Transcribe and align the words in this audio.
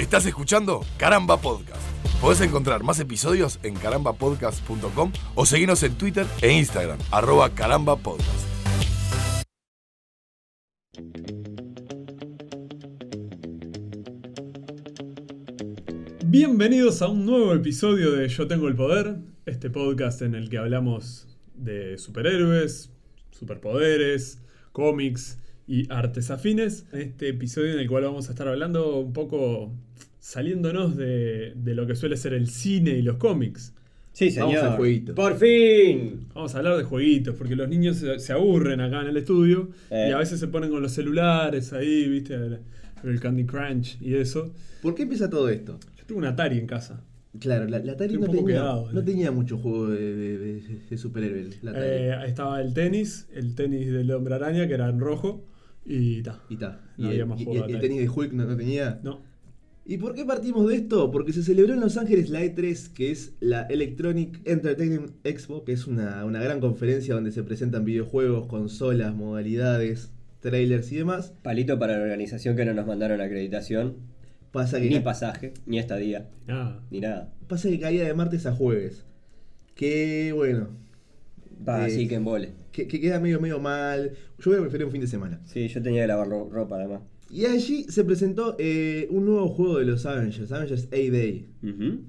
Estás 0.00 0.24
escuchando 0.24 0.80
Caramba 0.96 1.36
Podcast. 1.36 1.82
Podés 2.22 2.40
encontrar 2.40 2.82
más 2.82 2.98
episodios 3.00 3.60
en 3.62 3.74
carambapodcast.com 3.74 5.12
o 5.34 5.44
seguirnos 5.44 5.82
en 5.82 5.94
Twitter 5.98 6.26
e 6.40 6.50
Instagram, 6.52 6.98
arroba 7.10 7.50
carambapodcast. 7.50 8.46
Bienvenidos 16.24 17.02
a 17.02 17.08
un 17.08 17.26
nuevo 17.26 17.52
episodio 17.52 18.12
de 18.12 18.26
Yo 18.28 18.48
Tengo 18.48 18.68
el 18.68 18.76
Poder, 18.76 19.18
este 19.44 19.68
podcast 19.68 20.22
en 20.22 20.34
el 20.34 20.48
que 20.48 20.56
hablamos 20.56 21.28
de 21.52 21.98
superhéroes, 21.98 22.90
superpoderes, 23.32 24.40
cómics 24.72 25.36
y 25.70 25.86
artes 25.88 26.30
afines. 26.32 26.84
Este 26.92 27.28
episodio 27.28 27.72
en 27.74 27.78
el 27.78 27.88
cual 27.88 28.02
vamos 28.04 28.28
a 28.28 28.32
estar 28.32 28.48
hablando 28.48 28.98
un 28.98 29.12
poco 29.12 29.72
saliéndonos 30.18 30.96
de, 30.96 31.52
de 31.54 31.74
lo 31.74 31.86
que 31.86 31.94
suele 31.94 32.16
ser 32.16 32.34
el 32.34 32.48
cine 32.48 32.90
y 32.90 33.02
los 33.02 33.16
cómics. 33.16 33.72
Sí, 34.12 34.30
Vamos 34.36 34.54
señor. 34.54 34.70
al 34.72 34.76
jueguito. 34.76 35.14
Por 35.14 35.36
fin. 35.38 36.26
Vamos 36.34 36.54
a 36.54 36.58
hablar 36.58 36.76
de 36.76 36.82
jueguitos, 36.82 37.36
porque 37.36 37.54
los 37.54 37.68
niños 37.68 37.96
se, 37.98 38.18
se 38.18 38.32
aburren 38.32 38.80
acá 38.80 39.02
en 39.02 39.06
el 39.08 39.16
estudio 39.16 39.70
Eh. 39.90 40.08
y 40.10 40.12
a 40.12 40.18
veces 40.18 40.40
se 40.40 40.48
ponen 40.48 40.70
con 40.70 40.82
los 40.82 40.92
celulares 40.92 41.72
ahí, 41.72 42.08
viste, 42.08 42.34
el, 42.34 42.58
el 43.04 43.20
Candy 43.20 43.44
Crunch 43.46 43.96
y 44.02 44.14
eso. 44.14 44.52
¿Por 44.82 44.94
qué 44.96 45.04
empieza 45.04 45.30
todo 45.30 45.48
esto? 45.48 45.78
Yo 45.96 46.04
tengo 46.04 46.18
un 46.18 46.26
Atari 46.26 46.58
en 46.58 46.66
casa. 46.66 47.04
Claro, 47.38 47.66
la, 47.68 47.78
la 47.78 47.92
Atari 47.92 48.18
no 48.18 48.26
tenía, 48.26 48.44
quedado, 48.44 48.90
no 48.92 49.00
eh. 49.00 49.04
tenía 49.04 49.30
mucho 49.30 49.56
juego 49.56 49.88
de, 49.88 50.16
de, 50.16 50.38
de- 50.38 50.62
de 50.90 50.98
superhéroes. 50.98 51.62
La 51.62 51.70
Atari. 51.70 51.86
Eh, 51.88 52.14
estaba 52.26 52.60
el 52.60 52.74
tenis, 52.74 53.28
el 53.32 53.54
tenis 53.54 53.92
del 53.92 54.10
hombre 54.10 54.34
araña, 54.34 54.66
que 54.66 54.74
era 54.74 54.88
en 54.88 54.98
rojo, 54.98 55.44
y 55.92 56.22
ta. 56.22 56.40
y 56.48 56.56
ta. 56.56 56.80
no 56.96 57.06
y 57.06 57.08
había 57.08 57.22
el, 57.22 57.28
más 57.28 57.40
y- 57.40 57.44
tenis 57.80 57.98
de 58.00 58.08
Hulk 58.08 58.32
no, 58.32 58.44
no 58.44 58.56
tenía. 58.56 59.00
No. 59.02 59.20
¿Y 59.86 59.96
por 59.96 60.14
qué 60.14 60.24
partimos 60.24 60.68
de 60.68 60.76
esto? 60.76 61.10
Porque 61.10 61.32
se 61.32 61.42
celebró 61.42 61.74
en 61.74 61.80
Los 61.80 61.96
Ángeles 61.96 62.30
la 62.30 62.42
E3, 62.44 62.92
que 62.92 63.10
es 63.10 63.32
la 63.40 63.62
Electronic 63.62 64.40
Entertainment 64.44 65.12
Expo, 65.24 65.64
que 65.64 65.72
es 65.72 65.86
una, 65.88 66.24
una 66.24 66.40
gran 66.40 66.60
conferencia 66.60 67.14
donde 67.14 67.32
se 67.32 67.42
presentan 67.42 67.84
videojuegos, 67.84 68.46
consolas, 68.46 69.14
modalidades, 69.14 70.12
trailers 70.40 70.92
y 70.92 70.96
demás. 70.96 71.32
Palito 71.42 71.78
para 71.78 71.96
la 71.96 72.04
organización 72.04 72.54
que 72.56 72.64
no 72.66 72.74
nos 72.74 72.86
mandaron 72.86 73.20
acreditación, 73.20 73.96
Pasa 74.52 74.80
que, 74.80 74.88
ni 74.90 74.96
ca- 74.96 75.02
pasaje, 75.04 75.54
ni 75.66 75.78
estadía, 75.78 76.28
Nada. 76.46 76.82
ni 76.90 77.00
nada. 77.00 77.32
pasa 77.48 77.68
que 77.68 77.80
caía 77.80 78.04
de 78.04 78.14
martes 78.14 78.46
a 78.46 78.52
jueves. 78.52 79.04
Que 79.74 80.32
bueno, 80.34 80.68
Va, 81.68 81.82
Eh, 81.82 81.92
así 81.92 82.08
que 82.08 82.14
en 82.16 82.24
vole. 82.24 82.52
que, 82.72 82.86
que 82.86 83.00
queda 83.00 83.20
medio 83.20 83.40
medio 83.40 83.58
mal. 83.60 84.12
Yo 84.38 84.50
hubiera 84.50 84.62
preferido 84.62 84.86
un 84.88 84.92
fin 84.92 85.00
de 85.00 85.06
semana. 85.06 85.40
Sí, 85.44 85.68
yo 85.68 85.82
tenía 85.82 86.02
que 86.02 86.08
lavar 86.08 86.28
ro- 86.28 86.48
ropa 86.50 86.76
además. 86.76 87.02
Y 87.30 87.44
allí 87.46 87.84
se 87.88 88.04
presentó 88.04 88.56
eh, 88.58 89.06
un 89.10 89.24
nuevo 89.26 89.48
juego 89.48 89.78
de 89.78 89.84
los 89.84 90.04
Avengers, 90.06 90.50
Avengers 90.52 90.88
A-Day. 90.92 91.46
Ujú. 91.62 92.00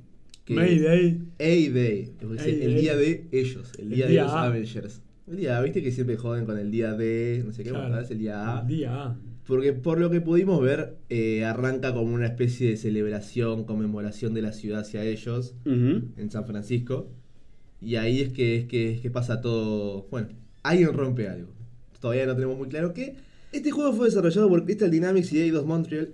que- 0.45 0.55
Mayday. 0.55 1.21
A-Day, 1.39 2.11
el 2.39 2.75
día 2.81 2.95
de 2.95 3.27
ellos, 3.31 3.71
el 3.77 3.85
El 3.85 3.89
día 3.95 4.07
de 4.07 4.13
los 4.15 4.31
A. 4.31 4.43
Avengers. 4.45 5.01
El 5.27 5.37
día, 5.37 5.57
A, 5.57 5.61
viste 5.61 5.83
que 5.83 5.91
siempre 5.91 6.17
joden 6.17 6.45
con 6.45 6.57
el 6.57 6.71
día 6.71 6.93
de, 6.93 7.43
no 7.45 7.53
sé 7.53 7.63
qué, 7.63 7.69
Claro. 7.69 7.87
bueno, 7.89 8.01
es 8.01 8.09
el 8.11 8.17
día 8.17 8.57
A. 8.57 8.61
El 8.61 8.67
día 8.67 9.03
A. 9.05 9.19
Porque 9.45 9.73
por 9.73 9.99
lo 9.99 10.09
que 10.09 10.19
pudimos 10.21 10.61
ver, 10.61 10.97
eh, 11.09 11.43
arranca 11.45 11.93
como 11.93 12.13
una 12.13 12.25
especie 12.25 12.69
de 12.69 12.77
celebración, 12.77 13.63
conmemoración 13.65 14.33
de 14.33 14.41
la 14.41 14.51
ciudad 14.53 14.81
hacia 14.81 15.03
ellos, 15.03 15.55
en 15.65 16.29
San 16.31 16.45
Francisco. 16.45 17.11
Y 17.81 17.95
ahí 17.95 18.21
es 18.21 18.31
que, 18.33 18.57
es 18.57 19.01
que, 19.01 19.09
pasa 19.11 19.41
todo. 19.41 20.07
Bueno, 20.11 20.29
alguien 20.63 20.93
rompe 20.93 21.27
algo. 21.27 21.49
Todavía 21.99 22.25
no 22.25 22.35
tenemos 22.35 22.57
muy 22.57 22.69
claro 22.69 22.93
qué. 22.93 23.15
Este 23.51 23.71
juego 23.71 23.93
fue 23.93 24.05
desarrollado 24.05 24.49
por 24.49 24.63
Crystal 24.65 24.91
Dynamics 24.91 25.33
y 25.33 25.41
Eidos 25.41 25.65
Montreal. 25.65 26.09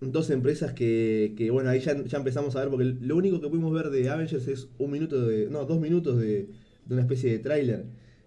Dos 0.00 0.30
empresas 0.30 0.72
que, 0.72 1.34
que, 1.36 1.50
bueno, 1.50 1.70
ahí 1.70 1.80
ya, 1.80 2.02
ya 2.04 2.18
empezamos 2.18 2.56
a 2.56 2.60
ver, 2.60 2.68
porque 2.68 2.84
lo 2.84 3.16
único 3.16 3.40
que 3.40 3.48
pudimos 3.48 3.72
ver 3.72 3.90
de 3.90 4.08
Avengers 4.10 4.48
es 4.48 4.68
un 4.78 4.90
minuto 4.90 5.26
de. 5.26 5.48
No, 5.50 5.64
dos 5.64 5.80
minutos 5.80 6.18
de, 6.18 6.48
de 6.86 6.94
una 6.94 7.02
especie 7.02 7.30
de 7.30 7.38
tráiler. 7.38 7.84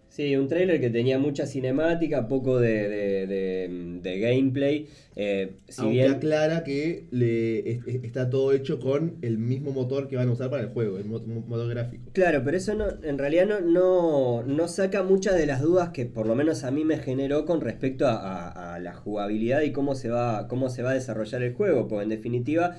Sí, 0.10 0.36
un 0.36 0.48
trailer 0.48 0.82
que 0.82 0.90
tenía 0.90 1.18
mucha 1.20 1.46
cinemática, 1.46 2.28
poco 2.28 2.60
de, 2.60 2.90
de- 2.90 3.28
de- 3.28 4.00
de 4.02 4.20
gameplay. 4.20 4.88
Eh, 5.16 5.52
si 5.68 5.82
aunque 5.82 5.98
bien. 6.00 6.12
aclara 6.14 6.64
que 6.64 7.06
le, 7.12 7.60
es- 7.72 7.80
es- 7.88 8.04
está 8.04 8.30
todo 8.30 8.52
hecho 8.54 8.80
con 8.80 9.16
el 9.22 9.38
mismo 9.38 9.72
motor 9.72 10.08
que 10.08 10.16
van 10.16 10.28
a 10.28 10.32
usar 10.32 10.50
para 10.50 10.64
el 10.64 10.70
juego, 10.70 10.98
el 10.98 11.06
mo- 11.06 11.20
mo- 11.20 11.42
motor 11.48 11.70
gráfico. 11.70 12.10
Claro, 12.14 12.42
pero 12.44 12.58
eso 12.58 12.74
no, 12.74 12.86
en 13.04 13.18
realidad 13.18 13.46
no, 13.46 13.62
no, 13.62 14.44
no 14.44 14.68
saca 14.68 15.04
muchas 15.04 15.36
de 15.38 15.46
las 15.46 15.62
dudas 15.62 15.90
que 15.90 16.06
por 16.06 16.26
lo 16.26 16.36
menos 16.36 16.64
a 16.64 16.72
mí 16.72 16.84
me 16.86 16.98
generó 16.98 17.46
con 17.46 17.62
respecto 17.62 18.08
a, 18.08 18.16
a- 18.16 18.76
a 18.76 18.80
la 18.80 18.94
jugabilidad 18.94 19.62
y 19.62 19.72
cómo 19.72 19.94
se, 19.96 20.10
va, 20.10 20.48
cómo 20.48 20.70
se 20.70 20.82
va 20.82 20.92
a 20.92 20.94
desarrollar 20.96 21.44
el 21.44 21.54
juego. 21.54 21.88
Porque 21.88 22.04
en 22.04 22.10
definitiva, 22.10 22.78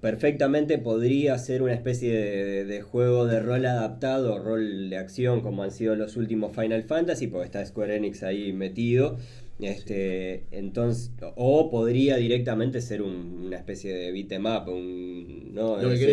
perfectamente 0.00 0.78
podría 0.78 1.38
ser 1.38 1.62
una 1.62 1.72
especie 1.74 2.12
de, 2.12 2.44
de- 2.44 2.64
de 2.64 2.82
juego 2.82 3.26
de 3.26 3.40
rol 3.40 3.64
adaptado, 3.66 4.38
rol 4.38 4.90
de 4.90 4.96
acción, 4.96 5.40
como 5.40 5.62
han 5.62 5.70
sido 5.70 5.96
los 5.96 6.16
últimos 6.16 6.54
Final 6.54 6.84
Fantasy, 6.84 7.26
porque 7.28 7.46
está 7.46 7.64
Square 7.64 7.96
Enix 7.96 8.22
ahí 8.22 8.52
metido. 8.52 9.18
Este, 9.58 10.44
entonces, 10.50 11.12
o 11.34 11.70
podría 11.70 12.16
directamente 12.16 12.82
ser 12.82 13.00
un- 13.00 13.44
una 13.46 13.56
especie 13.56 13.94
de 13.94 14.12
beat 14.12 14.30
'em 14.32 14.44
up, 14.44 14.68
un, 14.68 15.54
¿no? 15.54 15.76
Lo 15.76 15.88
que 15.98 16.04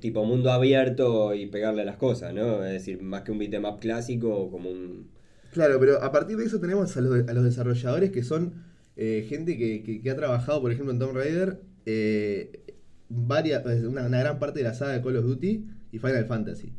tipo 0.00 0.24
mundo 0.26 0.52
abierto 0.52 1.34
y 1.34 1.46
pegarle 1.46 1.80
a 1.82 1.84
las 1.86 1.96
cosas, 1.96 2.34
¿no? 2.34 2.62
Es 2.62 2.72
decir, 2.72 3.00
más 3.02 3.22
que 3.22 3.32
un 3.32 3.38
beat 3.38 3.54
'em 3.54 3.64
up 3.64 3.78
clásico, 3.80 4.50
como 4.50 4.68
un... 4.70 5.08
Claro, 5.52 5.78
pero 5.80 6.02
a 6.02 6.12
partir 6.12 6.36
de 6.36 6.44
eso 6.44 6.60
tenemos 6.60 6.94
a 6.96 7.00
los, 7.00 7.26
a 7.28 7.32
los 7.32 7.44
desarrolladores 7.44 8.10
que 8.10 8.22
son 8.22 8.52
eh, 8.96 9.24
gente 9.28 9.56
que, 9.56 9.82
que- 9.82 10.02
que 10.02 10.10
ha 10.10 10.16
trabajado, 10.16 10.60
por 10.60 10.70
ejemplo, 10.70 10.92
en 10.92 10.98
Tomb 10.98 11.16
Raider, 11.16 11.60
eh, 11.86 12.60
varias, 13.08 13.64
una, 13.84 14.06
una 14.06 14.18
gran 14.20 14.38
parte 14.38 14.60
de 14.60 14.64
la 14.64 14.74
saga 14.74 14.92
de 14.92 15.02
Call 15.02 15.16
of 15.16 15.24
Duty 15.26 15.64
y 15.92 15.98
Final 15.98 16.24
Fantasy. 16.26 16.72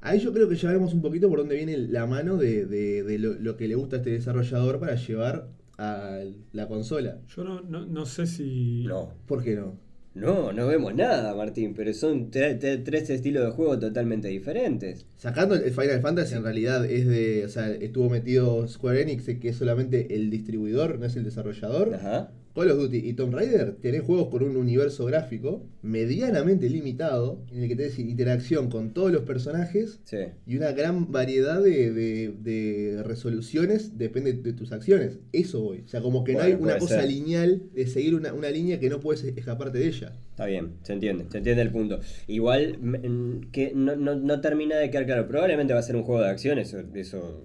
Ahí 0.00 0.20
yo 0.20 0.32
creo 0.32 0.48
que 0.48 0.54
ya 0.56 0.70
vemos 0.70 0.94
un 0.94 1.02
poquito 1.02 1.28
por 1.28 1.40
dónde 1.40 1.56
viene 1.56 1.76
la 1.76 2.06
mano 2.06 2.36
de, 2.36 2.66
de- 2.66 3.02
de 3.02 3.18
lo, 3.18 3.34
lo 3.34 3.56
que 3.56 3.66
le 3.66 3.74
gusta 3.74 3.96
a 3.96 3.98
este 3.98 4.10
desarrollador 4.10 4.78
para 4.78 4.94
llevar 4.94 5.48
a 5.76 6.20
la 6.52 6.68
consola. 6.68 7.18
Yo 7.34 7.42
no, 7.44 7.60
no, 7.62 7.84
no 7.86 8.06
sé 8.06 8.26
si. 8.26 8.84
No, 8.86 9.12
¿Por 9.26 9.42
qué 9.42 9.56
no? 9.56 9.76
no, 10.14 10.52
no 10.52 10.66
vemos 10.66 10.94
nada, 10.94 11.34
Martín, 11.34 11.74
pero 11.76 11.92
son 11.94 12.30
tre- 12.30 12.58
tre- 12.60 12.82
tres 12.84 13.08
estilos 13.10 13.44
de 13.44 13.50
juego 13.52 13.78
totalmente 13.78 14.26
diferentes. 14.28 15.06
Sacando 15.16 15.54
el 15.56 15.70
Final 15.72 16.00
Fantasy, 16.00 16.34
en 16.34 16.42
realidad 16.44 16.84
es 16.84 17.06
de. 17.08 17.44
O 17.44 17.48
sea, 17.48 17.68
estuvo 17.70 18.08
metido 18.08 18.66
Square 18.68 19.02
Enix, 19.02 19.24
que 19.40 19.48
es 19.48 19.56
solamente 19.56 20.14
el 20.14 20.30
distribuidor, 20.30 20.98
no 20.98 21.06
es 21.06 21.16
el 21.16 21.24
desarrollador. 21.24 21.94
Ajá. 21.94 22.30
Call 22.58 22.72
of 22.72 22.78
Duty 22.78 22.96
y 23.08 23.12
Tomb 23.12 23.34
Raider 23.34 23.76
tienen 23.80 24.02
juegos 24.02 24.28
con 24.30 24.42
un 24.42 24.56
universo 24.56 25.04
gráfico 25.04 25.64
medianamente 25.82 26.68
limitado, 26.68 27.40
en 27.52 27.62
el 27.62 27.68
que 27.68 27.76
tenés 27.76 27.98
interacción 28.00 28.68
con 28.68 28.92
todos 28.92 29.12
los 29.12 29.22
personajes 29.22 30.00
Sí. 30.02 30.16
y 30.44 30.56
una 30.56 30.72
gran 30.72 31.12
variedad 31.12 31.62
de, 31.62 31.92
de- 31.92 32.34
de 32.42 33.02
resoluciones, 33.04 33.96
depende 33.96 34.32
de 34.32 34.52
tus 34.54 34.72
acciones. 34.72 35.20
Eso 35.32 35.62
voy. 35.62 35.82
O 35.84 35.88
sea, 35.88 36.00
como 36.00 36.24
que 36.24 36.32
no 36.34 36.40
hay 36.40 36.54
una 36.54 36.78
cosa 36.78 37.00
ser. 37.02 37.08
lineal 37.10 37.62
de 37.72 37.86
seguir 37.86 38.14
una, 38.16 38.32
una 38.34 38.50
línea 38.50 38.80
que 38.80 38.90
no 38.90 38.98
puedes 38.98 39.22
escaparte 39.22 39.78
de 39.78 39.86
ella. 39.86 40.12
Está 40.30 40.46
bien, 40.46 40.72
se 40.82 40.94
entiende, 40.94 41.26
se 41.30 41.38
entiende 41.38 41.62
el 41.62 41.70
punto. 41.70 42.00
Igual 42.26 42.78
m- 42.82 42.98
n- 43.04 43.48
que 43.52 43.72
no, 43.74 43.94
no- 43.94 44.16
no 44.16 44.40
termina 44.40 44.76
de 44.76 44.90
quedar 44.90 45.06
claro. 45.06 45.28
Probablemente 45.28 45.74
va 45.74 45.78
a 45.78 45.82
ser 45.84 45.94
un 45.94 46.02
juego 46.02 46.22
de 46.22 46.28
acción, 46.28 46.58
eso, 46.58 46.78
eso 46.94 47.44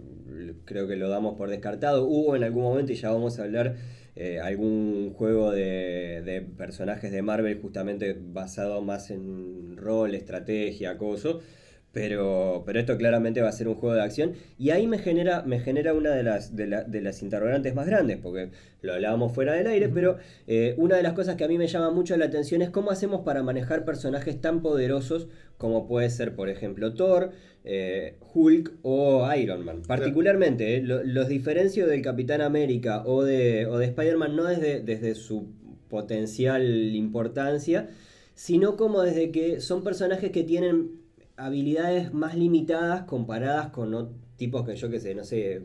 creo 0.66 0.88
que 0.88 0.95
lo 0.95 1.07
damos 1.09 1.38
por 1.38 1.50
descartado. 1.50 2.06
Hubo 2.07 2.35
en 2.35 2.44
algún 2.44 2.63
momento, 2.63 2.91
y 2.91 2.95
ya 2.95 3.12
vamos 3.12 3.38
a 3.40 3.44
hablar, 3.44 3.75
eh, 4.16 4.40
algún 4.40 5.13
juego 5.13 5.51
de, 5.51 6.22
de 6.24 6.41
personajes 6.41 7.12
de 7.12 7.22
Marvel 7.22 7.59
justamente 7.62 8.16
basado 8.19 8.81
más 8.81 9.09
en 9.12 9.78
rol, 9.78 10.16
estrategia, 10.16 10.91
acoso. 10.91 11.41
Pero, 11.94 12.64
pero 12.66 12.80
esto 12.80 12.98
claramente 12.98 13.42
va 13.44 13.50
a 13.50 13.52
ser 13.52 13.68
un 13.68 13.76
juego 13.76 13.94
de 13.96 14.02
acción. 14.02 14.34
Y 14.58 14.72
ahí 14.72 14.88
me 14.88 14.98
genera, 14.98 15.44
me 15.44 15.59
genera 15.59 15.94
una 15.94 16.09
de 16.09 16.24
las, 16.24 16.56
de, 16.56 16.66
la- 16.66 16.84
de 16.84 17.02
las 17.02 17.22
interrogantes 17.22 17.76
más 17.76 17.86
grandes, 17.86 18.18
porque 18.18 18.50
lo 18.81 18.94
hablábamos 18.94 19.31
fuera 19.31 19.54
del 19.54 19.68
aire, 19.68 19.90
pero 19.90 20.18
eh, 20.48 20.74
una 20.78 20.96
de 20.98 21.04
las 21.04 21.14
cosas 21.14 21.36
que 21.36 21.44
a 21.44 21.48
mí 21.48 21.60
me 21.60 21.68
llama 21.68 21.92
mucho 21.92 22.18
la 22.18 22.25
atención 22.25 22.63
es 22.63 22.72
cómo 22.72 22.90
hacemos 22.90 23.22
para 23.22 23.44
manejar 23.44 23.86
personajes 23.86 24.42
tan 24.42 24.63
poderosos 24.63 25.28
como 25.57 25.88
puede 25.88 26.10
ser, 26.10 26.36
por 26.36 26.50
ejemplo, 26.50 26.95
Thor, 26.95 27.30
eh, 27.63 28.16
Hulk 28.34 28.74
o 28.81 29.31
Iron 29.36 29.63
Man. 29.63 29.84
Particularmente, 29.88 30.78
eh, 30.78 30.81
lo- 30.81 31.04
los 31.04 31.28
diferencio 31.28 31.86
del 31.86 32.01
Capitán 32.01 32.42
América 32.42 33.04
o 33.06 33.24
de, 33.24 33.68
o 33.68 33.78
de 33.78 33.86
Spider-Man 33.86 34.36
no 34.36 34.45
desde, 34.45 34.81
desde 34.81 35.13
su 35.13 35.45
potencial 35.90 36.63
importancia, 36.95 37.88
sino 38.34 38.78
como 38.78 39.04
desde 39.04 39.30
que 39.31 39.62
son 39.62 39.84
personajes 39.84 40.31
que 40.31 40.44
tienen 40.44 41.03
habilidades 41.38 42.13
más 42.13 42.35
limitadas 42.35 43.03
comparadas 43.03 43.69
con 43.69 44.13
tipos 44.38 44.65
que 44.65 44.75
yo 44.75 44.89
que 44.89 45.00
sé, 45.00 45.15
no 45.15 45.24
sé, 45.24 45.62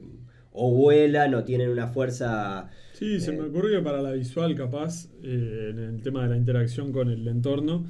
o 0.53 0.73
vuelan 0.73 1.35
o 1.35 1.45
tienen 1.45 1.71
una 1.71 1.89
fuerza... 1.89 2.71
Sí, 2.93 3.21
se 3.21 3.33
Eh, 3.33 3.37
me 3.37 3.49
ocurrió 3.49 3.79
que 3.79 3.85
para 3.85 4.03
la 4.03 4.13
visual, 4.13 4.55
capaz, 4.55 5.09
eh, 5.23 5.69
en 5.71 5.79
el 5.79 6.03
tema 6.03 6.23
de 6.25 6.31
la 6.31 6.37
interacción 6.37 6.93
con 6.93 7.11
el 7.11 7.27
entorno, 7.29 7.85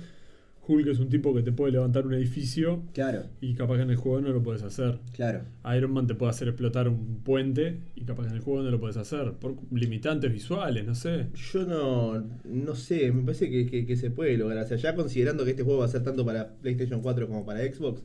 Hulk 0.69 0.87
es 0.88 0.99
un 0.99 1.09
tipo 1.09 1.35
que 1.35 1.43
te 1.43 1.50
puede 1.50 1.73
levantar 1.73 2.06
un 2.06 2.12
edificio 2.15 2.82
Claro, 2.93 3.23
y 3.41 3.55
capaz 3.55 3.76
que 3.76 3.82
en 3.82 3.91
el 3.91 3.97
juego 3.97 4.20
no 4.20 4.29
lo 4.29 4.43
puedes 4.43 4.62
hacer. 4.62 4.99
claro. 5.17 5.41
Iron 5.76 5.93
Man 5.93 6.06
te 6.06 6.15
puede 6.15 6.31
hacer 6.31 6.49
explotar 6.49 6.88
un 6.88 7.20
puente 7.25 7.79
y 7.97 8.03
capaz 8.05 8.25
que 8.25 8.29
en 8.31 8.35
el 8.37 8.41
juego 8.43 8.62
no 8.62 8.70
lo 8.70 8.79
puedes 8.79 8.97
hacer. 8.99 9.32
Por 9.32 9.56
limitantes 9.73 10.32
visuales, 10.32 10.85
no 10.87 10.94
sé. 10.94 11.26
Yo 11.53 11.65
no, 11.65 12.23
no 12.44 12.75
sé, 12.75 13.11
me 13.12 13.23
parece 13.23 13.50
que, 13.50 13.67
que- 13.67 13.87
que 13.87 13.97
se 13.97 14.11
puede 14.11 14.37
lograr. 14.37 14.65
O 14.65 14.69
sea, 14.69 14.76
ya 14.76 14.94
considerando 14.94 15.44
que 15.44 15.50
este 15.53 15.62
juego 15.62 15.81
va 15.81 15.87
a 15.87 15.88
ser 15.88 16.03
tanto 16.03 16.25
para 16.25 16.55
PlayStation 16.61 17.00
4 17.00 17.26
como 17.26 17.44
para 17.47 17.61
Xbox, 17.61 18.03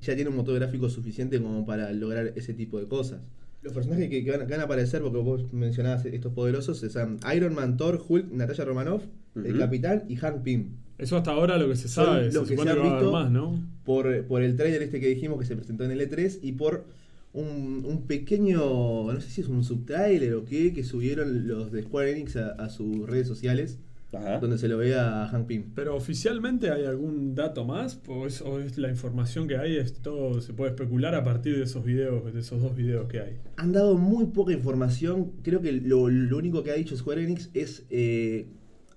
ya 0.00 0.14
tiene 0.14 0.30
un 0.30 0.36
motor 0.36 0.54
gráfico 0.54 0.88
suficiente 0.88 1.40
como 1.42 1.66
para 1.66 1.90
lograr 1.92 2.32
ese 2.36 2.54
tipo 2.54 2.78
de 2.78 2.86
cosas. 2.86 3.20
Los 3.62 3.72
personajes 3.72 4.08
que, 4.08 4.22
que 4.22 4.30
van, 4.30 4.46
que 4.46 4.52
van 4.52 4.60
a 4.60 4.64
aparecer, 4.64 5.02
porque 5.02 5.18
vos 5.18 5.52
mencionabas 5.52 6.04
estos 6.06 6.32
poderosos, 6.32 6.78
son 6.78 7.18
Iron 7.34 7.54
Man, 7.54 7.76
Thor, 7.76 8.00
Hulk, 8.08 8.30
Natasha 8.32 8.64
Romanoff, 8.64 9.04
el. 9.34 9.58
Capitán 9.58 10.04
y 10.08 10.14
Hank 10.16 10.42
Pym. 10.44 10.76
Eso 10.98 11.16
hasta 11.16 11.30
ahora 11.30 11.56
lo 11.58 11.68
que 11.68 11.76
se 11.76 11.88
sabe. 11.88 12.26
lo 12.32 12.44
Se 12.44 12.54
que 12.54 12.56
se 12.56 12.56
que 12.56 12.60
han 12.62 12.66
va 12.66 12.70
a 12.82 12.84
haber 12.84 12.92
visto 12.92 13.12
más, 13.12 13.30
¿no? 13.30 13.62
Por, 13.84 14.26
por 14.26 14.42
el 14.42 14.56
trailer 14.56 14.82
este 14.82 15.00
que 15.00 15.08
dijimos 15.08 15.38
que 15.38 15.46
se 15.46 15.56
presentó 15.56 15.84
en 15.84 15.92
el 15.92 16.00
E3 16.00 16.40
y 16.42 16.52
por 16.52 16.84
un, 17.32 17.84
un 17.86 18.06
pequeño, 18.06 19.12
no 19.12 19.20
sé 19.20 19.30
si 19.30 19.40
es 19.42 19.48
un 19.48 19.62
subtrailer 19.64 20.34
o 20.34 20.44
qué, 20.44 20.72
que 20.72 20.82
subieron 20.84 21.46
los 21.46 21.70
de 21.72 21.82
Square 21.82 22.10
Enix 22.12 22.36
a, 22.36 22.50
a 22.50 22.68
sus 22.68 23.08
redes 23.08 23.28
sociales, 23.28 23.78
Ajá. 24.12 24.38
donde 24.38 24.56
se 24.58 24.68
lo 24.68 24.78
ve 24.78 24.94
a 24.96 25.28
Hank 25.28 25.46
Pym. 25.46 25.64
Pero 25.74 25.94
oficialmente 25.94 26.70
hay 26.70 26.84
algún 26.84 27.34
dato 27.34 27.64
más 27.64 28.00
o 28.08 28.26
es, 28.26 28.40
o 28.40 28.58
es 28.58 28.78
la 28.78 28.88
información 28.88 29.46
que 29.46 29.56
hay, 29.58 29.76
es 29.76 29.94
todo 30.00 30.40
se 30.40 30.52
puede 30.52 30.70
especular 30.70 31.14
a 31.14 31.22
partir 31.22 31.56
de 31.56 31.64
esos 31.64 31.84
videos, 31.84 32.32
de 32.32 32.40
esos 32.40 32.60
dos 32.62 32.74
videos 32.74 33.06
que 33.08 33.20
hay. 33.20 33.36
Han 33.56 33.72
dado 33.72 33.96
muy 33.96 34.26
poca 34.26 34.52
información. 34.52 35.32
Creo 35.42 35.60
que 35.60 35.72
lo, 35.72 36.08
lo 36.08 36.36
único 36.38 36.62
que 36.62 36.70
ha 36.70 36.74
dicho 36.74 36.96
Square 36.96 37.22
Enix 37.22 37.50
es, 37.54 37.84
eh, 37.90 38.46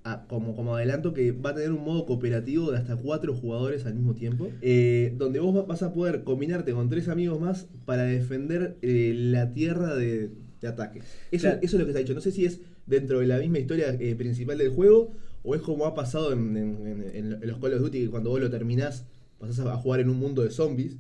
a- 0.03 0.25
como, 0.27 0.55
como 0.55 0.75
adelanto, 0.75 1.13
que 1.13 1.31
va 1.31 1.51
a 1.51 1.55
tener 1.55 1.71
un 1.71 1.83
modo 1.83 2.05
cooperativo 2.05 2.71
de 2.71 2.77
hasta 2.77 2.95
cuatro 2.95 3.33
jugadores 3.35 3.85
al 3.85 3.93
mismo 3.95 4.13
tiempo. 4.15 4.49
eh, 4.61 5.13
donde 5.17 5.39
vos 5.39 5.55
va- 5.55 5.63
vas 5.63 5.83
a 5.83 5.93
poder 5.93 6.23
combinarte 6.23 6.73
con 6.73 6.89
tres 6.89 7.07
amigos 7.07 7.39
más 7.39 7.67
para 7.85 8.03
defender 8.03 8.77
eh, 8.81 9.13
la 9.15 9.53
tierra 9.53 9.95
de, 9.95 10.29
de 10.61 10.67
ataques. 10.67 11.03
Eso, 11.31 11.47
Claro. 11.47 11.59
eso 11.61 11.75
es 11.77 11.79
lo 11.81 11.85
que 11.85 11.91
se 11.93 11.97
ha 11.97 12.01
dicho. 12.01 12.13
No 12.13 12.21
sé 12.21 12.31
si 12.31 12.45
es 12.45 12.61
dentro 12.87 13.19
de 13.19 13.27
la 13.27 13.37
misma 13.37 13.59
historia 13.59 13.95
eh, 13.99 14.15
principal 14.15 14.57
del 14.57 14.69
juego 14.69 15.11
o 15.43 15.55
es 15.55 15.61
como 15.61 15.85
ha 15.85 15.93
pasado 15.95 16.33
en, 16.33 16.55
en- 16.57 16.87
en- 16.87 17.03
en- 17.15 17.33
en 17.43 17.47
los 17.47 17.57
Call 17.59 17.73
of 17.75 17.81
Duty, 17.81 18.05
que 18.05 18.09
cuando 18.09 18.29
vos 18.31 18.39
lo 18.39 18.49
terminás 18.49 19.05
pasás 19.41 19.65
a 19.65 19.75
jugar 19.75 19.99
en 19.99 20.09
un 20.09 20.17
mundo 20.17 20.43
de 20.43 20.51
zombies. 20.51 20.95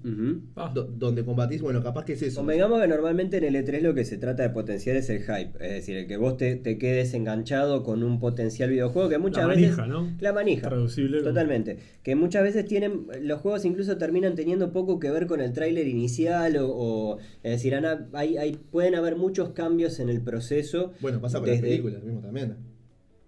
Ah, 0.57 0.71
do- 0.73 0.83
donde 0.83 1.23
combatís, 1.23 1.61
bueno, 1.61 1.81
capaz 1.81 2.03
que 2.05 2.13
es 2.13 2.21
eso. 2.23 2.41
Convengamos 2.41 2.81
que 2.81 2.87
normalmente 2.87 3.37
en 3.37 3.43
el 3.45 3.55
E3 3.55 3.81
lo 3.81 3.93
que 3.93 4.03
se 4.03 4.17
trata 4.17 4.43
de 4.43 4.49
potenciar 4.49 4.95
es 4.97 5.09
el 5.09 5.19
hype, 5.21 5.51
es 5.59 5.73
decir, 5.73 5.95
el 5.95 6.07
que 6.07 6.17
vos 6.17 6.35
te, 6.37 6.55
te 6.57 6.77
quedes 6.77 7.13
enganchado 7.13 7.83
con 7.83 8.03
un 8.03 8.19
potencial 8.19 8.69
videojuego 8.69 9.07
que 9.09 9.17
muchas 9.19 9.43
la 9.43 9.53
veces... 9.53 9.77
manija, 9.77 9.87
¿no? 9.87 10.11
La 10.19 10.33
manija. 10.33 10.67
Traducible. 10.67 11.19
como- 11.19 11.29
Totalmente. 11.29 11.77
Que 12.03 12.15
muchas 12.15 12.43
veces 12.43 12.65
tienen, 12.65 13.05
los 13.21 13.39
juegos 13.39 13.63
incluso 13.63 13.97
terminan 13.97 14.35
teniendo 14.35 14.71
poco 14.73 14.99
que 14.99 15.11
ver 15.11 15.27
con 15.27 15.39
el 15.39 15.53
tráiler 15.53 15.87
inicial 15.87 16.57
o, 16.57 16.67
o- 16.69 17.17
es 17.43 17.51
decir, 17.51 17.75
han- 17.75 18.09
hay, 18.13 18.37
hay, 18.37 18.57
pueden 18.71 18.95
haber 18.95 19.15
muchos 19.15 19.51
cambios 19.51 19.99
en 19.99 20.09
el 20.09 20.21
proceso. 20.21 20.91
Bueno, 20.99 21.21
pasa 21.21 21.37
con 21.39 21.45
desde- 21.47 21.61
las 21.61 21.69
películas 21.69 22.03
mismo 22.03 22.21
también. 22.21 22.55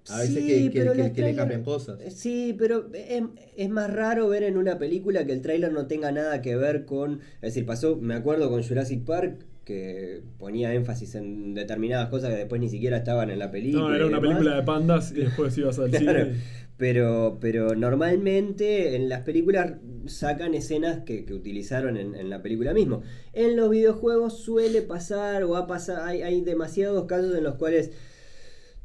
A 0.09 0.19
veces 0.19 0.35
Sí, 0.35 0.47
que, 0.47 0.69
que- 0.71 0.79
pero 0.79 0.91
que- 0.94 0.97
que 0.97 1.03
le 1.03 1.13
tráiler- 1.13 1.35
cambian 1.35 1.63
cosas. 1.63 2.00
Sí, 2.13 2.55
pero 2.57 2.89
es, 2.94 3.23
es 3.55 3.69
más 3.69 3.91
raro 3.94 4.27
ver 4.27 4.44
en 4.44 4.57
una 4.57 4.77
película 4.77 5.25
que 5.25 5.31
el 5.33 5.41
tráiler 5.41 5.71
no 5.71 5.88
tenga 5.88 6.11
nada 6.11 6.41
que 6.41 6.55
ver 6.55 6.85
con... 6.85 7.21
Es 7.35 7.53
decir, 7.53 7.65
pasó, 7.65 7.95
me 7.95 8.13
acuerdo 8.15 8.50
con 8.50 8.61
Jurassic 8.63 9.03
Park, 9.05 9.45
que 9.63 10.21
ponía 10.39 10.73
énfasis 10.73 11.15
en 11.15 11.53
determinadas 11.53 12.09
cosas 12.09 12.31
que 12.31 12.35
después 12.39 12.59
ni 12.59 12.67
siquiera 12.67 12.97
estaban 12.97 13.29
en 13.29 13.39
la 13.39 13.50
película. 13.50 13.83
No, 13.88 13.95
era 13.95 14.05
una 14.07 14.19
película 14.19 14.55
de 14.57 14.63
pandas 14.63 15.11
y 15.13 15.21
después 15.21 15.57
ibas 15.57 15.79
al 15.79 15.89
Claro, 15.91 16.25
cine. 16.25 16.35
pero, 16.75 17.38
pero 17.39 17.73
normalmente 17.73 18.95
en 18.97 19.07
las 19.07 19.21
películas 19.21 19.75
sacan 20.06 20.53
escenas 20.53 21.03
que, 21.06 21.23
que 21.23 21.33
utilizaron 21.33 21.95
en, 21.95 22.13
en 22.13 22.29
la 22.29 22.41
película 22.41 22.73
mismo. 22.73 23.03
En 23.31 23.56
los 23.56 23.69
videojuegos 23.69 24.38
suele 24.39 24.81
pasar 24.81 25.45
o 25.45 25.56
ha 25.56 25.65
pasado, 25.65 26.03
hay, 26.03 26.23
hay 26.23 26.41
demasiados 26.41 27.06
casos 27.06 27.33
en 27.38 27.45
los 27.45 27.56
cuales 27.56 27.91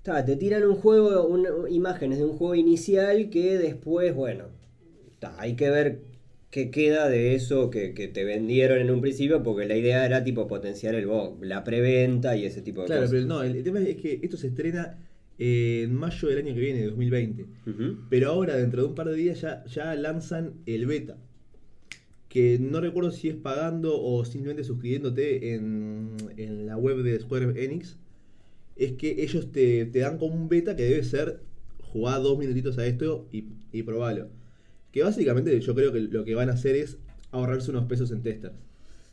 ta, 0.03 0.25
te 0.25 0.37
tiran 0.37 0.65
un 0.65 0.75
juego, 0.77 1.27
un- 1.27 1.47
imágenes 1.71 2.19
de 2.19 2.25
un 2.25 2.33
juego 2.37 2.55
inicial 2.55 3.31
que 3.31 3.59
después, 3.59 4.15
bueno, 4.15 4.45
ta, 5.19 5.35
hay 5.41 5.55
que 5.56 5.71
ver 5.71 6.00
qué 6.50 6.71
queda 6.71 7.09
de 7.09 7.35
eso 7.35 7.69
que, 7.71 7.93
que 7.95 8.09
te 8.09 8.25
vendieron 8.25 8.79
en 8.79 8.91
un 8.91 9.00
principio, 9.00 9.43
porque 9.43 9.67
la 9.67 9.77
idea 9.77 10.06
era 10.06 10.25
tipo 10.25 10.47
potenciar 10.49 10.95
el 10.95 11.09
la 11.43 11.62
preventa 11.65 12.37
y 12.37 12.45
ese 12.47 12.62
tipo 12.62 12.81
de 12.83 12.87
Claro, 12.87 13.03
cosas. 13.03 13.15
pero 13.15 13.27
no, 13.27 13.43
el, 13.43 13.56
el 13.56 13.62
tema 13.65 13.81
es 13.81 13.97
que 13.97 14.21
esto 14.23 14.37
se 14.39 14.47
estrena 14.49 14.99
eh, 15.39 15.83
en 15.85 15.95
mayo 15.95 16.27
del 16.29 16.39
año 16.39 16.55
que 16.55 16.61
viene, 16.61 16.81
de 16.81 16.87
2020. 16.87 17.43
Ujú. 17.67 17.97
Pero 18.09 18.31
ahora, 18.31 18.56
dentro 18.56 18.83
de 18.83 18.89
un 18.89 18.95
par 18.95 19.09
de 19.09 19.15
días, 19.15 19.41
ya, 19.41 19.65
ya 19.67 19.95
lanzan 19.95 20.55
el 20.67 20.87
beta. 20.87 21.17
Que 22.29 22.59
no 22.61 22.81
recuerdo 22.81 23.11
si 23.11 23.29
es 23.29 23.37
pagando 23.37 24.00
o 24.03 24.25
simplemente 24.25 24.62
suscribiéndote 24.65 25.55
en, 25.55 26.11
en 26.37 26.67
la 26.67 26.77
web 26.77 26.99
de 27.03 27.19
Square 27.21 27.62
Enix. 27.65 27.97
Es 28.79 28.93
que 28.93 29.23
ellos 29.23 29.51
te, 29.53 29.85
te 29.87 29.99
dan 29.99 30.19
como 30.19 30.35
un 30.35 30.49
beta 30.49 30.77
que 30.77 30.85
debe 30.85 31.03
ser 31.03 31.41
jugar 31.83 32.23
dos 32.23 32.39
minutitos 32.39 32.79
a 32.79 32.87
esto 32.87 33.29
y, 33.33 33.45
y 33.73 33.83
probarlo. 33.83 34.29
Que 34.93 35.03
básicamente 35.03 35.59
yo 35.61 35.75
creo 35.75 35.93
que 35.93 36.01
lo 36.01 36.25
que 36.25 36.35
van 36.35 36.49
a 36.49 36.53
hacer 36.55 36.77
es 36.77 36.97
ahorrarse 37.33 37.71
unos 37.71 37.85
pesos 37.87 38.11
en 38.11 38.23
testers. 38.23 38.55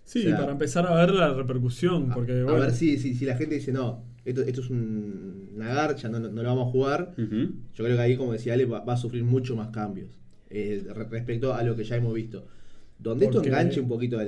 Sí, 0.03 0.19
O 0.19 0.21
sea, 0.23 0.37
para 0.37 0.51
empezar 0.51 0.85
a 0.85 0.95
ver 0.95 1.11
la 1.15 1.33
repercusión, 1.33 2.11
porque 2.13 2.33
a, 2.33 2.53
ver 2.53 2.71
si, 2.71 2.97
si, 2.99 3.15
si 3.15 3.25
la 3.25 3.35
gente 3.37 3.55
dice, 3.55 3.71
no, 3.71 4.03
esto, 4.23 4.41
esto 4.43 4.61
es 4.61 4.69
un- 4.69 5.49
una 5.55 5.73
garcha, 5.73 6.07
no, 6.09 6.19
no, 6.19 6.29
no 6.29 6.43
lo 6.43 6.49
vamos 6.49 6.67
a 6.67 6.71
jugar. 6.71 7.13
Yo 7.17 7.83
creo 7.83 7.95
que 7.97 8.01
ahí, 8.03 8.15
como 8.15 8.33
decía 8.33 8.53
Ale, 8.53 8.65
va, 8.65 8.81
va 8.85 8.93
a 8.93 8.97
sufrir 8.97 9.23
mucho 9.23 9.55
más 9.55 9.69
cambios 9.69 10.09
eh, 10.51 10.85
re- 10.93 11.05
respecto 11.05 11.53
a 11.55 11.63
lo 11.63 11.75
que 11.75 11.83
ya 11.83 11.95
hemos 11.95 12.13
visto. 12.13 12.45
Donde 12.99 13.25
Porque- 13.25 13.37
esto 13.49 13.49
enganche 13.49 13.79
un 13.81 13.87
poquito 13.87 14.19
a 14.19 14.23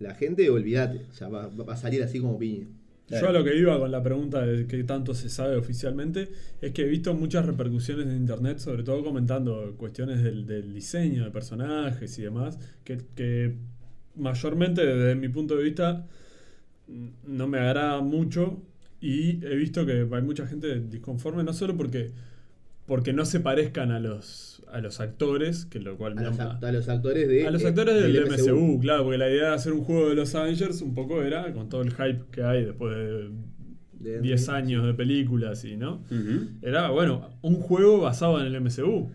la 0.00 0.14
gente, 0.14 0.50
olvídate. 0.50 1.06
O 1.08 1.12
sea, 1.14 1.28
va, 1.28 1.46
va 1.48 1.72
a 1.74 1.76
salir 1.76 2.02
así 2.02 2.18
como 2.18 2.36
piña. 2.38 2.66
Yo 3.08 3.28
a 3.28 3.32
lo 3.32 3.44
que 3.44 3.56
iba 3.56 3.78
con 3.78 3.90
la 3.92 4.02
pregunta 4.02 4.44
de 4.44 4.66
qué 4.66 4.82
tanto 4.82 5.14
se 5.14 5.30
sabe 5.30 5.56
oficialmente 5.56 6.28
es 6.60 6.72
que 6.72 6.82
he 6.82 6.88
visto 6.88 7.14
muchas 7.14 7.46
repercusiones 7.46 8.06
en 8.06 8.16
internet, 8.16 8.58
sobre 8.58 8.82
todo 8.82 9.04
comentando 9.04 9.74
cuestiones 9.76 10.24
del, 10.24 10.44
del 10.44 10.74
diseño 10.74 11.24
de 11.24 11.30
personajes 11.30 12.18
y 12.18 12.22
demás, 12.22 12.58
que, 12.82 12.98
que 13.14 13.54
mayormente 14.16 14.84
desde 14.84 15.14
mi 15.14 15.28
punto 15.28 15.56
de 15.56 15.62
vista 15.62 16.06
no 17.26 17.46
me 17.46 17.58
agrada 17.58 18.00
mucho 18.00 18.62
y 19.00 19.44
he 19.44 19.54
visto 19.56 19.86
que 19.86 20.08
hay 20.10 20.22
mucha 20.22 20.46
gente 20.46 20.80
disconforme, 20.80 21.44
no 21.44 21.52
solo 21.52 21.76
porque, 21.76 22.12
porque 22.86 23.12
no 23.12 23.24
se 23.24 23.40
parezcan 23.40 23.92
a 23.92 24.00
los, 24.00 24.55
a 24.72 24.80
los 24.80 25.00
actores, 25.00 25.66
que 25.66 25.80
lo 25.80 25.96
cual 25.96 26.18
A 26.18 26.22
los, 26.22 26.38
a 26.40 26.72
los 26.72 26.88
actores 26.88 27.28
de. 27.28 27.46
a 27.46 27.50
los 27.50 27.62
eh, 27.62 27.68
actores 27.68 27.94
del, 27.94 28.12
del 28.12 28.26
MCU, 28.26 28.80
claro, 28.80 29.04
porque 29.04 29.18
la 29.18 29.30
idea 29.30 29.48
de 29.50 29.54
hacer 29.54 29.72
un 29.72 29.82
juego 29.84 30.08
de 30.08 30.14
los 30.14 30.34
Avengers 30.34 30.82
un 30.82 30.94
poco 30.94 31.22
era, 31.22 31.52
con 31.52 31.68
todo 31.68 31.82
el 31.82 31.90
hype 31.92 32.24
que 32.30 32.42
hay 32.42 32.64
después 32.64 32.96
de 32.96 33.30
De 33.98 34.20
10 34.20 34.40
Endgame, 34.40 34.58
años 34.58 34.86
de 34.86 34.94
películas 34.94 35.64
y, 35.64 35.76
¿no? 35.76 36.02
Era, 36.62 36.90
bueno, 36.90 37.30
un 37.42 37.56
juego 37.56 38.00
basado 38.00 38.40
en 38.40 38.46
el 38.46 38.60
MCU. 38.60 39.10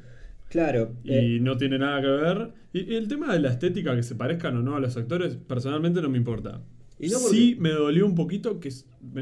Claro. 0.49 0.93
Y 1.03 1.13
eh, 1.13 1.39
no 1.39 1.57
tiene 1.57 1.79
nada 1.79 2.01
que 2.01 2.07
ver. 2.07 2.51
Y, 2.73 2.93
y 2.93 2.95
el 2.95 3.07
tema 3.07 3.33
de 3.33 3.39
la 3.39 3.49
estética, 3.49 3.95
que 3.95 4.03
se 4.03 4.15
parezcan 4.15 4.57
o 4.57 4.61
no 4.61 4.75
a 4.75 4.79
los 4.79 4.97
actores, 4.97 5.35
personalmente 5.35 6.01
no 6.01 6.09
me 6.09 6.17
importa. 6.17 6.61
Y 7.01 7.09
no 7.09 7.17
Sí 7.17 7.55
me 7.59 7.69
dolió 7.71 8.05
un 8.05 8.15
poquito 8.15 8.59
que 8.59 8.69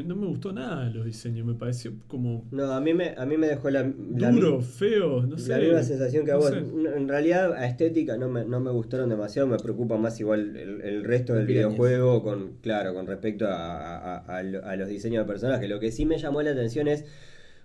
no 0.05 0.15
me 0.15 0.27
gustó 0.27 0.51
nada 0.51 0.89
los 0.89 1.05
diseños, 1.05 1.47
me 1.47 1.53
pareció 1.53 1.93
como 2.07 2.45
no, 2.51 2.71
a 2.73 2.81
mí 2.81 2.93
me, 2.93 3.15
a 3.17 3.25
mí 3.25 3.37
me 3.37 3.47
dejó 3.47 3.69
la, 3.69 3.83
duro, 3.83 4.61
feo, 4.61 5.23
no 5.25 5.37
sé. 5.37 5.49
la 5.51 5.57
misma 5.59 5.83
sensación 5.83 6.25
que 6.25 6.31
a 6.31 6.35
no 6.35 6.39
vos. 6.41 6.49
sé. 6.49 6.57
En 6.57 7.07
realidad, 7.07 7.53
a 7.53 7.65
estética 7.67 8.17
no 8.17 8.27
me, 8.27 8.43
no 8.43 8.59
me 8.59 8.71
gustaron 8.71 9.09
demasiado. 9.09 9.47
Me 9.47 9.57
preocupa 9.57 9.97
más 9.97 10.19
igual 10.19 10.55
el, 10.57 10.81
el 10.81 11.03
resto 11.05 11.33
del 11.33 11.45
Pirañas. 11.45 11.69
videojuego, 11.69 12.21
con 12.21 12.57
claro, 12.61 12.93
con 12.93 13.07
respecto 13.07 13.47
a, 13.47 13.53
a- 13.53 14.17
a- 14.17 14.37
a 14.39 14.43
lo- 14.43 14.65
a 14.65 14.75
los 14.75 14.89
diseños 14.89 15.25
de 15.25 15.31
personajes. 15.31 15.69
Lo 15.69 15.79
que 15.79 15.91
sí 15.91 16.05
me 16.05 16.17
llamó 16.17 16.41
la 16.41 16.51
atención 16.51 16.87
es 16.89 17.05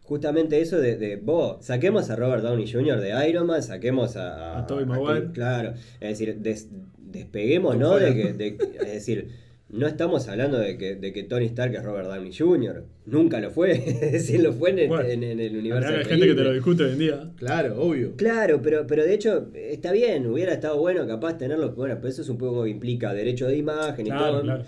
justamente 0.03 0.61
eso 0.61 0.79
de, 0.79 0.97
de 0.97 1.17
vos, 1.17 1.65
saquemos 1.65 2.11
a 2.11 2.17
Robert 2.17 2.43
Downey 2.43 2.71
Jr. 2.71 3.01
de 3.01 3.29
Iron 3.29 3.47
Man, 3.47 3.63
saquemos 3.63 4.17
a, 4.17 4.59
A 4.59 4.67
Tobey 4.67 4.85
Maguire. 4.85 5.33
claro, 5.33 5.73
es 6.01 6.11
decir, 6.19 6.37
des- 6.41 6.69
despeguemos, 6.99 7.77
¿no? 7.77 7.97
De 7.97 8.15
que, 8.15 8.33
de- 8.35 8.59
es 8.81 8.93
decir, 8.93 9.29
no 9.75 9.87
estamos 9.87 10.29
hablando 10.29 10.59
de 10.59 10.79
que, 10.79 10.95
de 10.97 11.13
que 11.13 11.23
Tony 11.25 11.47
Stark 11.47 11.75
es 11.75 11.83
Robert 11.83 12.09
Downey 12.09 12.33
Jr. 12.33 12.85
Nunca 13.07 13.41
lo 13.41 13.51
fue. 13.51 13.79
decir, 14.13 14.41
lo 14.43 14.53
fue 14.53 14.71
en, 14.71 14.79
el- 14.79 14.89
Bueno, 14.89 15.09
en- 15.09 15.23
en 15.25 15.41
el 15.41 15.57
universo. 15.57 15.89
Hay 15.89 15.99
de 15.99 16.05
gente 16.05 16.27
que 16.27 16.35
te 16.35 16.45
lo 16.45 16.53
discute 16.53 16.85
hoy 16.85 16.93
en 16.93 16.99
día. 16.99 17.33
Claro, 17.37 17.81
obvio. 17.83 18.15
Claro, 18.17 18.61
pero, 18.63 18.87
pero 18.87 19.05
de 19.05 19.15
hecho 19.15 19.51
está 19.55 19.93
bien, 19.93 20.27
hubiera 20.27 20.53
estado 20.55 20.79
bueno 20.79 21.07
capaz 21.07 21.37
tenerlo. 21.39 21.73
Bueno, 21.75 21.97
pero 21.97 22.09
eso 22.09 22.23
es 22.23 22.29
un 22.29 22.39
poco 22.39 22.65
que 22.65 22.71
implica 22.71 23.13
derecho 23.13 23.47
de 23.47 23.57
imagen 23.57 24.07
y 24.07 24.11
Claro, 24.11 24.33
todo. 24.33 24.43
claro. 24.43 24.65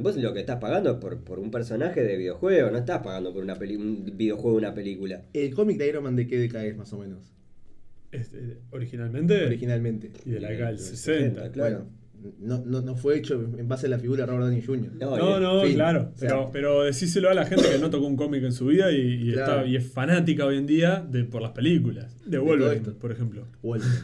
Vos 0.00 0.16
lo 0.18 0.34
que 0.34 0.40
estás 0.40 0.58
pagando 0.58 0.90
es 0.90 0.96
por, 0.98 1.24
por 1.24 1.38
un 1.38 1.50
personaje 1.50 2.02
de 2.02 2.16
videojuego, 2.18 2.70
no 2.70 2.76
estás 2.76 2.98
pagando 3.02 3.32
por 3.32 3.42
una 3.42 3.54
peli 3.58 3.76
un 3.76 4.04
videojuego 4.18 4.54
una 4.58 4.74
película. 4.74 5.22
El 5.32 5.54
cómic 5.54 5.78
de 5.78 5.88
Iron 5.88 6.04
Man 6.04 6.14
de 6.14 6.26
qué 6.26 6.36
década 6.38 6.66
es 6.66 6.76
más 6.76 6.92
o 6.92 6.98
menos. 6.98 7.32
Este, 8.12 8.58
originalmente. 8.70 9.44
Originalmente. 9.46 10.10
Y 10.26 10.30
de 10.30 10.40
la 10.40 10.48
década 10.50 10.68
del 10.68 10.76
Del 10.78 10.86
60. 10.86 11.20
60, 11.42 11.52
claro. 11.52 11.76
Bueno, 11.76 11.90
no, 12.40 12.62
no, 12.64 12.80
no 12.82 12.94
fue 12.96 13.16
hecho 13.18 13.34
en 13.34 13.68
base 13.68 13.86
a 13.86 13.90
la 13.90 13.98
figura 13.98 14.22
de 14.24 14.26
Robert 14.32 14.46
Downey 14.46 14.62
Jr. 14.62 14.92
No, 15.00 15.16
No, 15.16 15.38
y- 15.38 15.42
no, 15.42 15.62
fin. 15.62 15.74
claro. 15.74 16.10
O 16.14 16.18
sea- 16.18 16.28
pero, 16.28 16.50
pero 16.52 16.82
decíselo 16.84 17.30
a 17.30 17.34
la 17.34 17.46
gente 17.46 17.64
que 17.70 17.78
no 17.78 17.90
tocó 17.90 18.06
un 18.06 18.16
cómic 18.16 18.42
en 18.44 18.52
su 18.52 18.66
vida 18.66 18.90
y, 18.92 18.96
y 19.28 19.32
Claro. 19.32 19.52
está, 19.60 19.66
y 19.66 19.76
es 19.76 19.86
fanática 19.90 20.44
hoy 20.46 20.56
en 20.58 20.66
día 20.66 21.04
de, 21.08 21.24
por 21.24 21.42
las 21.42 21.52
películas. 21.52 22.16
De 22.26 22.38
Wolverine, 22.38 22.90
por 23.00 23.12
ejemplo. 23.12 23.44
Wolverine. 23.62 23.96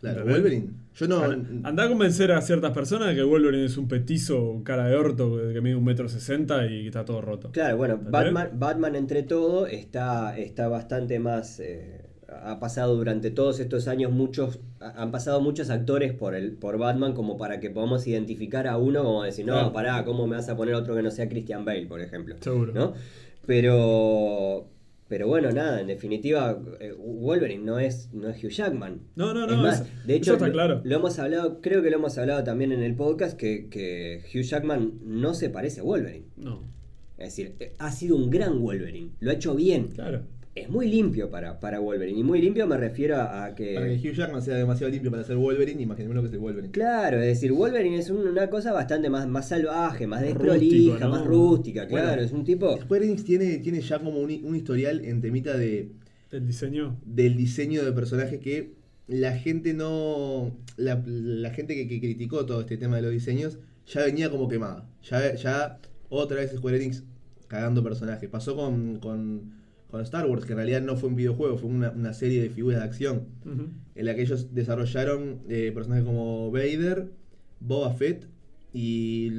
Claro. 0.00 0.24
Wolverine. 0.24 0.66
Yo 0.94 1.08
no. 1.08 1.22
An- 1.22 1.60
Andá 1.64 1.84
a 1.84 1.88
convencer 1.88 2.32
a 2.32 2.42
ciertas 2.42 2.72
personas 2.72 3.08
de 3.08 3.14
que 3.14 3.22
Wolverine 3.22 3.64
es 3.64 3.78
un 3.78 3.88
petizo, 3.88 4.60
cara 4.64 4.86
de 4.88 4.96
orto 4.96 5.38
que 5.52 5.60
mide 5.62 5.74
un 5.76 5.84
metro 5.84 6.06
sesenta 6.08 6.66
y 6.66 6.82
que 6.82 6.88
está 6.88 7.04
todo 7.06 7.22
roto. 7.22 7.50
Claro, 7.52 7.76
bueno. 7.78 7.98
Batman, 8.10 8.50
Batman 8.54 8.96
entre 8.96 9.22
todo 9.22 9.66
está, 9.66 10.36
está 10.36 10.68
bastante 10.68 11.18
más... 11.18 11.60
eh, 11.60 12.01
ha 12.44 12.58
pasado 12.60 12.96
durante 12.96 13.30
todos 13.30 13.60
estos 13.60 13.88
años 13.88 14.10
muchos... 14.12 14.60
ha- 14.80 15.02
Han 15.02 15.10
pasado 15.10 15.40
muchos 15.40 15.70
actores 15.70 16.12
por 16.12 16.34
el 16.34 16.52
por 16.52 16.78
Batman 16.78 17.12
como 17.14 17.36
para 17.36 17.60
que 17.60 17.70
podamos 17.70 18.06
identificar 18.06 18.66
a 18.66 18.76
uno 18.78 19.02
como 19.04 19.22
decir, 19.24 19.44
no, 19.46 19.52
Claro. 19.54 19.72
pará, 19.72 20.04
¿cómo 20.04 20.26
me 20.26 20.36
vas 20.36 20.48
a 20.48 20.56
poner 20.56 20.74
otro 20.74 20.94
que 20.94 21.02
no 21.02 21.10
sea 21.10 21.28
Christian 21.28 21.64
Bale, 21.64 21.86
por 21.86 22.00
ejemplo? 22.00 22.36
Seguro. 22.40 22.72
¿No? 22.72 22.94
Pero... 23.46 24.68
Pero 25.08 25.28
bueno, 25.28 25.52
nada, 25.52 25.78
en 25.82 25.88
definitiva, 25.88 26.58
eh, 26.80 26.94
Wolverine 26.98 27.62
no 27.62 27.78
es, 27.78 28.08
no 28.14 28.30
es 28.30 28.42
Hugh 28.42 28.48
Jackman. 28.48 29.00
No, 29.14 29.34
no, 29.34 29.44
Es 29.44 29.50
no. 29.52 29.62
más, 29.62 29.80
eso- 29.82 29.90
de 30.06 30.14
hecho, 30.14 30.22
eso 30.30 30.32
está 30.36 30.46
lo, 30.46 30.52
claro. 30.54 30.80
lo 30.82 30.96
hemos 30.96 31.18
hablado, 31.18 31.60
creo 31.60 31.82
que 31.82 31.90
lo 31.90 31.96
hemos 31.98 32.16
hablado 32.16 32.42
también 32.44 32.72
en 32.72 32.82
el 32.82 32.94
podcast, 32.96 33.36
que, 33.36 33.68
que 33.68 34.22
Hugh 34.34 34.40
Jackman 34.42 34.92
no 35.04 35.34
se 35.34 35.50
parece 35.50 35.80
a 35.80 35.82
Wolverine. 35.82 36.24
No, 36.38 36.62
Es 37.18 37.26
decir, 37.36 37.56
eh, 37.60 37.74
ha 37.78 37.92
sido 37.92 38.16
un 38.16 38.30
gran 38.30 38.58
Wolverine. 38.62 39.10
Lo 39.20 39.30
ha 39.30 39.34
hecho 39.34 39.54
bien. 39.54 39.88
claro. 39.88 40.22
Es 40.54 40.68
muy 40.68 40.86
limpio 40.86 41.30
para, 41.30 41.58
para 41.60 41.78
Wolverine. 41.80 42.20
Y 42.20 42.22
muy 42.22 42.40
limpio 42.42 42.66
me 42.66 42.76
refiero 42.76 43.16
a, 43.16 43.44
a 43.46 43.54
que. 43.54 43.74
Para 43.74 43.86
que 43.88 43.94
Hugh 43.96 44.12
Jackman 44.14 44.42
sea 44.42 44.54
demasiado 44.56 44.90
limpio 44.92 45.10
para 45.10 45.24
ser 45.24 45.36
Wolverine, 45.36 45.80
imaginemos 45.80 46.14
lo 46.16 46.20
que 46.22 46.28
es 46.28 46.34
el 46.34 46.40
Wolverine. 46.40 46.72
Claro, 46.72 47.18
es 47.20 47.26
decir, 47.26 47.52
Wolverine 47.52 47.96
es 47.98 48.10
un- 48.10 48.26
una 48.28 48.50
cosa 48.50 48.70
bastante 48.72 49.08
más, 49.08 49.26
más 49.26 49.48
salvaje, 49.48 50.06
más 50.06 50.20
desprolija, 50.20 50.96
rústico, 50.96 50.98
¿no? 50.98 51.08
más 51.10 51.24
rústica, 51.24 51.86
claro. 51.86 52.08
Bueno, 52.08 52.22
es 52.22 52.32
un 52.32 52.44
tipo. 52.44 52.76
Square 52.82 53.06
Enix 53.06 53.24
tiene, 53.24 53.58
tiene 53.58 53.80
ya 53.80 53.98
como 53.98 54.18
un, 54.20 54.30
un 54.44 54.54
historial 54.54 55.02
en 55.06 55.22
temita 55.22 55.56
de, 55.56 55.88
El 56.30 56.46
diseño. 56.46 56.98
del 57.06 57.36
diseño 57.38 57.82
de 57.82 57.92
personajes 57.92 58.38
que 58.38 58.74
la 59.08 59.32
gente 59.38 59.72
no. 59.72 60.54
La, 60.76 61.02
la 61.06 61.50
gente 61.50 61.74
que, 61.74 61.88
que 61.88 61.98
criticó 61.98 62.44
todo 62.44 62.60
este 62.60 62.76
tema 62.76 62.96
de 62.96 63.02
los 63.02 63.10
diseños 63.12 63.58
ya 63.86 64.04
venía 64.04 64.28
como 64.30 64.48
quemada. 64.48 64.86
Ya, 65.08 65.34
ya 65.34 65.78
otra 66.10 66.36
vez 66.40 66.52
Square 66.54 66.76
Enix 66.76 67.04
cagando 67.48 67.82
personajes. 67.82 68.28
Pasó 68.28 68.54
con, 68.54 68.98
con, 68.98 69.61
con 69.92 70.00
Star 70.00 70.26
Wars, 70.26 70.44
que 70.44 70.52
en 70.52 70.56
realidad 70.58 70.80
no 70.82 70.96
fue 70.96 71.08
un 71.10 71.14
videojuego, 71.16 71.56
fue 71.58 71.70
una, 71.70 71.90
una 71.90 72.12
serie 72.14 72.42
de 72.42 72.48
figuras 72.50 72.80
de 72.80 72.84
acción. 72.86 73.26
En 73.94 74.04
la 74.06 74.14
que 74.16 74.22
ellos 74.22 74.52
desarrollaron 74.54 75.40
eh, 75.48 75.70
personajes 75.72 76.04
como 76.04 76.50
Vader, 76.50 77.12
Boba 77.60 77.92
Fett 77.92 78.26
y 78.72 79.30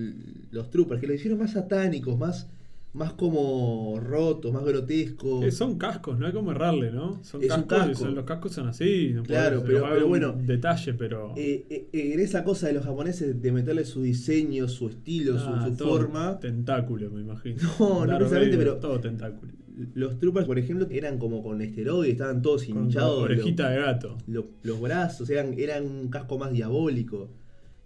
los 0.52 0.70
Troopers, 0.70 1.02
que 1.02 1.08
lo 1.08 1.14
hicieron 1.14 1.40
más 1.40 1.54
satánicos, 1.54 2.18
más, 2.20 2.50
más 2.94 3.14
como 3.14 4.00
rotos, 4.00 4.54
más 4.54 4.64
grotescos. 4.64 5.44
Eh, 5.44 5.52
son 5.52 5.80
cascos, 5.80 6.20
no 6.20 6.28
hay 6.28 6.34
como 6.34 6.52
errarle, 6.52 6.92
¿no? 6.92 7.24
Son 7.24 7.42
Es 7.42 7.48
cascos 7.50 7.66
y 7.66 7.80
casco. 7.90 7.96
son- 8.06 8.16
los 8.16 8.26
cascos 8.26 8.52
son 8.52 8.68
así. 8.68 9.12
No 9.16 9.24
Claro, 9.24 9.62
podés- 9.64 9.66
pero- 9.66 9.90
pero 9.92 10.08
bueno, 10.08 10.34
Detalle, 10.40 10.94
pero. 10.94 11.34
Eh, 11.36 11.88
en 11.92 12.20
esa 12.20 12.44
cosa 12.44 12.68
de 12.68 12.74
los 12.74 12.84
japoneses 12.86 13.42
de 13.42 13.52
meterle 13.52 13.86
su 13.86 14.04
diseño, 14.04 14.68
su 14.68 14.88
estilo, 14.90 15.40
su- 15.40 15.46
ah, 15.50 15.66
su, 15.68 15.76
todo 15.78 15.98
forma. 15.98 16.40
Tentáculo, 16.40 17.10
me 17.10 17.22
imagino. 17.22 17.56
No, 17.80 18.06
no 18.06 18.18
precisamente, 18.18 18.56
Vader, 18.56 18.58
pero- 18.60 18.76
Todo 18.80 19.00
tentáculo. 19.00 19.52
Los 19.96 20.20
Troopers, 20.20 20.46
por 20.46 20.60
ejemplo, 20.60 20.88
eran 20.92 21.18
como 21.18 21.42
con 21.44 21.62
esteroides, 21.62 22.14
estaban 22.14 22.42
todos 22.42 22.66
Con 22.66 22.86
hinchados. 22.86 23.24
orejita 23.24 23.70
de 23.70 23.80
gato. 23.80 24.18
lo- 24.28 24.48
los 24.64 24.80
brazos, 24.80 25.30
eran, 25.30 25.54
eran 25.58 25.86
un 25.86 26.10
casco 26.10 26.38
más 26.38 26.52
diabólico. 26.52 27.30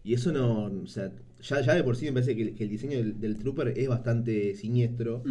Y 0.03 0.13
eso 0.13 0.31
no. 0.31 0.65
O 0.65 0.87
sea, 0.87 1.11
ya, 1.41 1.61
ya 1.61 1.75
de 1.75 1.83
por 1.83 1.95
sí 1.95 2.05
me 2.05 2.13
parece 2.13 2.35
que, 2.35 2.41
el- 2.43 2.55
que 2.55 2.63
el 2.63 2.69
diseño 2.69 2.97
del, 2.97 3.19
del 3.19 3.37
Trooper 3.37 3.73
es 3.77 3.87
bastante 3.87 4.55
siniestro. 4.55 5.23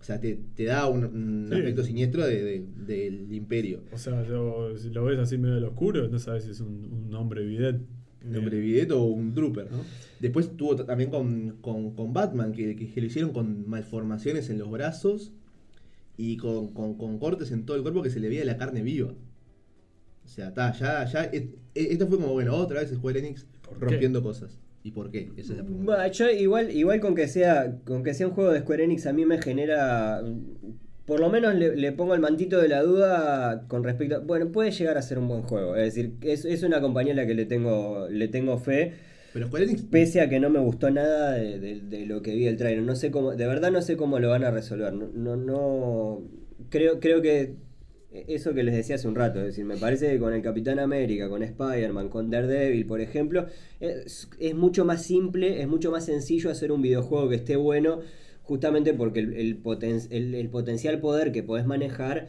O 0.00 0.02
sea, 0.04 0.20
te, 0.20 0.38
te 0.54 0.64
da 0.64 0.86
un, 0.88 1.04
un 1.04 1.46
Sí. 1.48 1.54
aspecto 1.54 1.82
siniestro 1.82 2.26
de- 2.26 2.42
de- 2.44 2.64
del 2.86 3.32
imperio. 3.32 3.80
O 3.92 3.98
sea, 3.98 4.24
yo- 4.26 4.76
si 4.76 4.90
lo 4.90 5.04
ves 5.04 5.18
así 5.18 5.36
medio 5.38 5.56
al 5.56 5.64
oscuro, 5.64 6.08
no 6.08 6.18
sabes 6.18 6.44
si 6.44 6.50
es 6.50 6.60
un, 6.60 7.06
un 7.08 7.14
hombre 7.14 7.44
bidet. 7.44 7.80
Un 8.24 8.36
hombre 8.36 8.58
bidet 8.60 8.90
o 8.90 9.02
un 9.04 9.32
Trooper. 9.34 9.70
¿no? 9.70 9.78
Después 10.20 10.56
tuvo 10.56 10.74
también 10.76 11.10
con, 11.10 11.56
con, 11.60 11.92
con 11.94 12.12
Batman, 12.12 12.52
que- 12.52 12.74
que 12.76 13.00
lo 13.00 13.06
hicieron 13.06 13.32
con 13.32 13.68
malformaciones 13.68 14.50
en 14.50 14.58
los 14.58 14.70
brazos 14.70 15.32
y 16.18 16.36
con, 16.36 16.74
con- 16.74 16.98
con 16.98 17.18
cortes 17.18 17.50
en 17.52 17.64
todo 17.64 17.76
el 17.78 17.82
cuerpo 17.82 18.02
que 18.02 18.10
se 18.10 18.20
le 18.20 18.28
veía 18.28 18.44
la 18.44 18.58
carne 18.58 18.82
viva. 18.82 19.14
O 20.24 20.28
sea, 20.28 20.48
está, 20.48 20.72
ya, 20.72 21.04
ya. 21.06 21.24
et- 21.24 21.54
e- 21.74 21.92
Esto 21.92 22.06
fue 22.06 22.18
como, 22.18 22.34
bueno, 22.34 22.54
otra 22.54 22.80
vez 22.80 22.90
Square 22.90 23.18
Enix 23.20 23.46
rompiendo 23.80 24.22
cosas. 24.22 24.58
¿Y 24.82 24.90
por 24.90 25.10
qué? 25.10 25.30
Esa 25.36 25.52
es 25.52 25.58
la 25.58 25.64
pregunta. 25.64 25.84
Bueno, 25.96 26.12
yo 26.12 26.30
igual, 26.30 26.70
igual 26.70 27.00
con 27.00 27.14
que 27.14 27.28
sea, 27.28 27.76
con 27.84 28.02
que 28.02 28.12
sea 28.14 28.26
un 28.28 28.34
juego 28.34 28.50
de 28.52 28.60
Square 28.60 28.84
Enix 28.84 29.06
a 29.06 29.12
mí 29.12 29.24
me 29.24 29.40
genera. 29.40 30.22
Por 31.06 31.20
lo 31.20 31.30
menos 31.30 31.54
le, 31.54 31.74
le 31.74 31.92
pongo 31.92 32.14
el 32.14 32.20
mantito 32.20 32.60
de 32.60 32.68
la 32.68 32.82
duda 32.82 33.64
con 33.68 33.82
respecto 33.84 34.16
a. 34.16 34.18
Bueno, 34.18 34.48
puede 34.52 34.70
llegar 34.72 34.98
a 34.98 35.02
ser 35.02 35.18
un 35.18 35.28
buen 35.28 35.42
juego. 35.42 35.74
Es 35.76 35.94
decir, 35.94 36.14
es, 36.20 36.44
es 36.44 36.62
una 36.62 36.80
compañía 36.82 37.14
a 37.14 37.16
la 37.16 37.26
que 37.26 37.34
le 37.34 37.46
tengo, 37.46 38.08
le 38.10 38.28
tengo 38.28 38.58
fe. 38.58 38.92
Pero. 39.32 39.48
Pese 39.90 40.20
a 40.20 40.28
que 40.28 40.40
no 40.40 40.50
me 40.50 40.58
gustó 40.58 40.90
nada 40.90 41.32
de, 41.34 42.06
lo 42.06 42.22
que 42.22 42.34
vi 42.34 42.46
el 42.46 42.56
trailer. 42.56 42.82
No 42.82 42.96
sé 42.96 43.10
cómo, 43.10 43.34
de 43.34 43.46
verdad 43.46 43.70
no 43.70 43.82
sé 43.82 43.96
cómo 43.96 44.18
lo 44.18 44.30
van 44.30 44.44
a 44.44 44.50
resolver. 44.50 44.92
No, 44.92 45.36
no, 45.36 46.22
creo, 46.70 47.00
creo 47.00 47.20
que 47.22 47.54
eso 48.10 48.54
que 48.54 48.62
les 48.62 48.74
decía 48.74 48.94
hace 48.96 49.06
un 49.06 49.14
rato, 49.14 49.38
es 49.40 49.46
decir, 49.46 49.64
me 49.66 49.76
parece 49.76 50.10
que 50.10 50.18
con 50.18 50.32
el 50.32 50.40
Capitán 50.42 50.78
América, 50.78 51.28
con 51.28 51.42
Spider-Man, 51.42 52.08
con 52.08 52.30
Daredevil, 52.30 52.86
por 52.86 53.00
ejemplo, 53.02 53.46
es, 53.80 54.28
mucho 54.54 54.84
más 54.86 55.02
simple, 55.02 55.60
es 55.60 55.68
mucho 55.68 55.90
más 55.90 56.06
sencillo 56.06 56.50
hacer 56.50 56.72
un 56.72 56.80
videojuego 56.82 57.28
que 57.28 57.36
esté 57.36 57.56
bueno, 57.56 58.00
justamente 58.42 58.94
porque 58.94 59.20
el, 59.20 59.34
el 59.34 59.62
poten- 59.62 60.06
el- 60.10 60.34
el 60.34 60.48
potencial 60.48 61.00
poder 61.00 61.32
que 61.32 61.42
podés 61.42 61.66
manejar 61.66 62.28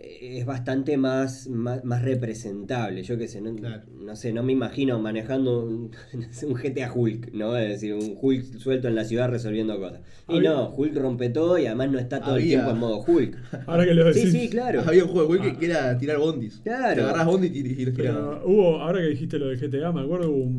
es 0.00 0.46
bastante 0.46 0.96
más, 0.96 1.48
más, 1.48 1.84
más 1.84 2.02
representable. 2.02 3.02
Yo 3.02 3.18
qué 3.18 3.26
sé, 3.28 3.40
no, 3.40 3.54
Claro. 3.54 3.82
no 4.00 4.14
sé, 4.16 4.32
no 4.32 4.42
me 4.42 4.52
imagino 4.52 4.98
manejando 5.00 5.64
un, 5.64 5.90
GTA 6.62 6.92
Hulk, 6.94 7.32
¿no? 7.32 7.56
Es 7.56 7.68
decir, 7.68 7.94
un 7.94 8.14
Hulk 8.20 8.58
suelto 8.58 8.88
en 8.88 8.94
la 8.94 9.04
ciudad 9.04 9.28
resolviendo 9.28 9.78
cosas. 9.78 10.00
Y 10.28 10.40
no, 10.40 10.70
Hulk 10.70 10.94
rompe 10.96 11.30
todo 11.30 11.58
y 11.58 11.66
además 11.66 11.90
no 11.90 11.98
está 11.98 12.20
todo 12.20 12.36
el 12.36 12.44
tiempo 12.44 12.70
en 12.70 12.78
modo 12.78 13.02
Hulk. 13.06 13.36
Ahora 13.66 13.84
que 13.84 13.94
lo 13.94 14.12
Sí, 14.12 14.20
decís. 14.20 14.32
sí, 14.32 14.48
claro. 14.48 14.82
Había 14.86 15.04
un 15.04 15.10
juego 15.10 15.34
de 15.34 15.40
Ah. 15.40 15.42
que, 15.52 15.56
que 15.58 15.66
era 15.66 15.98
tirar 15.98 16.18
bondis. 16.18 16.60
Claro. 16.62 16.94
Te 16.94 17.00
agarras 17.02 17.26
bondi 17.26 17.46
y, 17.48 17.58
y 17.58 17.84
los 17.86 17.94
Pero 17.96 18.12
tirabas. 18.12 18.42
hubo, 18.44 18.80
ahora 18.80 19.00
que 19.00 19.06
dijiste 19.08 19.38
lo 19.38 19.48
de 19.48 19.56
GTA, 19.56 19.92
me 19.92 20.02
acuerdo 20.02 20.30
hubo 20.30 20.42
un, 20.44 20.56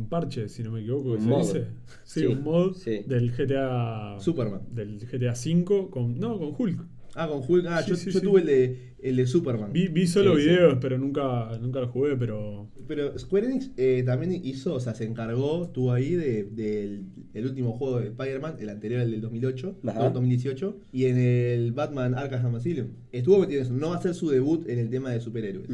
un 0.00 0.06
parche, 0.08 0.48
si 0.48 0.62
no 0.62 0.70
me 0.72 0.80
equivoco, 0.80 1.10
que 1.12 1.16
Un 1.18 1.22
se 1.22 1.28
mod. 1.28 1.40
dice. 1.40 1.64
Sí, 2.04 2.20
Sí, 2.20 2.26
un 2.26 2.42
mod 2.42 2.74
sí. 2.74 3.00
del 3.06 3.32
GTA. 3.32 4.16
Superman. 4.18 4.62
Del 4.70 4.98
GTA 5.00 5.34
5 5.34 5.90
con. 5.90 6.18
No, 6.18 6.38
con 6.38 6.54
Hulk. 6.58 6.80
Ah, 7.14 7.28
con 7.28 7.42
Hulk. 7.46 7.66
Ah, 7.68 7.82
Sí, 7.82 7.90
yo, 7.90 7.96
sí, 7.96 8.10
yo 8.10 8.20
sí. 8.20 8.26
tuve 8.26 8.40
el 8.40 8.46
de, 8.46 8.78
el 9.02 9.16
de 9.16 9.26
Superman. 9.26 9.72
Vi, 9.72 9.88
vi 9.88 10.06
solo 10.06 10.34
Sí, 10.36 10.42
sí. 10.42 10.48
videos, 10.48 10.78
pero 10.80 10.96
nunca, 10.98 11.58
nunca 11.60 11.80
lo 11.80 11.88
jugué, 11.88 12.16
pero. 12.16 12.68
Pero 12.88 13.18
Square 13.18 13.46
Enix 13.46 13.70
eh, 13.76 14.02
también 14.04 14.40
hizo, 14.44 14.74
o 14.74 14.80
sea, 14.80 14.94
se 14.94 15.04
encargó, 15.04 15.64
estuvo 15.64 15.92
ahí 15.92 16.14
de- 16.14 16.44
del 16.44 17.04
el 17.34 17.44
último 17.46 17.72
juego 17.72 18.00
de 18.00 18.08
Spider-Man, 18.08 18.56
el 18.60 18.68
anterior, 18.70 19.00
el 19.02 19.10
del 19.10 19.20
2008, 19.20 19.78
Ajá. 19.86 19.98
no, 20.00 20.10
2018, 20.10 20.76
y 20.92 21.04
en 21.06 21.16
el 21.18 21.72
Batman 21.72 22.14
Arkham 22.14 22.54
Asylum. 22.54 22.88
Estuvo 23.12 23.38
metido 23.38 23.60
en 23.60 23.66
eso, 23.66 23.74
no 23.74 23.90
va 23.90 23.96
a 23.96 24.02
ser 24.02 24.14
su 24.14 24.28
debut 24.30 24.68
en 24.68 24.78
el 24.78 24.90
tema 24.90 25.10
de 25.10 25.20
superhéroes. 25.20 25.68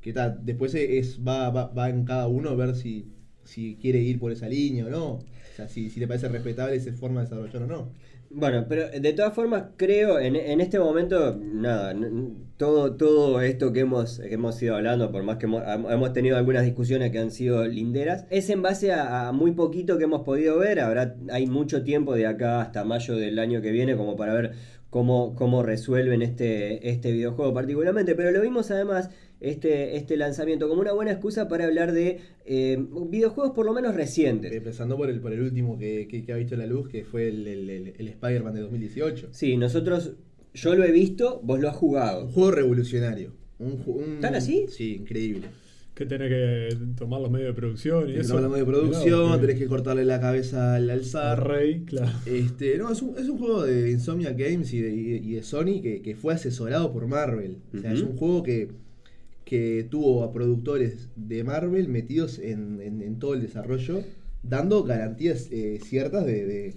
Que 0.00 0.12
tal, 0.12 0.40
después 0.44 0.74
es, 0.74 1.20
va, 1.26 1.50
va, 1.50 1.66
va 1.68 1.90
en 1.90 2.04
cada 2.04 2.28
uno 2.28 2.50
a 2.50 2.54
ver 2.54 2.74
si, 2.76 3.06
si 3.44 3.76
quiere 3.80 4.00
ir 4.00 4.18
por 4.18 4.30
esa 4.32 4.48
línea 4.48 4.86
o 4.86 4.90
no. 4.90 5.06
O 5.14 5.24
sea, 5.56 5.68
si, 5.68 5.90
si 5.90 5.98
le 5.98 6.06
parece 6.06 6.28
respetable 6.28 6.76
esa 6.76 6.92
forma 6.92 7.20
de 7.20 7.26
desarrollar 7.26 7.62
o 7.62 7.66
no. 7.66 7.92
Bueno, 8.30 8.66
pero 8.68 8.90
de 8.90 9.12
todas 9.14 9.34
formas 9.34 9.64
creo 9.76 10.18
en, 10.18 10.36
en 10.36 10.60
este 10.60 10.78
momento, 10.78 11.34
nada, 11.36 11.94
todo, 12.58 12.94
todo 12.94 13.40
esto 13.40 13.72
que 13.72 13.80
hemos, 13.80 14.18
que 14.18 14.34
hemos 14.34 14.60
ido 14.62 14.76
hablando, 14.76 15.10
por 15.10 15.22
más 15.22 15.38
que 15.38 15.46
hemos, 15.46 15.62
hemos 15.66 16.12
tenido 16.12 16.36
algunas 16.36 16.64
discusiones 16.64 17.10
que 17.10 17.18
han 17.18 17.30
sido 17.30 17.66
linderas, 17.66 18.26
es 18.28 18.50
en 18.50 18.60
base 18.60 18.92
a, 18.92 19.28
a 19.28 19.32
muy 19.32 19.52
poquito 19.52 19.96
que 19.96 20.04
hemos 20.04 20.22
podido 20.22 20.58
ver, 20.58 20.80
habrá, 20.80 21.16
hay 21.32 21.46
mucho 21.46 21.82
tiempo 21.84 22.14
de 22.14 22.26
acá 22.26 22.60
hasta 22.60 22.84
mayo 22.84 23.16
del 23.16 23.38
año 23.38 23.62
que 23.62 23.70
viene 23.70 23.96
como 23.96 24.14
para 24.16 24.34
ver 24.34 24.52
cómo, 24.90 25.34
cómo 25.34 25.62
resuelven 25.62 26.20
este, 26.20 26.90
este 26.90 27.12
videojuego 27.12 27.54
particularmente, 27.54 28.14
pero 28.14 28.30
lo 28.30 28.42
vimos 28.42 28.70
además 28.70 29.10
este, 29.40 29.96
este 29.96 30.16
lanzamiento 30.16 30.68
como 30.68 30.80
una 30.80 30.92
buena 30.92 31.12
excusa 31.12 31.48
para 31.48 31.64
hablar 31.66 31.92
de 31.92 32.18
eh, 32.44 32.78
videojuegos 33.08 33.52
por 33.54 33.66
lo 33.66 33.72
menos 33.72 33.94
recientes. 33.94 34.52
Empezando 34.52 34.96
por 34.96 35.10
el, 35.10 35.20
por 35.20 35.32
el 35.32 35.40
último 35.42 35.78
que, 35.78 36.08
que- 36.08 36.24
que 36.24 36.32
ha 36.32 36.36
visto 36.36 36.56
la 36.56 36.66
luz, 36.66 36.88
que 36.88 37.04
fue 37.04 37.28
el, 37.28 37.46
el- 37.46 37.70
el- 37.70 37.94
el 37.98 38.08
Spider-Man 38.08 38.54
de 38.54 38.60
2018. 38.62 39.28
Sí, 39.32 39.56
nosotros, 39.56 40.12
yo 40.54 40.74
lo 40.74 40.84
he 40.84 40.92
visto, 40.92 41.40
vos 41.44 41.60
lo 41.60 41.68
has 41.68 41.74
Un 41.74 41.80
jugado. 41.80 42.28
juego 42.28 42.50
revolucionario. 42.50 43.32
Un, 43.58 43.82
un- 43.86 44.20
¿Tan 44.20 44.34
así? 44.34 44.66
Sí, 44.68 44.94
increíble. 44.96 45.48
Que 45.94 46.06
tenés 46.06 46.28
que 46.28 46.76
tomar 46.96 47.20
los 47.20 47.28
medios 47.28 47.48
de 47.48 47.54
producción 47.54 48.04
y 48.04 48.12
Tenés 48.12 48.14
que 48.14 48.20
eso. 48.20 48.28
tomar 48.36 48.42
la 48.44 48.48
medio 48.50 48.64
de 48.66 48.70
producción, 48.70 49.26
Mirá, 49.30 49.40
tenés 49.40 49.58
que 49.58 49.66
cortarle 49.66 50.04
la 50.04 50.20
cabeza 50.20 50.76
al, 50.76 50.84
al 50.90 50.98
al 51.00 51.04
zar. 51.04 51.44
rey, 51.48 51.82
claro. 51.84 52.12
Este, 52.24 52.78
no, 52.78 52.92
es 52.92 53.02
un, 53.02 53.18
es 53.18 53.28
un 53.28 53.36
juego 53.38 53.64
de 53.64 53.90
Insomnia 53.90 54.30
Games 54.30 54.72
y 54.72 54.80
de, 54.80 54.94
y 54.94 55.32
de- 55.32 55.42
Sony 55.42 55.80
que, 55.82 56.00
que 56.00 56.14
fue 56.14 56.34
asesorado 56.34 56.92
por 56.92 57.08
Marvel. 57.08 57.58
O 57.76 57.78
sea, 57.80 57.92
es 57.92 58.02
un 58.02 58.16
juego 58.16 58.44
que, 58.44 58.68
que 59.48 59.86
tuvo 59.90 60.24
a 60.24 60.32
productores 60.32 61.08
de 61.16 61.42
Marvel 61.42 61.88
metidos 61.88 62.38
en, 62.38 62.82
en- 62.82 63.00
en 63.00 63.18
todo 63.18 63.32
el 63.32 63.40
desarrollo, 63.40 64.02
dando 64.42 64.84
garantías 64.84 65.48
eh, 65.50 65.80
ciertas 65.82 66.26
de, 66.26 66.44
de- 66.44 66.74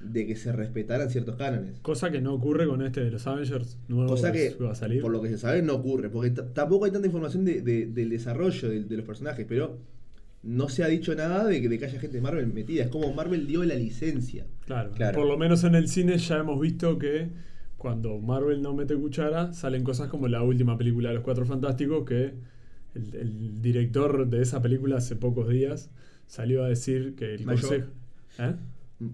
de 0.00 0.26
que 0.26 0.34
se 0.36 0.52
respetaran 0.52 1.10
ciertos 1.10 1.36
cánones. 1.36 1.80
Cosa 1.82 2.10
que 2.10 2.20
no 2.22 2.32
ocurre 2.32 2.66
con 2.66 2.80
este 2.82 3.02
de 3.04 3.10
los 3.10 3.26
Avengers 3.26 3.76
nuevo 3.88 4.08
Cosa 4.08 4.32
que, 4.32 4.54
va 4.62 4.70
a 4.70 4.74
salir. 4.74 5.02
por 5.02 5.10
lo 5.10 5.20
que 5.20 5.28
se 5.28 5.36
sabe, 5.38 5.60
no 5.60 5.74
ocurre. 5.74 6.08
Porque 6.08 6.30
tampoco 6.30 6.86
hay 6.86 6.92
tanta 6.92 7.06
información 7.08 7.44
de- 7.44 7.60
de- 7.60 7.86
del 7.86 8.08
desarrollo 8.08 8.68
de, 8.70 8.84
de 8.84 8.96
los 8.96 9.04
personajes, 9.04 9.44
pero 9.46 9.76
no 10.42 10.68
se 10.70 10.84
ha 10.84 10.88
dicho 10.88 11.14
nada 11.14 11.44
de 11.46 11.60
que, 11.60 11.68
de 11.68 11.78
que 11.78 11.84
haya 11.86 12.00
gente 12.00 12.16
de 12.16 12.22
Marvel 12.22 12.46
metida. 12.46 12.84
Es 12.84 12.88
como 12.90 13.12
Marvel 13.12 13.46
dio 13.46 13.64
la 13.64 13.74
licencia. 13.74 14.46
Claro, 14.66 14.92
Claro. 14.92 15.18
por 15.18 15.26
lo 15.28 15.36
menos 15.36 15.62
en 15.64 15.74
el 15.74 15.88
cine 15.88 16.16
ya 16.16 16.38
hemos 16.38 16.58
visto 16.60 16.96
que 16.98 17.28
cuando 17.78 18.18
Marvel 18.18 18.60
no 18.60 18.74
mete 18.74 18.94
cuchara, 18.96 19.52
salen 19.54 19.84
cosas 19.84 20.08
como 20.08 20.28
la 20.28 20.42
última 20.42 20.76
película 20.76 21.08
de 21.08 21.14
los 21.14 21.24
Cuatro 21.24 21.46
Fantásticos, 21.46 22.04
que 22.04 22.34
el, 22.94 23.14
el 23.14 23.62
director 23.62 24.28
de 24.28 24.42
esa 24.42 24.60
película 24.60 24.96
hace 24.98 25.16
pocos 25.16 25.48
días 25.48 25.90
salió 26.26 26.64
a 26.64 26.68
decir 26.68 27.14
que 27.14 27.34
el 27.34 27.44
consejo... 27.44 27.88
¿Eh? 28.38 28.54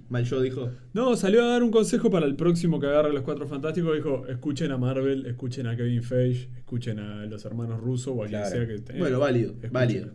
Mal 0.08 0.24
yo 0.24 0.40
dijo. 0.40 0.70
No, 0.94 1.14
salió 1.14 1.44
a 1.44 1.48
dar 1.48 1.62
un 1.62 1.70
consejo 1.70 2.10
para 2.10 2.24
el 2.24 2.36
próximo 2.36 2.80
que 2.80 2.86
agarre 2.86 3.12
los 3.12 3.22
Cuatro 3.22 3.46
Fantásticos. 3.46 3.94
Dijo, 3.94 4.26
escuchen 4.28 4.72
a 4.72 4.78
Marvel, 4.78 5.26
escuchen 5.26 5.66
a 5.66 5.76
Kevin 5.76 6.02
Feige, 6.02 6.48
escuchen 6.56 6.98
a 6.98 7.26
los 7.26 7.44
hermanos 7.44 7.80
rusos 7.82 8.14
o 8.16 8.24
a 8.24 8.26
quien 8.26 8.46
sea 8.46 8.66
que 8.66 8.78
tenga. 8.78 8.98
Bueno, 9.00 9.18
válido, 9.20 9.50
Escuchen. 9.50 9.72
válido. 9.72 10.10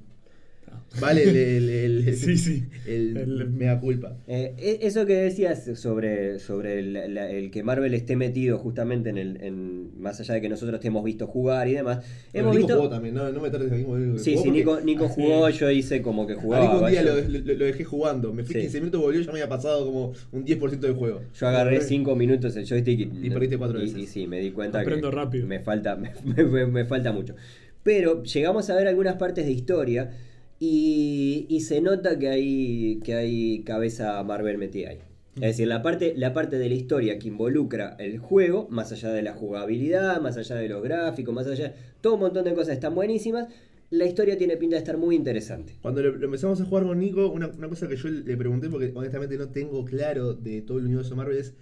Vale 1.00 1.24
el, 1.24 1.36
el, 1.70 1.70
el- 2.08 2.16
Sí, 2.16 2.38
sí. 2.38 2.66
el 2.88 3.16
El- 3.18 3.50
mea 3.52 3.80
culpa. 3.80 4.18
Eh, 4.28 4.54
e- 4.58 4.80
eso 4.82 5.06
que 5.06 5.14
decías 5.16 5.70
sobre, 5.80 6.40
sobre 6.40 6.80
el, 6.80 7.14
la- 7.14 7.30
el 7.30 7.52
que 7.52 7.62
Marvel 7.64 7.94
esté 7.94 8.16
metido 8.16 8.58
justamente 8.58 9.10
en 9.10 9.18
el. 9.18 9.38
En, 9.42 10.02
más 10.02 10.20
allá 10.20 10.34
de 10.34 10.42
que 10.42 10.50
nosotros 10.50 10.80
te 10.80 10.88
hemos 10.88 11.04
visto 11.04 11.28
jugar 11.28 11.68
y 11.68 11.74
demás. 11.74 11.98
Bueno, 11.98 12.10
hemos 12.34 12.56
Nico 12.56 12.68
visto. 12.68 12.78
jugó 12.82 12.90
también, 12.90 13.14
no, 13.16 13.32
no 13.32 13.40
me 13.42 13.50
tardes 13.52 13.68
en 13.72 13.74
el 13.74 13.86
mismo 13.88 14.18
Sí, 14.18 14.38
sí, 14.38 14.50
Nico, 14.52 14.80
Nico 14.82 15.06
Ah, 15.06 15.10
jugó, 15.14 15.50
yo 15.50 15.70
hice 15.70 16.02
como 16.02 16.26
que 16.26 16.34
A 16.34 16.42
jugaba. 16.42 16.66
Nico 16.66 16.86
un 16.86 16.92
día 16.92 17.04
lo, 17.04 17.16
lo- 17.22 17.54
lo 17.54 17.66
dejé 17.66 17.84
jugando. 17.84 18.34
Me 18.34 18.44
fui 18.44 18.56
Sí. 18.56 18.62
15 18.62 18.80
minutos, 18.80 19.02
volvió, 19.02 19.22
ya 19.22 19.28
me 19.28 19.40
había 19.40 19.50
pasado 19.50 19.86
como 19.86 20.14
un 20.32 20.46
10% 20.46 20.80
del 20.88 20.94
juego. 20.96 21.22
Yo 21.40 21.48
agarré 21.48 21.82
5 21.82 22.16
minutos 22.16 22.56
el 22.56 22.66
joystick 22.68 23.00
y, 23.00 23.28
Y 23.28 23.30
perdiste 23.30 23.58
cuatro 23.58 23.78
y- 23.80 23.84
veces. 23.84 23.98
y 24.00 24.08
sí, 24.08 24.28
me 24.28 24.40
di 24.40 24.52
cuenta 24.52 24.80
Aprendo 24.82 25.10
que 25.12 25.16
rápido. 25.16 25.46
me 25.48 25.60
falta 25.60 25.96
me, 26.26 26.44
me- 26.44 26.66
me 26.66 26.86
falta 26.86 27.12
mucho. 27.12 27.36
Pero 27.84 28.24
llegamos 28.24 28.70
a 28.70 28.76
ver 28.76 28.88
algunas 28.88 29.16
partes 29.16 29.46
de 29.46 29.52
historia 29.52 30.12
y, 30.60 31.46
y 31.50 31.62
se 31.62 31.82
nota 31.82 32.18
que 32.20 32.30
hay, 32.30 33.00
que 33.04 33.13
hay 33.16 33.63
cabeza 33.63 34.22
Marvel 34.24 34.58
metida 34.58 34.89
ahí. 34.89 35.00
Es 35.36 35.42
decir, 35.42 35.68
la 35.68 35.82
parte, 35.82 36.13
la 36.18 36.34
parte 36.34 36.58
de 36.60 36.68
la 36.68 36.75
historia 36.75 37.18
que 37.18 37.30
involucra 37.30 37.96
el 38.00 38.18
juego, 38.20 38.68
más 38.70 38.92
allá 38.92 39.10
de 39.10 39.22
la 39.22 39.34
jugabilidad, 39.34 40.20
más 40.22 40.36
allá 40.38 40.56
de 40.58 40.68
los 40.68 40.84
gráficos, 40.84 41.34
más 41.34 41.48
allá 41.48 41.74
todo 42.01 42.16
un 42.16 42.20
montón 42.22 42.44
de 42.44 42.54
cosas 42.54 42.74
están 42.74 42.94
buenísimas, 42.94 43.48
la 43.92 44.06
historia 44.06 44.38
tiene 44.38 44.58
pinta 44.58 44.75
de 44.75 44.80
estar 44.80 44.98
muy 44.98 45.16
interesante. 45.16 45.75
Cuando 45.82 46.01
lo, 46.04 46.12
lo 46.16 46.25
empezamos 46.25 46.60
a 46.60 46.66
jugar 46.66 46.84
con 46.86 47.00
Nico, 47.00 47.30
una, 47.30 47.48
una 47.48 47.70
cosa 47.70 47.88
que 47.88 47.96
yo 47.96 48.10
le 48.10 48.36
pregunté, 48.38 48.70
porque 48.70 48.92
honestamente 48.94 49.38
no 49.38 49.48
tengo 49.50 49.86
claro 49.86 50.34
de 50.34 50.62
todo 50.62 50.78
el 50.80 50.86
universo 50.86 51.16
Marvel, 51.16 51.38
es 51.38 51.54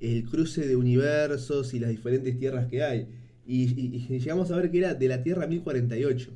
el 0.00 0.24
cruce 0.24 0.66
de 0.66 0.74
universos 0.76 1.72
y 1.74 1.78
las 1.78 1.90
diferentes 1.90 2.36
tierras 2.38 2.66
que 2.66 2.82
hay. 2.82 3.06
Y, 3.46 3.64
y- 3.80 4.06
y 4.08 4.18
llegamos 4.18 4.50
a 4.50 4.56
ver 4.56 4.70
que 4.70 4.78
era 4.78 4.94
de 4.94 5.08
la 5.08 5.22
Tierra 5.22 5.46
1048. 5.46 6.30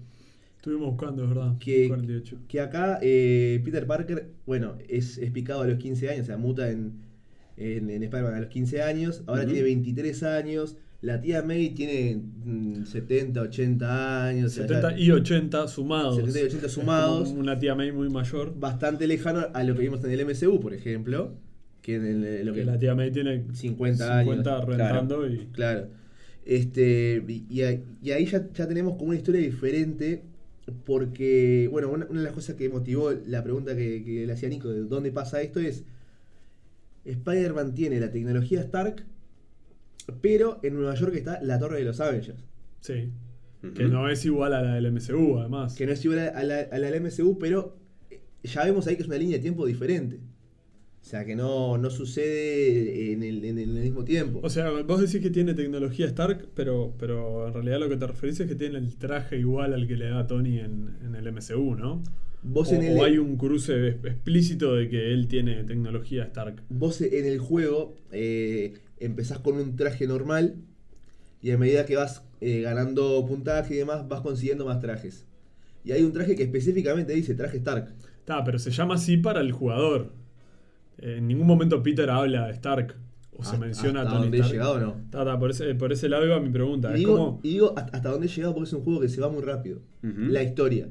Estuvimos 0.64 0.92
buscando, 0.96 1.24
es 1.24 1.28
verdad. 1.28 1.58
Que, 1.58 1.88
48. 1.88 2.38
que 2.48 2.58
acá 2.60 2.98
eh, 3.02 3.60
Peter 3.66 3.86
Parker, 3.86 4.30
bueno, 4.46 4.76
es, 4.88 5.18
es 5.18 5.30
picado 5.30 5.60
a 5.60 5.66
los 5.66 5.76
15 5.76 6.08
años, 6.08 6.22
o 6.22 6.24
sea, 6.24 6.38
muta 6.38 6.70
en, 6.70 6.92
en, 7.58 7.90
en 7.90 8.02
Spider-Man 8.02 8.32
a 8.34 8.40
los 8.40 8.48
15 8.48 8.80
años, 8.80 9.22
ahora 9.26 9.42
Ujú. 9.42 9.50
tiene 9.52 9.64
23 9.64 10.22
años, 10.22 10.78
la 11.02 11.20
tía 11.20 11.42
May 11.42 11.68
tiene 11.74 12.16
mm, 12.46 12.84
70, 12.86 13.42
80 13.42 14.26
años, 14.26 14.52
o 14.52 14.54
sea, 14.54 14.66
70 14.66 14.98
y 14.98 15.10
80 15.10 15.68
sumados. 15.68 16.16
70 16.16 16.38
y 16.40 16.42
80 16.44 16.66
Es 16.66 16.72
sumados. 16.72 17.28
una 17.28 17.58
tía 17.58 17.74
May 17.74 17.92
muy 17.92 18.08
mayor. 18.08 18.58
bastante 18.58 19.06
lejano 19.06 19.46
a 19.52 19.62
lo 19.64 19.74
que 19.74 19.82
vimos 19.82 20.02
en 20.02 20.12
el 20.12 20.20
MCU, 20.26 20.60
por 20.60 20.72
ejemplo, 20.72 21.34
que 21.82 21.96
en 21.96 22.06
el- 22.06 22.46
lo 22.46 22.54
Que 22.54 22.60
que 22.60 22.64
la 22.64 22.78
tía 22.78 22.94
May 22.94 23.10
tiene 23.12 23.44
50 23.52 24.18
años. 24.20 24.36
50 24.36 24.64
rentando 24.64 25.28
y. 25.28 25.46
Claro. 25.52 25.88
Este, 26.46 27.22
y, 27.28 27.44
y 27.50 28.10
ahí 28.12 28.24
ya, 28.24 28.50
ya 28.50 28.66
tenemos 28.66 28.94
como 28.96 29.10
una 29.10 29.16
historia 29.18 29.42
diferente. 29.42 30.22
Porque, 30.84 31.68
bueno, 31.70 31.90
una, 31.90 32.06
una 32.06 32.20
de 32.20 32.24
las 32.24 32.34
cosas 32.34 32.56
que 32.56 32.68
motivó 32.68 33.12
la 33.12 33.42
pregunta 33.42 33.76
que, 33.76 34.02
que 34.04 34.26
le 34.26 34.32
hacía 34.32 34.48
Nico 34.48 34.70
de 34.70 34.84
dónde 34.84 35.12
pasa 35.12 35.42
esto 35.42 35.60
es. 35.60 35.84
Spider-Man 37.04 37.74
tiene 37.74 38.00
la 38.00 38.10
tecnología 38.10 38.60
Stark, 38.62 39.04
pero 40.22 40.58
en 40.62 40.74
Nueva 40.74 40.94
York 40.94 41.14
está 41.14 41.42
la 41.42 41.58
Torre 41.58 41.78
de 41.78 41.84
los 41.84 42.00
Avengers. 42.00 42.42
Sí. 42.80 43.10
Que 43.74 43.84
no 43.84 44.08
es 44.08 44.24
igual 44.24 44.52
a 44.52 44.62
la 44.62 44.74
del 44.74 44.92
MCU, 44.92 45.38
además. 45.38 45.74
Que 45.74 45.86
no 45.86 45.92
es 45.92 46.04
igual 46.04 46.20
a 46.20 46.42
la, 46.44 46.60
a 46.60 46.78
la 46.78 46.90
del 46.90 47.02
MCU, 47.02 47.38
pero 47.38 47.76
ya 48.42 48.64
vemos 48.64 48.86
ahí 48.86 48.96
que 48.96 49.02
es 49.02 49.08
una 49.08 49.16
línea 49.16 49.36
de 49.36 49.42
tiempo 49.42 49.66
diferente. 49.66 50.20
O 51.04 51.06
sea, 51.06 51.26
que 51.26 51.36
no, 51.36 51.76
no 51.76 51.90
sucede 51.90 53.12
en 53.12 53.22
el, 53.22 53.44
en 53.44 53.58
el 53.58 53.68
mismo 53.68 54.04
tiempo. 54.04 54.40
O 54.42 54.48
sea, 54.48 54.70
vos 54.70 55.02
decís 55.02 55.20
que 55.20 55.28
tiene 55.28 55.52
tecnología 55.52 56.06
Stark, 56.06 56.48
pero, 56.54 56.94
pero 56.98 57.46
en 57.46 57.52
realidad 57.52 57.78
lo 57.78 57.90
que 57.90 57.98
te 57.98 58.06
referís 58.06 58.40
es 58.40 58.48
que 58.48 58.54
tiene 58.54 58.78
el 58.78 58.96
traje 58.96 59.38
igual 59.38 59.74
al 59.74 59.86
que 59.86 59.96
le 59.96 60.08
da 60.08 60.26
Tony 60.26 60.60
en, 60.60 60.96
en 61.04 61.14
el 61.14 61.30
MCU, 61.30 61.74
¿no? 61.74 62.02
vos, 62.42 62.72
o, 62.72 62.74
en 62.74 62.84
el, 62.84 62.98
o 62.98 63.04
hay 63.04 63.18
un 63.18 63.36
cruce 63.36 63.88
explícito 63.88 64.74
de 64.76 64.88
que 64.88 65.12
él 65.12 65.28
tiene 65.28 65.62
tecnología 65.64 66.24
Stark. 66.24 66.62
vos 66.70 67.02
en 67.02 67.26
el 67.26 67.38
juego 67.38 67.96
eh, 68.10 68.72
empezás 68.98 69.40
con 69.40 69.56
un 69.56 69.76
traje 69.76 70.06
normal 70.06 70.56
y 71.42 71.50
a 71.50 71.58
medida 71.58 71.84
que 71.84 71.96
vas 71.96 72.22
eh, 72.40 72.62
ganando 72.62 73.26
puntaje 73.26 73.74
y 73.74 73.76
demás, 73.76 74.08
vas 74.08 74.22
consiguiendo 74.22 74.64
más 74.64 74.80
trajes. 74.80 75.26
Y 75.84 75.92
hay 75.92 76.02
un 76.02 76.14
traje 76.14 76.34
que 76.34 76.44
específicamente 76.44 77.12
dice 77.12 77.34
traje 77.34 77.58
Stark. 77.58 77.92
Está, 78.20 78.42
pero 78.42 78.58
se 78.58 78.70
llama 78.70 78.94
así 78.94 79.18
para 79.18 79.42
el 79.42 79.52
jugador. 79.52 80.23
En 80.98 81.26
ningún 81.28 81.46
momento 81.46 81.82
Peter 81.82 82.08
habla 82.10 82.46
de 82.46 82.52
Stark. 82.52 82.94
O 83.36 83.42
se 83.42 83.50
Hasta- 83.50 83.58
menciona 83.58 84.00
a 84.00 84.02
hasta 84.04 84.12
Tony 84.14 84.22
donde 84.26 84.36
he 84.38 84.40
Stark. 84.42 84.52
llegado, 84.52 84.80
no. 84.80 84.94
Ta, 85.10 85.24
ta, 85.24 85.38
por, 85.38 85.50
ese, 85.50 85.74
por 85.74 85.92
ese 85.92 86.08
lado 86.08 86.24
iba 86.24 86.38
mi 86.40 86.50
pregunta. 86.50 86.90
Y 86.90 86.92
Es 86.94 86.98
digo, 87.00 87.16
como- 87.16 87.40
y 87.42 87.48
digo 87.50 87.74
hasta 87.76 87.96
hasta 87.96 88.10
dónde 88.10 88.26
he 88.26 88.30
llegado 88.30 88.54
porque 88.54 88.68
es 88.68 88.72
un 88.72 88.82
juego 88.84 89.00
que 89.00 89.08
se 89.08 89.20
va 89.20 89.28
muy 89.28 89.42
rápido. 89.42 89.80
La 90.02 90.42
historia. 90.42 90.88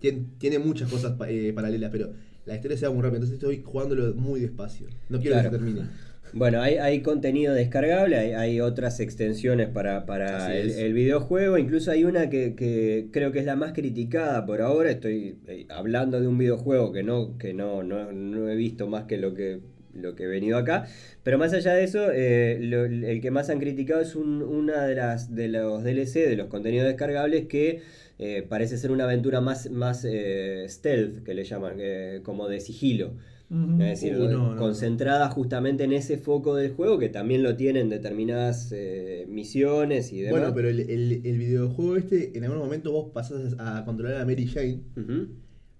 Tien- 0.00 0.28
tiene 0.38 0.58
muchas 0.58 0.90
cosas 0.90 1.14
eh, 1.28 1.52
paralelas, 1.54 1.90
pero 1.90 2.10
la 2.46 2.54
historia 2.56 2.76
se 2.78 2.86
va 2.86 2.92
muy 2.92 3.02
rápido. 3.02 3.16
Entonces 3.22 3.34
estoy 3.34 3.62
jugándolo 3.62 4.14
muy 4.14 4.40
despacio. 4.40 4.88
No 5.10 5.18
quiero 5.20 5.34
Claro. 5.36 5.50
que 5.50 5.56
se 5.58 5.62
termine. 5.64 5.86
Bueno, 6.34 6.62
hay, 6.62 6.76
hay 6.76 7.02
contenido 7.02 7.52
descargable, 7.52 8.16
hay, 8.16 8.32
hay 8.32 8.60
otras 8.60 9.00
extensiones 9.00 9.68
para, 9.68 10.06
para 10.06 10.56
el, 10.56 10.94
videojuego, 10.94 11.58
incluso 11.58 11.90
hay 11.90 12.04
una 12.04 12.30
que, 12.30 12.54
que 12.54 13.08
creo 13.12 13.32
que 13.32 13.40
es 13.40 13.44
la 13.44 13.54
más 13.54 13.74
criticada 13.74 14.46
por 14.46 14.62
ahora, 14.62 14.90
estoy 14.90 15.36
eh, 15.46 15.66
hablando 15.68 16.20
de 16.22 16.28
un 16.28 16.38
videojuego 16.38 16.90
que 16.90 17.02
no, 17.02 17.36
que 17.36 17.52
no, 17.52 17.82
no, 17.82 18.12
no 18.12 18.48
he 18.48 18.56
visto 18.56 18.86
más 18.88 19.04
que 19.04 19.18
lo 19.18 19.34
que 19.34 19.60
lo 19.94 20.14
que 20.14 20.22
he 20.22 20.26
venido 20.26 20.56
acá, 20.56 20.86
pero 21.22 21.36
más 21.36 21.52
allá 21.52 21.74
de 21.74 21.84
eso, 21.84 22.10
eh, 22.10 22.56
lo- 22.62 22.86
el 22.86 23.20
que 23.20 23.30
más 23.30 23.50
han 23.50 23.58
criticado 23.60 24.00
es 24.00 24.16
un- 24.16 24.40
una 24.42 24.86
de 24.86 24.94
las 24.94 25.34
de 25.34 25.48
los 25.48 25.84
DLC, 25.84 26.26
de 26.26 26.36
los 26.36 26.46
contenidos 26.46 26.86
descargables 26.86 27.46
que 27.46 27.82
eh, 28.18 28.42
parece 28.48 28.78
ser 28.78 28.90
una 28.90 29.04
aventura 29.04 29.42
más, 29.42 29.70
más 29.70 30.06
eh, 30.08 30.64
stealth, 30.66 31.22
que 31.24 31.34
le 31.34 31.44
llaman, 31.44 31.76
como 32.22 32.48
de 32.48 32.60
sigilo. 32.60 33.12
Ujú. 33.52 33.82
Es 33.82 34.00
decir, 34.00 34.16
Uh, 34.16 34.28
no, 34.30 34.54
no, 34.54 34.56
concentrada 34.58 35.28
justamente 35.28 35.84
en 35.84 35.92
ese 35.92 36.16
foco 36.16 36.56
del 36.56 36.72
juego 36.72 36.98
que 36.98 37.10
también 37.10 37.42
lo 37.42 37.54
tienen 37.54 37.90
determinadas 37.90 38.72
eh, 38.72 39.26
misiones 39.28 40.10
y 40.12 40.22
demás. 40.22 40.40
Bueno, 40.40 40.54
pero 40.54 40.68
el, 40.70 40.80
el- 40.80 41.20
el 41.24 41.38
videojuego 41.38 41.96
este, 41.96 42.36
en 42.36 42.44
algún 42.44 42.58
momento 42.60 42.92
vos 42.92 43.10
pasás 43.12 43.54
a 43.58 43.84
controlar 43.84 44.20
a 44.22 44.24
Mary 44.24 44.46
Jane. 44.46 44.80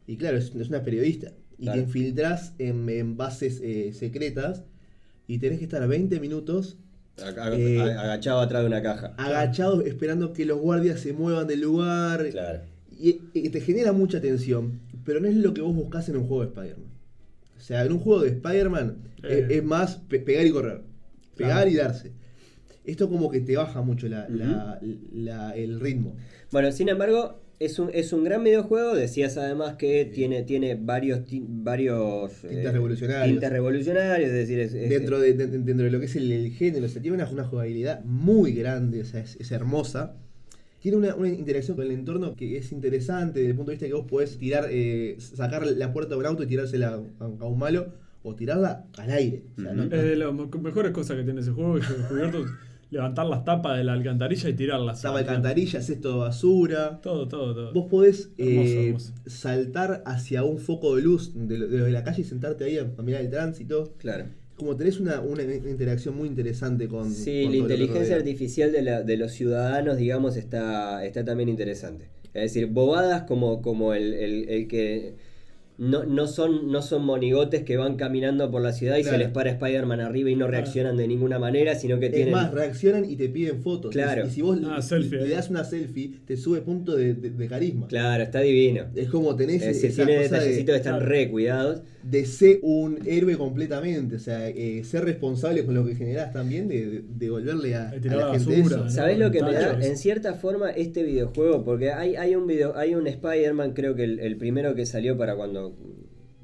Y 0.06 0.16
claro, 0.16 0.36
es, 0.36 0.54
es 0.54 0.68
una 0.68 0.82
periodista. 0.84 1.32
Y 1.58 1.64
Claro. 1.64 1.78
te 1.80 1.84
infiltrás 1.86 2.54
en, 2.58 2.88
en 2.90 3.16
bases 3.16 3.60
eh, 3.62 3.92
secretas 3.92 4.64
y 5.28 5.38
tenés 5.38 5.58
que 5.60 5.64
estar 5.64 5.86
20 5.86 6.18
minutos 6.20 6.76
Eh, 7.18 7.78
agachado 7.80 8.40
atrás 8.40 8.62
de 8.62 8.66
una 8.68 8.82
caja. 8.82 9.14
agachados 9.16 9.84
esperando 9.86 10.32
que 10.32 10.44
los 10.44 10.58
guardias 10.58 11.00
se 11.00 11.12
muevan 11.12 11.46
del 11.46 11.60
lugar. 11.60 12.28
Claro. 12.30 12.60
Y, 12.98 13.20
y 13.32 13.48
te 13.48 13.60
genera 13.60 13.92
mucha 13.92 14.20
tensión, 14.20 14.80
pero 15.04 15.20
no 15.20 15.28
es 15.28 15.36
lo 15.36 15.54
que 15.54 15.60
vos 15.60 15.74
buscás 15.74 16.08
en 16.08 16.16
un 16.16 16.26
juego 16.26 16.42
de 16.42 16.48
Spider-Man. 16.48 16.91
O 17.62 17.64
sea, 17.64 17.84
en 17.84 17.92
un 17.92 18.00
juego 18.00 18.22
de 18.22 18.30
Spider-Man 18.30 18.96
Eh. 19.22 19.46
es, 19.48 19.58
es 19.58 19.62
más 19.64 19.94
pe- 20.08 20.18
pegar 20.18 20.44
y 20.44 20.50
correr. 20.50 20.80
Pegar 21.36 21.52
Claro. 21.62 21.70
y 21.70 21.74
darse. 21.76 22.12
Esto 22.84 23.08
como 23.08 23.30
que 23.30 23.40
te 23.40 23.56
baja 23.56 23.82
mucho 23.82 24.08
la- 24.08 24.28
la- 24.28 24.80
la- 25.14 25.52
el 25.54 25.78
ritmo. 25.78 26.16
Bueno, 26.50 26.72
sin 26.72 26.88
embargo, 26.88 27.40
es 27.60 27.78
un, 27.78 27.88
es 27.94 28.12
un 28.12 28.24
gran 28.24 28.42
videojuego. 28.42 28.96
Decías 28.96 29.36
además 29.36 29.76
que 29.76 30.04
tiene, 30.06 30.42
tiene 30.42 30.74
varios, 30.74 31.24
ti- 31.24 31.44
varios 31.46 32.32
Tintes 32.40 32.72
revolucionarios. 32.72 33.28
tintes 33.28 33.50
revolucionarios, 33.52 34.28
es 34.30 34.34
decir, 34.34 34.58
es- 34.58 34.74
es- 34.74 34.90
dentro, 34.90 35.20
de, 35.20 35.34
de- 35.34 35.46
dentro 35.46 35.84
de 35.84 35.90
lo 35.92 36.00
que 36.00 36.06
es 36.06 36.16
el, 36.16 36.32
el 36.32 36.50
género, 36.50 36.86
o 36.86 36.88
sea, 36.88 37.00
tiene 37.00 37.14
una, 37.16 37.30
una 37.30 37.44
jugabilidad 37.44 38.02
muy 38.04 38.54
grande, 38.54 39.02
o 39.02 39.04
sea, 39.04 39.20
es, 39.20 39.36
es 39.38 39.52
hermosa. 39.52 40.16
Tiene 40.82 40.98
una, 40.98 41.14
una 41.14 41.28
interacción 41.28 41.76
con 41.76 41.86
el 41.86 41.92
entorno 41.92 42.34
que 42.34 42.58
es 42.58 42.72
interesante 42.72 43.38
desde 43.40 43.50
el 43.52 43.56
punto 43.56 43.70
de 43.70 43.76
vista 43.76 43.86
que 43.86 43.94
vos 43.94 44.06
podés 44.06 44.36
tirar, 44.36 44.66
eh, 44.70 45.16
sacar 45.18 45.64
la 45.66 45.92
puerta 45.92 46.10
de 46.14 46.20
un 46.20 46.26
auto 46.26 46.42
y 46.42 46.46
tirársela 46.46 47.00
a, 47.20 47.24
a 47.24 47.46
un 47.46 47.58
malo 47.58 47.94
o 48.24 48.34
tirarla 48.34 48.84
al 48.98 49.10
aire. 49.10 49.44
O 49.56 49.62
sea, 49.62 49.72
no-. 49.72 49.84
Es 49.84 49.90
de 49.90 50.16
las 50.16 50.32
mejores 50.34 50.92
cosas 50.92 51.16
que 51.16 51.22
tiene 51.24 51.40
ese 51.40 51.52
juego 51.52 51.74
que 51.76 51.82
yo 51.82 51.94
he 51.94 51.98
descubierto. 51.98 52.44
levantar 52.92 53.24
las 53.26 53.42
tapas 53.44 53.78
de 53.78 53.84
la 53.84 53.94
alcantarilla 53.94 54.50
y 54.50 54.52
tirarlas. 54.52 55.00
Tapa 55.00 55.14
de 55.14 55.20
alcantarilla, 55.28 55.80
cesto 55.80 56.10
de 56.12 56.18
basura. 56.18 57.00
Todo, 57.00 57.26
todo, 57.26 57.54
todo. 57.54 57.72
Vos 57.72 57.86
podés 57.90 58.30
Hermoso, 58.36 58.68
eh, 58.68 58.86
hermoso. 58.88 59.12
saltar 59.24 60.02
hacia 60.04 60.44
un 60.44 60.58
foco 60.58 60.94
de 60.96 61.02
luz 61.02 61.32
de, 61.34 61.56
lo- 61.58 61.68
de 61.68 61.78
lo 61.78 61.84
de 61.86 61.90
la 61.92 62.04
calle 62.04 62.20
y 62.20 62.24
sentarte 62.24 62.64
ahí 62.64 62.76
a, 62.76 62.82
a 62.98 63.02
mirar 63.02 63.22
el 63.22 63.30
tránsito. 63.30 63.94
Claro. 63.98 64.26
Como 64.62 64.76
tenés 64.76 65.00
una, 65.00 65.20
una 65.20 65.42
interacción 65.42 66.16
muy 66.16 66.28
interesante 66.28 66.88
con. 66.88 67.10
Sí, 67.10 67.42
con 67.42 67.52
la 67.52 67.56
inteligencia 67.58 68.16
artificial 68.16 68.72
de, 68.72 68.82
la- 68.82 69.02
de 69.02 69.16
los 69.16 69.32
ciudadanos, 69.32 69.96
digamos, 69.98 70.36
está, 70.36 71.04
está 71.04 71.24
también 71.24 71.48
interesante. 71.48 72.06
Es 72.34 72.42
decir, 72.54 72.66
bobadas 72.66 73.24
como, 73.24 73.60
como 73.62 73.92
el, 73.94 74.14
el- 74.14 74.48
el 74.48 74.68
que 74.68 75.14
no, 75.78 76.04
no, 76.04 76.26
son, 76.28 76.70
no 76.70 76.82
son 76.82 77.04
monigotes 77.04 77.62
que 77.64 77.76
van 77.76 77.96
caminando 77.96 78.50
por 78.50 78.62
la 78.62 78.72
ciudad 78.72 78.98
y 78.98 79.02
Claro. 79.02 79.16
se 79.18 79.24
les 79.24 79.32
para 79.32 79.50
Spider-Man 79.50 80.00
arriba 80.00 80.30
y 80.30 80.36
no 80.36 80.46
reaccionan 80.46 80.96
de 80.96 81.08
ninguna 81.08 81.38
manera, 81.38 81.74
sino 81.74 81.98
que 81.98 82.06
Es 82.06 82.12
tienen... 82.12 82.32
más, 82.34 82.52
reaccionan 82.52 83.08
y 83.10 83.16
te 83.16 83.28
piden 83.28 83.62
fotos. 83.62 83.90
Claro. 83.90 84.26
Y, 84.26 84.30
si 84.30 84.42
vos 84.42 84.58
Ah, 84.64 84.76
le- 84.76 84.82
selfie, 84.82 85.18
le, 85.18 85.26
eh. 85.26 85.30
das 85.30 85.50
una 85.50 85.64
selfie, 85.64 86.12
te 86.26 86.36
sube 86.36 86.60
punto 86.60 86.94
de, 86.94 87.14
de- 87.14 87.30
de 87.30 87.48
carisma. 87.48 87.88
Claro, 87.88 88.22
está 88.22 88.40
divino. 88.40 88.84
Es 88.94 89.08
como 89.08 89.34
tenés 89.34 89.62
Es 89.62 89.68
decir, 89.80 89.90
esa 89.90 90.04
tiene 90.06 90.22
detallecitos 90.22 90.66
de, 90.66 90.72
que 90.72 90.76
están 90.76 90.94
Claro. 90.98 91.06
re 91.06 91.30
cuidados. 91.30 91.82
de 92.02 92.24
ser 92.26 92.58
un 92.62 92.98
héroe 93.06 93.36
completamente. 93.38 94.16
O 94.16 94.18
sea, 94.18 94.48
eh, 94.48 94.82
ser 94.84 95.04
responsable 95.04 95.64
con 95.64 95.74
lo 95.74 95.86
que 95.86 95.94
generás 95.94 96.32
también, 96.32 96.66
de, 96.68 96.84
de- 96.86 96.90
de 97.02 97.02
devolverle 97.16 97.76
a, 97.76 97.90
a 97.90 97.94
la 97.94 98.16
la 98.16 98.32
gente 98.32 98.50
basura, 98.60 98.60
eso. 98.76 98.76
¿no? 98.78 98.90
¿Sabés 98.90 99.18
lo 99.18 99.30
que 99.30 99.40
me 99.42 99.52
da? 99.52 99.78
En 99.80 99.96
cierta 99.96 100.34
forma, 100.34 100.70
este 100.70 101.04
videojuego, 101.04 101.64
porque 101.64 101.92
hay, 101.92 102.16
hay 102.16 102.34
un 102.34 102.46
video, 102.48 102.76
hay 102.76 102.94
un 102.96 103.06
Spider-Man, 103.06 103.72
creo 103.72 103.94
que 103.94 104.02
el, 104.04 104.18
el 104.18 104.36
primero 104.36 104.74
que 104.74 104.84
salió 104.84 105.16
para 105.16 105.36
cuando 105.36 105.71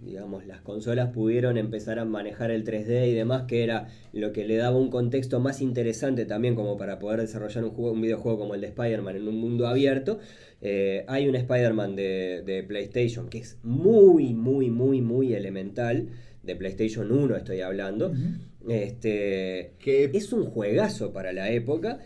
digamos 0.03 0.47
las 0.47 0.61
consolas 0.61 1.11
pudieron 1.11 1.57
empezar 1.59 1.99
a 1.99 2.05
manejar 2.05 2.51
el 2.51 2.65
3D 2.65 3.09
y 3.09 3.15
demás, 3.15 3.45
que 3.49 3.65
era 3.65 3.89
lo 4.13 4.33
que 4.33 4.47
le 4.47 4.57
daba 4.57 4.77
un 4.77 4.91
contexto 4.91 5.41
más 5.41 5.61
interesante 5.61 6.25
también 6.25 6.55
como 6.55 6.77
para 6.77 6.99
poder 6.99 7.21
desarrollar 7.21 7.65
un, 7.65 7.71
juego, 7.71 7.93
un 7.93 8.01
videojuego 8.01 8.39
como 8.39 8.55
el 8.55 8.61
de 8.61 8.69
Spider-Man 8.69 9.17
en 9.17 9.29
un 9.29 9.37
mundo 9.37 9.67
abierto. 9.67 10.19
Eh, 10.61 11.05
hay 11.09 11.29
un 11.29 11.35
Spider-Man 11.35 11.97
de, 11.97 12.43
de 12.45 12.63
PlayStation 12.63 13.29
que 13.29 13.39
es 13.39 13.59
muy, 13.63 14.35
muy, 14.35 14.71
muy, 14.71 15.01
muy 15.01 15.35
elemental. 15.35 16.09
De 16.43 16.57
PlayStation 16.57 17.13
1 17.13 17.37
estoy 17.37 17.61
hablando. 17.61 18.13
Este, 18.69 19.73
Que 19.79 20.11
es 20.13 20.33
un 20.33 20.45
juegazo 20.45 21.13
para 21.13 21.33
la 21.33 21.51
época 21.51 21.99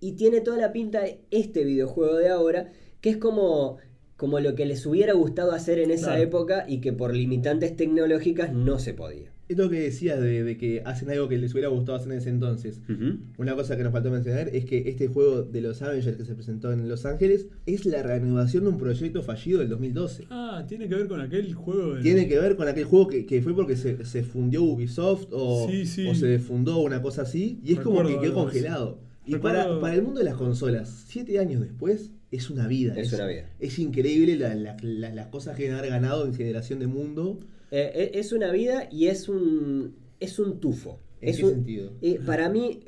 y 0.00 0.12
tiene 0.12 0.40
toda 0.40 0.58
la 0.58 0.72
pinta 0.72 1.00
de 1.00 1.20
este 1.30 1.64
videojuego 1.64 2.16
de 2.16 2.28
ahora, 2.28 2.72
que 3.00 3.10
es 3.10 3.16
como, 3.18 3.78
como 4.22 4.38
lo 4.38 4.54
que 4.54 4.66
les 4.66 4.86
hubiera 4.86 5.14
gustado 5.14 5.50
hacer 5.50 5.80
en 5.80 5.90
esa 5.90 6.10
Claro. 6.12 6.22
época 6.22 6.64
y 6.68 6.78
que 6.80 6.92
por 6.92 7.12
limitantes 7.12 7.74
tecnológicas 7.76 8.52
no 8.54 8.78
se 8.78 8.94
podía. 8.94 9.32
esto 9.48 9.68
que 9.68 9.80
decías 9.80 10.20
de, 10.20 10.44
de 10.44 10.56
que 10.56 10.80
hacen 10.86 11.10
algo 11.10 11.28
que 11.28 11.36
les 11.38 11.52
hubiera 11.52 11.68
gustado 11.68 11.98
hacer 11.98 12.12
en 12.12 12.18
ese 12.18 12.30
entonces. 12.30 12.80
Una 13.36 13.56
cosa 13.56 13.76
que 13.76 13.82
nos 13.82 13.90
faltó 13.92 14.12
mencionar 14.12 14.48
es 14.48 14.64
que 14.64 14.88
este 14.88 15.08
juego 15.08 15.42
de 15.42 15.60
los 15.60 15.82
Avengers 15.82 16.16
que 16.16 16.24
se 16.24 16.34
presentó 16.36 16.72
en 16.72 16.88
Los 16.88 17.04
Ángeles 17.04 17.48
es 17.66 17.84
la 17.84 18.00
reanudación 18.04 18.62
de 18.62 18.70
un 18.70 18.78
proyecto 18.78 19.22
fallido 19.24 19.58
del 19.58 19.68
2012. 19.70 20.26
Ah, 20.30 20.64
tiene 20.68 20.88
que 20.88 20.94
ver 20.94 21.08
con 21.08 21.20
aquel 21.20 21.52
juego. 21.54 21.94
del- 21.94 22.02
Tiene 22.04 22.28
que 22.28 22.38
ver 22.38 22.54
con 22.54 22.68
aquel 22.68 22.84
juego 22.84 23.08
que, 23.08 23.26
que 23.26 23.42
fue 23.42 23.54
porque 23.56 23.76
se, 23.76 24.04
se 24.04 24.22
fundió 24.22 24.62
Ubisoft 24.62 25.26
o, 25.32 25.66
Sí, 25.68 25.84
sí. 25.84 26.06
o 26.08 26.14
se 26.14 26.28
defundó 26.28 26.78
una 26.78 27.02
cosa 27.02 27.22
así 27.22 27.58
y 27.64 27.72
es 27.74 27.80
como 27.80 28.00
que 28.04 28.12
quedó 28.20 28.22
así. 28.22 28.32
congelado. 28.32 29.00
Y 29.26 29.32
Recuerdo- 29.34 29.58
para, 29.64 29.80
para 29.80 29.94
el 29.96 30.02
mundo 30.02 30.20
de 30.20 30.24
las 30.24 30.36
consolas, 30.36 31.04
siete 31.08 31.38
años 31.40 31.60
después, 31.60 32.10
es 32.32 32.50
una 32.50 32.66
vida. 32.66 32.94
Es 32.96 33.12
una 33.12 33.26
vida. 33.26 33.48
Es 33.60 33.78
increíble 33.78 34.36
la- 34.36 34.54
la- 34.56 34.76
la- 34.82 35.14
las 35.14 35.26
cosas 35.28 35.56
que 35.56 35.70
han 35.70 35.80
ganado 35.88 36.26
en 36.26 36.34
generación 36.34 36.80
de 36.80 36.86
mundo. 36.88 37.38
Eh, 37.70 37.90
eh, 37.94 38.10
es 38.14 38.32
una 38.32 38.50
vida 38.50 38.88
y 38.90 39.06
es 39.06 39.28
un, 39.28 39.94
es 40.18 40.38
un 40.40 40.58
tufo. 40.58 40.98
¿En 41.20 41.28
es 41.28 41.36
qué 41.36 41.44
un- 41.44 41.50
sentido? 41.52 41.92
eh, 42.02 42.18
para 42.26 42.48
mí 42.48 42.80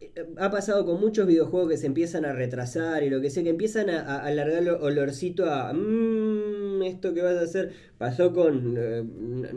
eh, 0.00 0.10
ha 0.38 0.50
pasado 0.50 0.86
con 0.86 1.00
muchos 1.00 1.26
videojuegos 1.26 1.70
que 1.70 1.76
se 1.76 1.86
empiezan 1.86 2.24
a 2.24 2.32
retrasar 2.32 3.02
y 3.02 3.10
lo 3.10 3.20
que 3.20 3.30
sea, 3.30 3.42
que 3.42 3.50
empiezan 3.50 3.90
a, 3.90 4.18
alargar 4.24 4.62
el 4.62 4.68
olorcito 4.70 5.50
a... 5.50 5.72
"Mm, 5.72 6.82
esto 6.84 7.14
que 7.14 7.22
vas 7.22 7.36
a 7.36 7.42
hacer 7.42 7.72
pasó 7.98 8.32
con... 8.32 8.74
eh, 8.78 9.02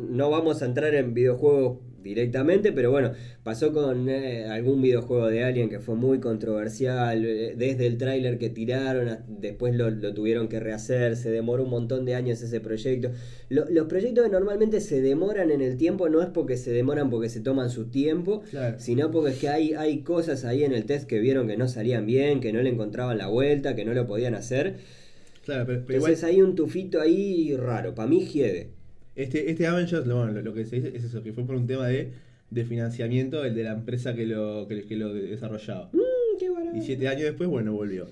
no 0.10 0.30
vamos 0.30 0.62
a 0.62 0.66
entrar 0.66 0.94
en 0.96 1.14
videojuegos 1.14 1.80
directamente, 2.08 2.72
pero 2.72 2.90
bueno, 2.92 3.12
pasó 3.44 3.74
con 3.74 4.10
eh, 4.10 4.46
algún 4.46 4.82
videojuego 4.82 5.28
de 5.28 5.44
Alien 5.44 5.70
que 5.70 5.80
fue 5.80 5.96
muy 5.96 6.20
controversial, 6.20 7.24
eh, 7.26 7.54
desde 7.58 7.86
el 7.86 7.98
tráiler 7.98 8.38
que 8.38 8.50
tiraron, 8.50 9.10
a- 9.10 9.24
después 9.28 9.76
lo, 9.76 9.90
lo 9.90 10.14
tuvieron 10.14 10.48
que 10.48 10.60
rehacer, 10.60 11.16
se 11.18 11.30
demoró 11.32 11.64
un 11.64 11.70
montón 11.70 12.06
de 12.06 12.16
años 12.16 12.42
ese 12.42 12.60
proyecto. 12.60 13.12
Lo- 13.50 13.70
los 13.70 13.88
proyectos 13.88 14.26
que 14.26 14.32
normalmente 14.32 14.80
se 14.82 15.02
demoran 15.02 15.52
en 15.52 15.62
el 15.62 15.78
tiempo 15.78 16.10
no 16.10 16.22
es 16.22 16.30
porque 16.30 16.58
se 16.58 16.72
demoran 16.72 17.10
porque 17.10 17.30
se 17.30 17.42
toman 17.42 17.70
su 17.70 17.86
tiempo, 17.90 18.42
Claro. 18.50 18.80
sino 18.80 19.12
porque 19.12 19.32
es 19.32 19.38
que 19.40 19.50
hay, 19.50 19.74
hay 19.74 20.00
cosas 20.02 20.46
ahí 20.46 20.64
en 20.64 20.74
el 20.74 20.86
test 20.86 21.08
que 21.08 21.20
vieron 21.20 21.48
que 21.48 21.58
no 21.58 21.68
salían 21.68 22.06
bien, 22.06 22.40
que 22.40 22.54
no 22.54 22.62
le 22.62 22.70
encontraban 22.70 23.18
la 23.18 23.28
vuelta, 23.28 23.76
que 23.76 23.86
no 23.86 23.94
lo 23.94 24.08
podían 24.08 24.36
hacer. 24.36 24.76
Claro, 25.46 25.66
pero, 25.66 25.84
pero 25.86 25.98
igual 26.00 26.12
Entonces 26.12 26.24
hay 26.36 26.42
un 26.42 26.56
tufito 26.56 27.00
ahí 27.00 27.56
raro, 27.56 27.96
para 27.96 28.10
mí 28.10 28.26
hiede. 28.26 28.72
Este, 29.18 29.50
este 29.50 29.66
Avengers, 29.66 30.06
lo, 30.06 30.18
bueno, 30.18 30.32
lo, 30.32 30.42
lo 30.44 30.54
que 30.54 30.64
se 30.66 30.76
dice 30.76 30.96
es 30.96 31.04
eso, 31.04 31.24
que 31.24 31.34
fue 31.34 31.44
por 31.44 31.56
un 31.56 31.66
tema 31.66 31.88
de, 31.88 32.14
de 32.52 32.66
financiamiento, 32.66 33.44
el 33.44 33.56
de 33.56 33.64
la 33.64 33.72
empresa 33.72 34.14
que 34.14 34.28
lo, 34.28 34.68
que, 34.68 34.86
que 34.86 34.96
lo 34.96 35.12
desarrollaba. 35.12 35.90
Mm, 35.92 36.38
qué 36.40 36.50
barato. 36.52 36.78
Y 36.78 36.82
siete 36.82 37.08
años 37.08 37.24
después, 37.24 37.50
bueno, 37.50 37.74
volvió. 37.74 38.08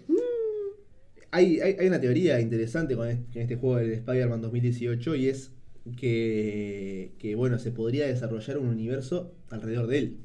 Hay, 1.30 1.60
hay, 1.60 1.76
hay 1.80 1.88
una 1.88 2.02
teoría 2.02 2.40
interesante 2.40 2.96
con 2.96 3.08
este, 3.08 3.42
este 3.42 3.56
juego 3.56 3.78
del 3.78 3.92
Spider-Man 3.92 4.42
2018 4.42 5.16
y 5.16 5.28
es 5.28 5.52
que, 5.96 7.12
que, 7.20 7.36
bueno, 7.36 7.60
se 7.60 7.72
podría 7.72 8.08
desarrollar 8.08 8.58
un 8.58 8.70
universo 8.70 9.32
alrededor 9.52 9.86
de 9.86 9.98
él. 10.00 10.18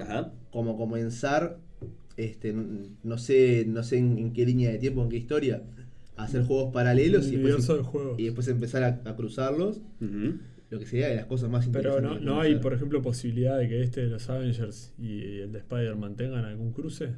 Ajá. 0.00 0.32
Como 0.50 0.78
comenzar, 0.78 1.58
este, 2.16 2.54
no 2.54 3.18
sé, 3.18 3.66
no 3.68 3.82
sé 3.82 3.98
en, 3.98 4.16
en 4.18 4.32
qué 4.32 4.46
línea 4.46 4.70
de 4.70 4.78
tiempo, 4.78 5.02
en 5.02 5.10
qué 5.10 5.18
historia, 5.18 5.62
hacer 6.16 6.44
juegos 6.44 6.72
paralelos 6.72 7.26
y 7.26 7.32
después, 7.32 7.44
universo 7.54 7.76
de 7.76 7.82
juegos. 7.82 8.18
y 8.20 8.24
después 8.24 8.48
empezar 8.48 8.82
a, 8.82 9.00
a 9.10 9.16
cruzarlos, 9.16 9.80
lo 10.70 10.78
que 10.78 10.86
sería 10.86 11.08
de 11.08 11.16
las 11.16 11.26
cosas 11.26 11.50
más 11.50 11.66
Pero 11.68 11.90
interesantes. 11.98 12.10
no, 12.10 12.18
que 12.20 12.24
no 12.24 12.32
podemos 12.36 12.56
hay, 12.56 12.62
por 12.62 12.72
ejemplo, 12.74 13.02
posibilidad 13.02 13.58
de 13.58 13.68
que 13.68 13.82
este 13.82 14.02
de 14.02 14.06
los 14.08 14.28
Avengers 14.30 14.92
y 14.98 15.40
el 15.40 15.52
de 15.52 15.58
Spider-Man 15.58 16.16
tengan 16.16 16.44
algún 16.44 16.72
cruce. 16.72 17.08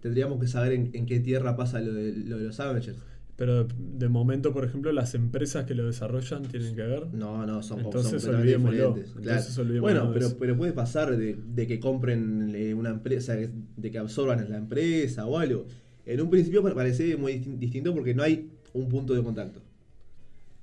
Tendríamos 0.00 0.40
que 0.40 0.46
saber 0.46 0.72
en, 0.72 0.90
en 0.92 1.06
qué 1.06 1.20
tierra 1.20 1.56
pasa 1.56 1.80
lo 1.80 1.92
de, 1.94 2.12
lo 2.12 2.38
de 2.38 2.44
los 2.44 2.58
Avengers. 2.60 2.96
Pero 3.36 3.64
de, 3.64 3.74
de 3.98 4.08
momento, 4.08 4.52
por 4.52 4.64
ejemplo, 4.64 4.90
las 4.92 5.14
empresas 5.14 5.66
que 5.66 5.74
lo 5.74 5.86
desarrollan 5.86 6.42
tienen 6.44 6.74
que 6.74 6.82
ver. 6.82 7.06
No, 7.12 7.44
no, 7.46 7.62
son, 7.62 7.78
son 7.78 7.80
Entonces 7.86 8.12
completamente 8.24 8.38
olvidémoslo. 8.56 8.94
diferentes. 8.94 9.16
Entonces 9.16 9.54
claro. 9.54 9.62
olvidémonos 9.68 9.82
Bueno, 10.00 10.12
pero, 10.14 10.26
eso. 10.28 10.36
pero 10.40 10.56
puede 10.56 10.72
pasar 10.72 11.16
de, 11.16 11.36
de 11.54 11.66
que 11.66 11.78
compren 11.78 12.52
eh, 12.54 12.72
una 12.74 12.90
empresa, 12.90 13.34
de 13.36 13.90
que 13.90 13.98
absorban 13.98 14.48
la 14.50 14.56
empresa 14.56 15.26
o 15.26 15.38
algo. 15.38 15.66
En 16.06 16.20
un 16.20 16.30
principio 16.30 16.62
parece 16.74 17.16
muy 17.16 17.34
distin- 17.34 17.58
distinto 17.58 17.92
porque 17.94 18.14
no 18.14 18.22
hay 18.22 18.48
un 18.72 18.88
punto 18.88 19.14
de 19.14 19.22
contacto. 19.22 19.60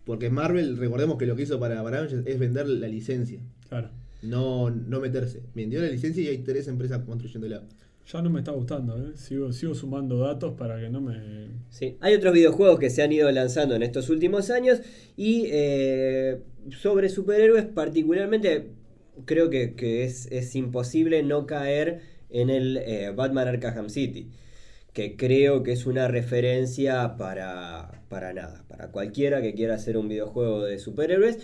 Porque 0.06 0.30
Marvel, 0.30 0.78
recordemos 0.78 1.18
que 1.18 1.26
lo 1.26 1.36
que 1.36 1.44
hizo 1.44 1.60
para, 1.60 1.82
para 1.84 2.00
Avengers 2.00 2.26
es 2.26 2.40
vender 2.40 2.68
la 2.68 2.88
licencia, 2.88 3.40
Claro. 3.70 3.90
no, 4.22 4.70
no 4.70 5.00
meterse. 5.00 5.42
Vendió 5.56 5.82
la 5.82 5.88
licencia 5.90 6.24
y 6.24 6.28
hay 6.28 6.40
tres 6.40 6.68
empresas 6.68 7.04
construyéndola. 7.06 7.64
Ya 8.12 8.22
no 8.22 8.30
me 8.30 8.40
está 8.40 8.52
gustando, 8.52 8.98
¿eh? 8.98 9.12
Sigo, 9.16 9.54
sigo 9.54 9.74
sumando 9.74 10.18
datos 10.18 10.56
para 10.58 10.78
que 10.78 10.90
no 10.90 11.00
me. 11.00 11.48
Sí. 11.70 11.96
Hay 12.02 12.14
otros 12.16 12.34
videojuegos 12.34 12.78
que 12.78 12.90
se 12.90 13.02
han 13.02 13.14
ido 13.14 13.32
lanzando 13.32 13.76
en 13.76 13.82
estos 13.84 14.10
últimos 14.10 14.50
años 14.50 14.82
y 15.16 15.46
eh, 15.48 16.42
sobre 16.82 17.08
superhéroes 17.08 17.64
particularmente 17.64 18.72
creo 19.24 19.50
que, 19.50 19.76
que 19.76 20.04
es, 20.04 20.28
es 20.34 20.54
imposible 20.58 21.24
no 21.24 21.46
caer 21.46 22.02
en 22.30 22.50
el 22.50 22.76
eh, 22.78 23.14
Batman 23.16 23.48
Arkham 23.48 23.90
City, 23.90 24.28
que 24.94 25.16
creo 25.18 25.64
que 25.64 25.72
es 25.72 25.86
una 25.86 26.08
referencia 26.08 27.18
para, 27.18 28.04
para 28.10 28.34
nada, 28.34 28.64
para 28.68 28.92
cualquiera 28.92 29.42
que 29.42 29.54
quiera 29.54 29.76
hacer 29.76 29.98
un 29.98 30.08
videojuego 30.08 30.64
de 30.64 30.78
superhéroes. 30.80 31.40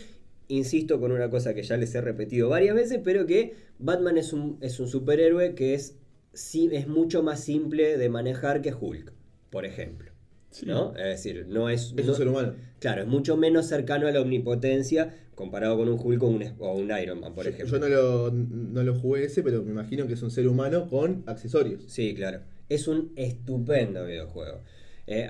Insisto 0.48 1.00
con 1.00 1.12
una 1.12 1.30
cosa 1.30 1.54
que 1.54 1.62
ya 1.64 1.78
les 1.78 1.94
he 1.94 2.02
repetido 2.02 2.50
varias 2.50 2.76
veces, 2.76 3.00
pero 3.04 3.26
que 3.28 3.54
Batman 3.78 4.18
es 4.18 4.34
un, 4.34 4.58
es 4.62 4.80
un 4.80 4.88
superhéroe 4.88 5.54
que 5.54 5.76
es, 5.76 5.96
sí, 6.34 6.70
es 6.72 6.88
mucho 6.88 7.22
más 7.22 7.40
simple 7.44 7.98
de 7.98 8.10
manejar 8.10 8.62
que 8.62 8.74
Hulk, 8.74 9.14
por 9.52 9.66
ejemplo. 9.66 10.12
Sí. 10.52 10.66
¿no? 10.66 10.96
Es 10.96 11.04
decir, 11.06 11.46
no 11.48 11.70
es... 11.70 11.94
Es 11.96 12.06
no- 12.06 12.12
un 12.14 12.18
ser 12.18 12.28
humano. 12.28 12.54
Claro, 12.80 13.04
es 13.04 13.08
mucho 13.08 13.38
menos 13.38 13.68
cercano 13.68 14.08
a 14.08 14.12
la 14.12 14.22
omnipotencia 14.22 15.14
comparado 15.36 15.78
con 15.78 15.88
un 15.88 16.00
Hulk 16.00 16.24
o 16.24 16.28
un, 16.28 16.44
o 16.58 16.74
un 16.76 16.90
Iron 17.02 17.20
Man, 17.20 17.36
por 17.36 17.46
Yo, 17.46 17.52
ejemplo. 17.52 17.78
yo 17.78 17.80
no, 17.80 17.88
lo, 17.88 18.32
no 18.32 18.84
lo 18.84 18.96
jugué 18.96 19.26
ese, 19.26 19.44
pero 19.44 19.62
me 19.64 19.72
imagino 19.72 20.08
que 20.08 20.14
es 20.14 20.22
un 20.24 20.32
ser 20.32 20.48
humano 20.48 20.88
con 20.90 21.24
accesorios. 21.28 21.84
Sí, 21.88 22.16
claro. 22.16 22.40
Es 22.70 22.88
un 22.88 23.12
estupendo 23.16 24.06
videojuego. 24.06 24.62
Eh, 25.08 25.28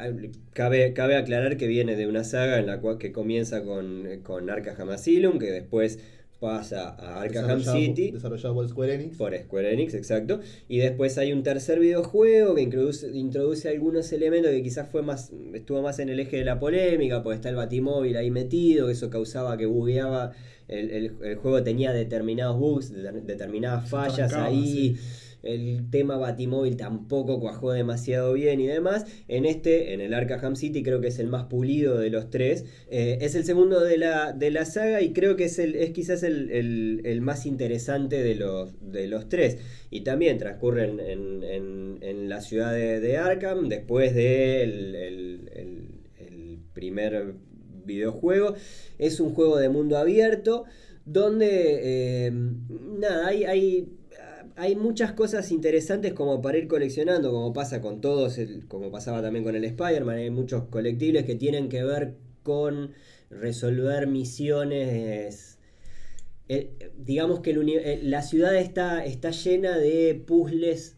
cabe, 0.53 0.93
cabe 0.93 1.15
aclarar 1.15 1.55
que 1.57 1.65
viene 1.67 1.95
de 1.95 2.05
una 2.05 2.23
saga 2.25 2.59
en 2.59 2.65
la 2.67 2.79
cual 2.81 2.97
que 2.97 3.11
comienza 3.13 3.63
con, 3.63 4.05
con 4.23 4.49
Arkham 4.49 4.89
Asylum, 4.89 5.39
que 5.39 5.51
después 5.51 5.99
pasa 6.41 6.89
a 6.89 7.21
Arkham 7.21 7.61
City. 7.73 8.11
Desarrollado 8.11 8.53
por 8.55 8.67
Square 8.67 8.93
Enix. 8.95 9.17
Por 9.17 9.37
Square 9.37 9.73
Enix, 9.73 9.93
exacto. 9.93 10.39
Y 10.67 10.79
después 10.79 11.17
hay 11.17 11.31
un 11.33 11.43
tercer 11.43 11.79
videojuego 11.79 12.55
que 12.55 12.61
introduce, 12.61 13.07
introduce 13.13 13.67
algunos 13.69 14.11
elementos 14.13 14.51
que 14.51 14.63
quizás 14.63 14.89
fue 14.89 15.01
más, 15.01 15.31
estuvo 15.53 15.81
más 15.81 15.99
en 15.99 16.09
el 16.09 16.19
eje 16.19 16.37
de 16.37 16.45
la 16.45 16.59
polémica, 16.59 17.23
porque 17.23 17.35
está 17.35 17.49
el 17.49 17.55
batimóvil 17.55 18.15
ahí 18.17 18.31
metido, 18.31 18.87
que 18.87 18.93
eso 18.93 19.09
causaba 19.09 19.57
que 19.57 19.65
bugueaba, 19.65 20.31
el, 20.67 20.91
el- 20.91 21.13
el 21.23 21.35
juego 21.37 21.63
tenía 21.63 21.91
determinados 21.93 22.57
bugs, 22.59 22.91
de- 22.93 23.11
determinadas 23.21 23.89
fallas 23.89 24.31
ahí. 24.33 24.97
El 25.43 25.89
tema 25.89 26.17
Batimóvil 26.17 26.75
tampoco 26.77 27.39
cuajó 27.39 27.71
demasiado 27.71 28.33
bien 28.33 28.59
y 28.59 28.67
demás. 28.67 29.05
En 29.27 29.45
este, 29.45 29.93
en 29.93 30.01
el 30.01 30.13
Arkham 30.13 30.55
City, 30.55 30.83
creo 30.83 31.01
que 31.01 31.07
es 31.07 31.19
el 31.19 31.27
más 31.27 31.45
pulido 31.45 31.97
de 31.97 32.09
los 32.09 32.29
tres. 32.29 32.65
Eh, 32.89 33.17
es 33.21 33.35
el 33.35 33.45
segundo 33.45 33.79
de 33.81 33.97
la, 33.97 34.33
de 34.33 34.51
la 34.51 34.65
saga 34.65 35.01
y 35.01 35.13
creo 35.13 35.35
que 35.35 35.45
es, 35.45 35.59
el, 35.59 35.75
es 35.75 35.91
quizás 35.91 36.23
el, 36.23 36.49
el- 37.05 37.21
más 37.21 37.45
interesante 37.45 38.21
de 38.23 38.35
los, 38.35 38.73
de 38.81 39.07
los 39.07 39.29
tres. 39.29 39.57
Y 39.89 40.01
también 40.01 40.37
transcurre 40.37 40.85
en, 40.85 40.99
en- 41.43 42.29
la 42.29 42.41
ciudad 42.41 42.71
de, 42.73 42.99
de 42.99 43.17
Arkham, 43.17 43.69
después 43.69 44.13
del 44.15 44.95
el, 44.95 45.89
primer 46.73 47.33
videojuego. 47.85 48.55
Es 48.97 49.19
un 49.19 49.33
juego 49.33 49.57
de 49.57 49.69
mundo 49.69 49.97
abierto 49.97 50.65
donde, 51.05 52.27
eh, 52.27 52.31
nada, 52.99 53.27
hay, 53.27 53.89
hay 54.59 54.75
muchas 54.75 55.13
cosas 55.13 55.51
interesantes 55.51 56.13
como 56.13 56.41
para 56.41 56.57
ir 56.57 56.67
coleccionando, 56.67 57.31
como 57.31 57.53
pasa 57.53 57.81
con 57.81 58.01
todos, 58.01 58.37
el- 58.37 58.67
como 58.67 58.91
pasaba 58.91 59.21
también 59.21 59.43
con 59.45 59.55
el 59.55 59.63
Spider-Man. 59.63 60.17
Hay 60.17 60.29
muchos 60.29 60.65
colectibles 60.65 61.25
que 61.25 61.35
tienen 61.35 61.69
que 61.69 61.83
ver 61.83 62.15
con 62.43 62.91
resolver 63.29 64.07
misiones. 64.07 65.57
Eh, 66.49 66.91
digamos 66.97 67.39
que 67.41 67.51
el 67.51 67.69
eh, 67.69 67.99
la 68.03 68.21
ciudad 68.21 68.55
está, 68.55 69.05
está 69.05 69.31
llena 69.31 69.77
de 69.77 70.21
puzzles 70.27 70.95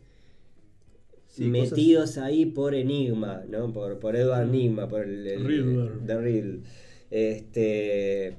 Sí, 1.28 1.46
metidos 1.46 2.18
ahí 2.18 2.46
por 2.46 2.76
Enigma, 2.76 3.44
¿no? 3.48 3.72
Por, 3.72 4.00
por 4.00 4.16
Edward 4.18 4.50
Enigma, 4.50 4.88
por 4.90 5.04
el, 5.04 5.26
el- 5.28 5.46
Riddler. 5.46 5.92
The 6.06 6.18
Riddle. 6.18 6.60
Este 7.10 8.38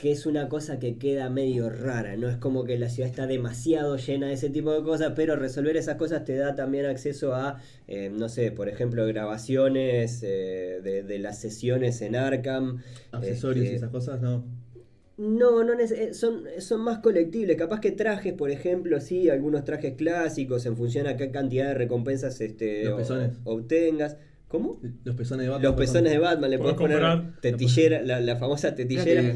que 0.00 0.12
es 0.12 0.26
una 0.26 0.48
cosa 0.48 0.78
que 0.78 0.96
queda 0.96 1.28
medio 1.30 1.70
rara, 1.70 2.16
no 2.16 2.28
es 2.28 2.36
como 2.36 2.64
que 2.64 2.78
la 2.78 2.88
ciudad 2.88 3.10
está 3.10 3.26
demasiado 3.26 3.96
llena 3.96 4.28
de 4.28 4.34
ese 4.34 4.48
tipo 4.50 4.72
de 4.72 4.82
cosas, 4.82 5.12
pero 5.16 5.34
resolver 5.36 5.76
esas 5.76 5.96
cosas 5.96 6.24
te 6.24 6.36
da 6.36 6.54
también 6.54 6.86
acceso 6.86 7.34
a, 7.34 7.60
eh, 7.88 8.08
no 8.12 8.28
sé, 8.28 8.52
por 8.52 8.68
ejemplo, 8.68 9.06
grabaciones 9.06 10.22
eh, 10.22 10.80
de, 10.82 11.02
de 11.02 11.18
las 11.18 11.40
sesiones 11.40 12.00
en 12.02 12.14
Arkham. 12.16 12.82
Accesorios 13.12 13.64
y 13.64 13.68
Este, 13.68 13.76
esas 13.76 13.90
cosas, 13.90 14.20
no. 14.20 14.44
no, 15.16 15.64
no 15.64 15.72
eh, 15.74 16.14
son, 16.14 16.44
son 16.58 16.80
más 16.82 16.98
colectibles. 17.00 17.56
Capaz 17.56 17.80
que 17.80 17.90
trajes, 17.90 18.34
por 18.34 18.50
ejemplo, 18.50 19.00
sí, 19.00 19.28
algunos 19.30 19.64
trajes 19.64 19.94
clásicos 19.96 20.64
en 20.66 20.76
función 20.76 21.06
a 21.08 21.16
qué 21.16 21.30
cantidad 21.32 21.66
de 21.68 21.74
recompensas 21.74 22.40
este, 22.40 22.84
Los 22.84 23.10
o- 23.10 23.30
obtengas. 23.44 24.16
¿Cómo? 24.48 24.80
Los 25.04 25.14
pezones 25.14 25.44
de 25.44 25.50
Batman. 25.50 25.70
Los 25.70 25.78
pezones 25.78 26.10
de 26.12 26.18
Batman, 26.18 26.50
le 26.50 26.58
Podés 26.58 26.74
podés 26.74 26.96
poner 26.98 27.22
tetillera, 27.42 28.00
la, 28.02 28.20
la 28.20 28.36
famosa 28.36 28.74
tetillera. 28.74 29.34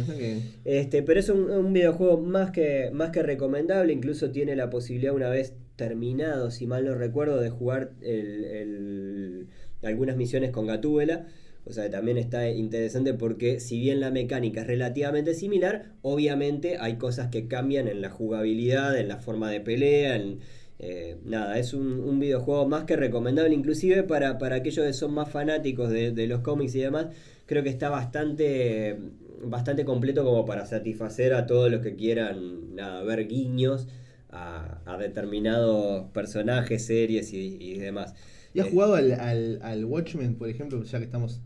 Este, 0.65 1.03
pero 1.03 1.21
es 1.21 1.29
un, 1.29 1.51
un 1.51 1.73
videojuego 1.73 2.19
más 2.21 2.51
que, 2.51 2.91
más 2.93 3.11
que 3.11 3.23
recomendable. 3.23 3.93
Incluso 3.93 4.31
tiene 4.31 4.57
la 4.57 4.71
posibilidad, 4.71 5.15
una 5.15 5.29
vez 5.29 5.55
terminado, 5.77 6.51
si 6.51 6.67
mal 6.67 6.85
no 6.87 6.95
recuerdo, 6.95 7.41
de 7.41 7.51
jugar 7.51 7.93
el- 8.01 8.45
el- 8.45 9.47
algunas 9.83 10.17
misiones 10.17 10.51
con 10.51 10.67
Gatúbela. 10.67 11.27
O 11.65 11.73
sea, 11.73 11.89
también 11.91 12.17
está 12.19 12.49
interesante 12.51 13.15
porque 13.15 13.61
si 13.61 13.79
bien 13.79 14.01
la 14.01 14.11
mecánica 14.11 14.63
es 14.63 14.67
relativamente 14.67 15.33
similar, 15.35 15.93
obviamente 16.03 16.79
hay 16.81 16.97
cosas 16.97 17.29
que 17.29 17.47
cambian 17.47 17.87
en 17.87 18.01
la 18.01 18.11
jugabilidad, 18.11 18.99
en 18.99 19.07
la 19.09 19.19
forma 19.19 19.49
de 19.51 19.61
pelea, 19.61 20.17
en, 20.17 20.41
eh, 20.83 21.17
nada, 21.25 21.59
es 21.59 21.75
un, 21.75 22.01
un 22.01 22.19
videojuego 22.21 22.69
más 22.69 22.85
que 22.85 22.97
recomendable, 22.97 23.55
inclusive 23.55 24.03
para, 24.03 24.39
para 24.39 24.57
aquellos 24.57 24.85
que 24.87 24.93
son 24.93 25.15
más 25.15 25.31
fanáticos 25.31 25.91
de, 25.91 26.13
de 26.13 26.27
los 26.27 26.41
cómics 26.41 26.75
y 26.75 26.81
demás, 26.81 27.07
creo 27.47 27.63
que 27.63 27.71
está 27.71 27.89
bastante, 27.91 28.99
bastante 29.45 29.85
completo 29.85 30.25
como 30.25 30.45
para 30.45 30.67
satisfacer 30.67 31.35
a 31.35 31.47
todos 31.47 31.71
los 31.71 31.81
que 31.83 31.95
quieran 31.97 32.75
nada, 32.75 33.03
ver 33.05 33.29
guiños 33.29 33.89
a, 34.31 34.81
a 34.87 34.99
determinados 34.99 36.11
personajes, 36.13 36.85
series 36.87 37.33
y, 37.33 37.57
y 37.61 37.79
demás. 37.79 38.15
¿Y 38.55 38.61
has 38.61 38.67
Eh, 38.67 38.71
jugado 38.71 38.95
al, 38.95 39.13
al, 39.13 39.61
al 39.63 39.85
Watchmen, 39.85 40.35
por 40.37 40.49
ejemplo, 40.49 40.83
ya 40.85 40.99
que 40.99 41.05
estamos 41.05 41.41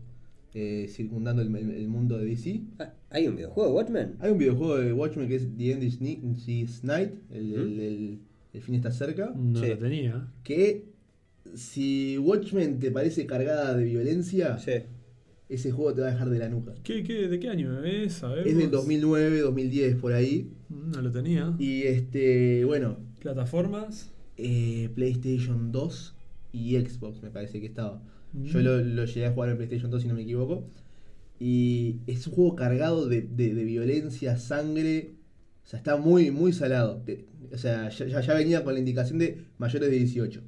eh, 0.53 0.87
circundando 0.89 1.41
el, 1.41 1.55
el- 1.55 1.71
el 1.71 1.87
mundo 1.87 2.17
de 2.17 2.25
DC? 2.25 2.61
ah, 2.79 2.93
¿Hay 3.09 3.27
un 3.27 3.35
videojuego, 3.35 3.73
Watchmen? 3.75 4.15
Hay 4.19 4.31
un 4.31 4.37
videojuego 4.37 4.77
de 4.77 4.93
Watchmen 4.93 5.27
que 5.27 5.35
es 5.35 5.47
The 5.57 5.71
End 5.71 5.83
is, 5.83 6.01
Ni- 6.01 6.21
is 6.47 6.83
Night, 6.83 7.11
el, 7.31 7.53
el- 7.79 8.19
el- 8.57 8.63
fin 8.63 8.75
está 8.75 8.91
cerca, 8.91 9.33
No 9.35 9.59
Sí. 9.59 9.67
lo 9.69 9.77
tenía. 9.77 10.27
que 10.43 10.85
si 11.55 12.17
Watchmen 12.17 12.79
te 12.79 12.91
parece 12.91 13.25
cargada 13.25 13.75
de 13.75 13.83
violencia, 13.85 14.57
Sí. 14.57 14.71
ese 15.49 15.71
juego 15.71 15.93
te 15.93 16.01
va 16.01 16.07
a 16.07 16.11
dejar 16.11 16.29
de 16.29 16.39
la 16.39 16.49
nuca. 16.49 16.73
¿Qué, 16.83 17.03
qué, 17.03 17.27
¿De 17.29 17.39
qué 17.39 17.49
año 17.49 17.83
es? 17.83 18.21
Es 18.45 18.57
del 18.57 18.69
2009, 18.69 19.39
2010, 19.39 19.95
por 19.95 20.11
ahí. 20.13 20.51
No 20.69 21.01
lo 21.01 21.11
tenía. 21.11 21.55
Y 21.57 21.83
este, 21.83 22.65
bueno, 22.65 22.97
¿Plataformas? 23.21 24.11
eh, 24.35 24.89
PlayStation 24.93 25.71
2 25.71 26.15
y 26.51 26.75
Xbox 26.77 27.23
me 27.23 27.29
parece 27.31 27.59
que 27.61 27.65
estaba. 27.67 28.03
Mm. 28.33 28.43
Yo 28.43 28.59
lo, 28.61 28.83
lo 28.83 29.05
llegué 29.05 29.25
a 29.25 29.31
jugar 29.31 29.49
en 29.49 29.55
PlayStation 29.57 29.89
2 29.89 30.01
si 30.01 30.07
no 30.09 30.15
me 30.15 30.23
equivoco. 30.23 30.67
Y 31.39 31.99
es 32.07 32.25
un 32.27 32.33
juego 32.33 32.55
cargado 32.55 33.07
de, 33.07 33.21
de- 33.21 33.53
de 33.53 33.63
violencia, 33.63 34.37
sangre. 34.37 35.11
O 35.63 35.69
sea, 35.69 35.77
está 35.79 35.95
muy, 35.97 36.31
muy 36.31 36.51
salado. 36.53 37.01
Te- 37.05 37.25
O 37.53 37.57
sea, 37.57 37.89
ya, 37.89 38.33
venía 38.33 38.63
con 38.63 38.73
la 38.73 38.79
indicación 38.79 39.19
de 39.19 39.45
mayores 39.57 39.89
de 39.89 39.95
18. 39.97 40.41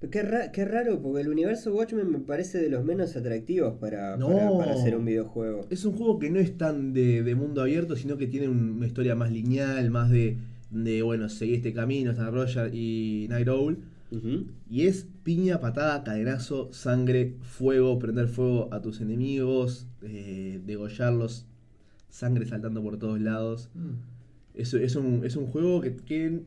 Pero 0.00 0.10
Qué, 0.10 0.22
ra- 0.22 0.52
qué 0.52 0.64
raro, 0.64 1.00
porque 1.00 1.20
el 1.22 1.28
universo 1.28 1.74
Watchmen 1.74 2.10
me 2.10 2.18
parece 2.18 2.58
de 2.58 2.68
los 2.68 2.84
menos 2.84 3.16
atractivos 3.16 3.74
para, 3.78 4.16
No. 4.16 4.28
para, 4.28 4.50
para 4.58 4.72
hacer 4.74 4.96
un 4.96 5.04
videojuego. 5.04 5.66
Es 5.70 5.84
un 5.84 5.94
juego 5.96 6.18
que 6.18 6.30
no 6.30 6.38
es 6.40 6.56
tan 6.58 6.92
de, 6.92 7.22
de 7.22 7.34
mundo 7.34 7.62
abierto, 7.62 7.96
sino 7.96 8.16
que 8.18 8.26
tiene 8.26 8.48
un- 8.48 8.72
una 8.72 8.86
historia 8.86 9.14
más 9.14 9.30
lineal, 9.32 9.90
más 9.90 10.10
de, 10.10 10.36
de 10.70 11.02
bueno, 11.02 11.28
seguir 11.28 11.56
este 11.56 11.72
camino, 11.72 12.10
está 12.10 12.28
Roger 12.30 12.74
y 12.74 13.26
Night 13.30 13.48
Owl. 13.48 13.78
Y 14.70 14.86
es 14.86 15.08
piña, 15.24 15.58
patada, 15.58 16.04
cadenazo, 16.04 16.72
sangre, 16.72 17.34
fuego, 17.42 17.98
prender 17.98 18.28
fuego 18.28 18.68
a 18.72 18.80
tus 18.80 19.00
enemigos, 19.00 19.88
eh, 20.02 20.60
degollarlos, 20.64 21.46
sangre 22.10 22.46
saltando 22.46 22.80
por 22.80 22.96
todos 22.96 23.20
lados. 23.20 23.70
Mm, 23.74 24.13
Es, 24.54 24.72
es, 24.74 24.96
un, 24.96 25.24
es 25.24 25.36
un 25.36 25.46
juego 25.46 25.80
que, 25.80 25.96
que 25.96 26.40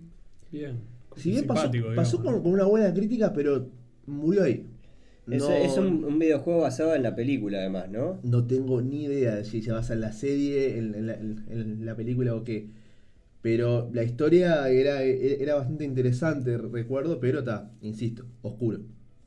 Bien. 0.51 0.77
si 1.15 1.31
bien 1.31 1.45
pasó, 1.47 1.69
pasó 1.95 2.23
con, 2.23 2.41
con 2.41 2.51
una 2.53 2.63
buena 2.65 2.93
crítica, 2.93 3.33
pero 3.33 3.67
murió 4.05 4.43
ahí. 4.43 4.65
Es, 5.29 5.41
No- 5.43 5.51
es 5.53 5.77
un, 5.77 6.05
un 6.05 6.19
videojuego 6.19 6.61
basado 6.61 6.95
en 6.95 7.03
la 7.03 7.13
película, 7.15 7.59
además, 7.59 7.89
¿no? 7.89 8.19
No 8.23 8.47
tengo 8.47 8.81
ni 8.81 9.03
idea 9.05 9.35
de 9.35 9.43
si 9.43 9.61
se 9.61 9.73
basa 9.73 9.93
en 9.93 10.01
la 10.01 10.13
serie, 10.13 10.77
en, 10.77 10.95
en 10.95 11.07
la, 11.07 11.13
en- 11.15 11.43
en 11.49 11.85
la 11.85 11.95
película 11.95 12.33
o 12.33 12.43
qué. 12.45 12.67
Pero 13.41 13.89
la 13.93 14.03
historia 14.03 14.67
era, 14.69 15.03
era 15.03 15.55
bastante 15.55 15.83
interesante, 15.85 16.57
recuerdo, 16.57 17.19
pero 17.19 17.39
está, 17.39 17.71
insisto, 17.81 18.25
oscuro. 18.41 18.79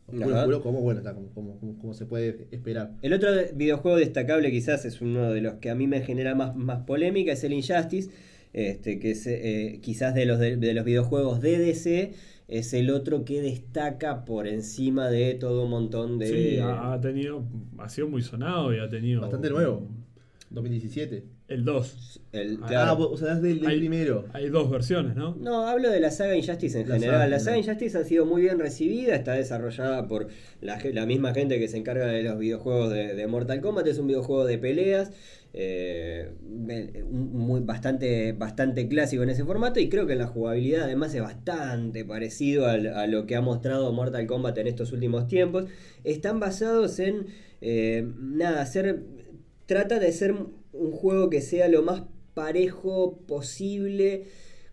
Oscuro, 0.06 0.30
Ajá. 0.30 0.40
oscuro, 0.40 0.62
como 0.62 0.80
bueno, 0.80 1.00
está, 1.00 1.14
como, 1.14 1.28
como, 1.28 1.58
como- 1.60 1.78
como 1.78 1.94
se 1.94 2.06
puede 2.06 2.46
esperar. 2.50 2.92
El 3.02 3.12
otro 3.12 3.28
videojuego 3.54 3.96
destacable 3.98 4.50
quizás 4.50 4.84
es 4.84 5.00
uno 5.00 5.30
de 5.32 5.40
los 5.42 5.54
que 5.54 5.70
a 5.70 5.74
mí 5.74 5.86
me 5.86 6.00
genera 6.00 6.34
más, 6.34 6.56
más 6.56 6.80
polémica, 6.84 7.32
es 7.32 7.44
el 7.44 7.52
Injustice, 7.52 8.10
este, 8.52 8.98
que 8.98 9.12
es 9.12 9.26
eh, 9.26 9.78
quizás 9.82 10.14
de 10.14 10.26
los, 10.26 10.38
de, 10.38 10.56
de 10.56 10.74
los 10.74 10.84
videojuegos 10.84 11.40
de 11.40 11.58
DC, 11.58 12.12
es 12.48 12.74
el 12.74 12.90
otro 12.90 13.24
que 13.24 13.40
destaca 13.40 14.24
por 14.24 14.48
encima 14.48 15.08
de 15.08 15.34
todo 15.34 15.64
un 15.64 15.70
montón 15.70 16.18
de... 16.18 16.26
Sí, 16.26 16.58
ha, 16.58 16.92
ha 16.92 17.00
tenido. 17.00 17.44
Ha 17.78 17.88
sido 17.88 18.08
muy 18.08 18.22
sonado 18.22 18.74
y 18.74 18.80
ha 18.80 18.88
tenido. 18.88 19.20
Bastante 19.20 19.50
nuevo. 19.50 19.86
2017. 20.50 21.24
El 21.50 21.64
2. 21.64 22.20
el- 22.32 22.54
Ah, 22.54 22.60
Ah, 22.62 22.66
claro. 22.68 22.96
vos, 22.96 23.08
o 23.12 23.16
sea, 23.18 23.28
das 23.34 23.42
del, 23.42 23.58
del 23.60 23.68
Hay- 23.68 23.78
primero. 23.80 24.24
Hay 24.32 24.48
dos 24.48 24.70
versiones, 24.70 25.16
¿no? 25.16 25.34
No, 25.40 25.66
hablo 25.66 25.90
de 25.90 25.98
la 26.00 26.10
saga 26.12 26.36
Injustice 26.36 26.80
en 26.80 26.88
La 26.88 26.94
general. 26.94 27.14
saga, 27.16 27.26
la 27.28 27.38
saga 27.40 27.56
no. 27.56 27.62
Injustice 27.62 27.98
ha 27.98 28.04
sido 28.04 28.24
muy 28.24 28.42
bien 28.42 28.58
recibida, 28.60 29.14
está 29.16 29.32
desarrollada 29.32 30.06
por 30.06 30.28
la, 30.60 30.78
la 30.92 31.06
misma 31.06 31.34
gente 31.34 31.58
que 31.58 31.66
se 31.68 31.76
encarga 31.76 32.06
de 32.06 32.22
los 32.22 32.38
videojuegos 32.38 32.92
de, 32.92 33.14
de 33.14 33.26
Mortal 33.26 33.60
Kombat. 33.60 33.86
Es 33.88 33.98
un 33.98 34.06
videojuego 34.06 34.44
de 34.46 34.58
peleas, 34.58 35.10
eh, 35.52 36.30
muy, 37.10 37.60
bastante, 37.60 38.32
bastante 38.32 38.86
clásico 38.88 39.24
en 39.24 39.30
ese 39.30 39.44
formato 39.44 39.80
y 39.80 39.88
creo 39.88 40.06
que 40.06 40.12
en 40.12 40.20
la 40.20 40.28
jugabilidad 40.28 40.84
además 40.84 41.12
es 41.14 41.22
bastante 41.22 42.04
parecido 42.04 42.66
al- 42.66 42.86
a 42.94 43.08
lo 43.08 43.26
que 43.26 43.34
ha 43.34 43.40
mostrado 43.40 43.92
Mortal 43.92 44.26
Kombat 44.28 44.56
en 44.58 44.68
estos 44.68 44.92
últimos 44.92 45.26
tiempos. 45.26 45.64
Están 46.04 46.38
basados 46.38 47.00
en, 47.00 47.26
eh, 47.60 48.06
nada, 48.20 48.62
hacer, 48.62 49.02
trata 49.72 49.98
de 49.98 50.12
ser 50.12 50.32
un 50.32 50.92
juego 50.92 51.30
que 51.30 51.40
sea 51.40 51.68
lo 51.68 51.82
más 51.82 52.02
parejo 52.34 53.18
posible 53.26 54.24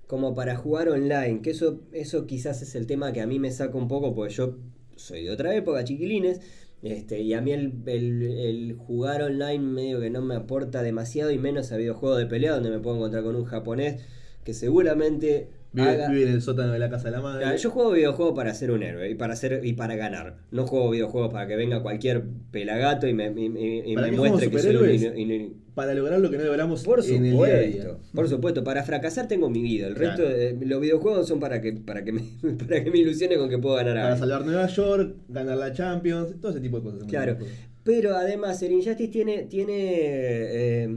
como 0.07 0.33
para 0.35 0.55
jugar 0.55 0.89
online, 0.89 1.41
que 1.41 1.51
eso, 1.51 1.81
eso 1.91 2.27
quizás 2.27 2.61
es 2.61 2.75
el 2.75 2.87
tema 2.87 3.11
que 3.13 3.21
a 3.21 3.27
mí 3.27 3.39
me 3.39 3.51
saca 3.51 3.77
un 3.77 3.87
poco, 3.89 4.15
porque 4.15 4.33
yo 4.33 4.57
soy 4.95 5.23
de 5.25 5.31
otra 5.31 5.55
época, 5.55 5.83
chiquilines, 5.83 6.41
este, 6.81 7.21
y 7.21 7.33
a 7.33 7.41
mí 7.41 7.51
el, 7.51 7.73
el- 7.87 8.75
jugar 8.77 9.21
online 9.23 9.59
medio 9.59 9.99
que 9.99 10.09
no 10.09 10.21
me 10.21 10.35
aporta 10.35 10.81
demasiado, 10.83 11.31
y 11.31 11.37
menos 11.37 11.71
a 11.71 11.77
videojuegos 11.77 12.19
de 12.19 12.25
pelea, 12.27 12.53
donde 12.53 12.69
me 12.71 12.79
puedo 12.79 12.95
encontrar 12.97 13.23
con 13.23 13.35
un 13.35 13.45
japonés 13.45 14.01
que 14.47 14.53
seguramente 14.53 15.49
Vive, 15.73 15.89
haga- 15.89 16.09
vive 16.09 16.23
en 16.23 16.29
el 16.35 16.41
sótano 16.41 16.71
de 16.71 16.79
la 16.79 16.89
casa 16.89 17.09
de 17.09 17.11
la 17.11 17.21
madre. 17.21 17.41
Claro, 17.43 17.57
yo 17.57 17.69
juego 17.69 17.91
videojuegos 17.91 18.33
para 18.33 18.53
ser 18.53 18.71
un 18.71 18.81
héroe 18.81 19.09
y 19.11 19.15
para 19.15 19.35
ser 19.35 19.59
y 19.65 19.73
para 19.73 19.97
ganar. 19.97 20.37
No 20.51 20.65
juego 20.65 20.89
videojuegos 20.91 21.31
para 21.33 21.45
que 21.47 21.57
venga 21.57 21.83
cualquier 21.83 22.23
pelagato 22.51 23.05
y 23.07 23.13
me, 23.13 23.25
y- 23.27 23.45
y- 23.45 23.91
y 23.91 23.95
¿Para 23.95 24.07
me 24.07 24.13
qué 24.13 24.17
muestre 24.17 24.49
que 24.49 24.59
soy 24.59 24.75
un 24.77 25.19
ino- 25.19 25.53
Para 25.75 25.93
lograr 25.93 26.21
lo 26.21 26.31
que 26.31 26.37
no 26.37 26.45
logramos 26.45 26.83
Por 26.85 27.03
en 27.05 27.25
el 27.25 27.31
día 27.33 27.45
a 27.45 27.59
día. 27.59 27.81
supuesto, 27.83 27.99
por 28.15 28.29
supuesto, 28.29 28.63
para 28.63 28.83
fracasar 28.83 29.27
tengo 29.27 29.49
mi 29.49 29.61
vida. 29.61 29.87
El 29.87 29.95
Claro. 29.95 30.23
resto 30.23 30.37
de 30.37 30.65
los 30.65 30.79
videojuegos 30.81 31.27
son 31.27 31.39
para 31.41 31.59
que 31.61 31.73
para 31.73 32.03
que 32.05 32.13
me, 32.13 32.21
para 32.67 32.81
que 32.83 32.89
me 32.89 32.99
ilusione 32.99 33.35
con 33.37 33.49
que 33.49 33.57
puedo 33.57 33.75
ganar 33.75 33.97
a 33.97 34.03
Para 34.03 34.17
salvar 34.17 34.45
Nueva 34.45 34.67
York, 34.67 35.15
ganar 35.27 35.57
la 35.57 35.73
Champions, 35.73 36.39
todo 36.39 36.51
ese 36.53 36.61
tipo 36.61 36.77
de 36.79 36.83
cosas. 36.83 37.03
Claro. 37.09 37.37
Pero 37.83 38.15
además 38.15 38.61
el 38.63 38.71
Injustice 38.71 39.09
tiene 39.09 39.43
tiene 39.43 39.75
eh, 39.79 40.89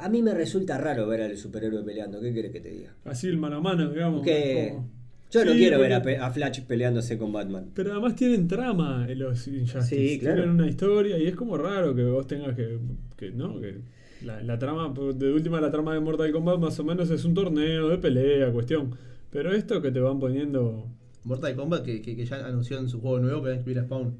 a 0.00 0.08
mí 0.08 0.22
me 0.22 0.34
resulta 0.34 0.78
raro 0.78 1.06
ver 1.06 1.22
al 1.22 1.36
superhéroe 1.36 1.82
peleando, 1.84 2.20
¿qué 2.20 2.32
querés 2.32 2.52
que 2.52 2.60
te 2.60 2.70
diga? 2.70 2.94
Así 3.04 3.26
el 3.28 3.38
mano 3.38 3.56
a 3.56 3.60
mano, 3.60 3.90
digamos. 3.90 4.22
Que 4.22 4.70
como- 4.74 4.88
yo 5.30 5.44
no 5.44 5.52
quiero 5.52 5.78
ver 5.78 5.92
a, 5.92 6.30
Flash 6.30 6.62
peleándose 6.62 7.18
con 7.18 7.32
Batman. 7.32 7.70
Pero 7.74 7.92
además 7.92 8.16
tienen 8.16 8.48
trama 8.48 9.06
en 9.08 9.18
los 9.18 9.46
Injustice. 9.46 9.82
Sí, 9.82 10.18
claro. 10.18 10.36
Tienen 10.36 10.54
una 10.54 10.66
historia 10.68 11.18
y 11.18 11.26
es 11.26 11.34
como 11.36 11.58
raro 11.58 11.94
que 11.94 12.04
vos 12.04 12.26
tengas 12.26 12.56
que. 12.56 12.78
que 13.16 13.30
no, 13.30 13.60
que. 13.60 13.76
La, 14.24 14.42
la 14.42 14.58
trama, 14.58 14.92
de 15.14 15.32
última 15.32 15.60
la 15.60 15.70
trama 15.70 15.94
de 15.94 16.00
Mortal 16.00 16.32
Kombat 16.32 16.58
más 16.58 16.80
o 16.80 16.84
menos 16.84 17.08
es 17.10 17.24
un 17.24 17.34
torneo 17.34 17.88
de 17.88 17.98
pelea, 17.98 18.50
cuestión. 18.52 18.96
Pero 19.30 19.52
esto 19.52 19.82
que 19.82 19.90
te 19.92 20.00
van 20.00 20.18
poniendo. 20.18 20.86
Mortal 21.24 21.54
Kombat 21.54 21.84
que, 21.84 22.00
que, 22.00 22.16
que 22.16 22.24
ya 22.24 22.46
anunció 22.46 22.78
en 22.78 22.88
su 22.88 23.00
juego 23.00 23.20
nuevo 23.20 23.42
que 23.42 23.48
va 23.50 23.54
a 23.54 23.58
incluir 23.58 23.78
a 23.80 23.84
Spawn. 23.84 24.16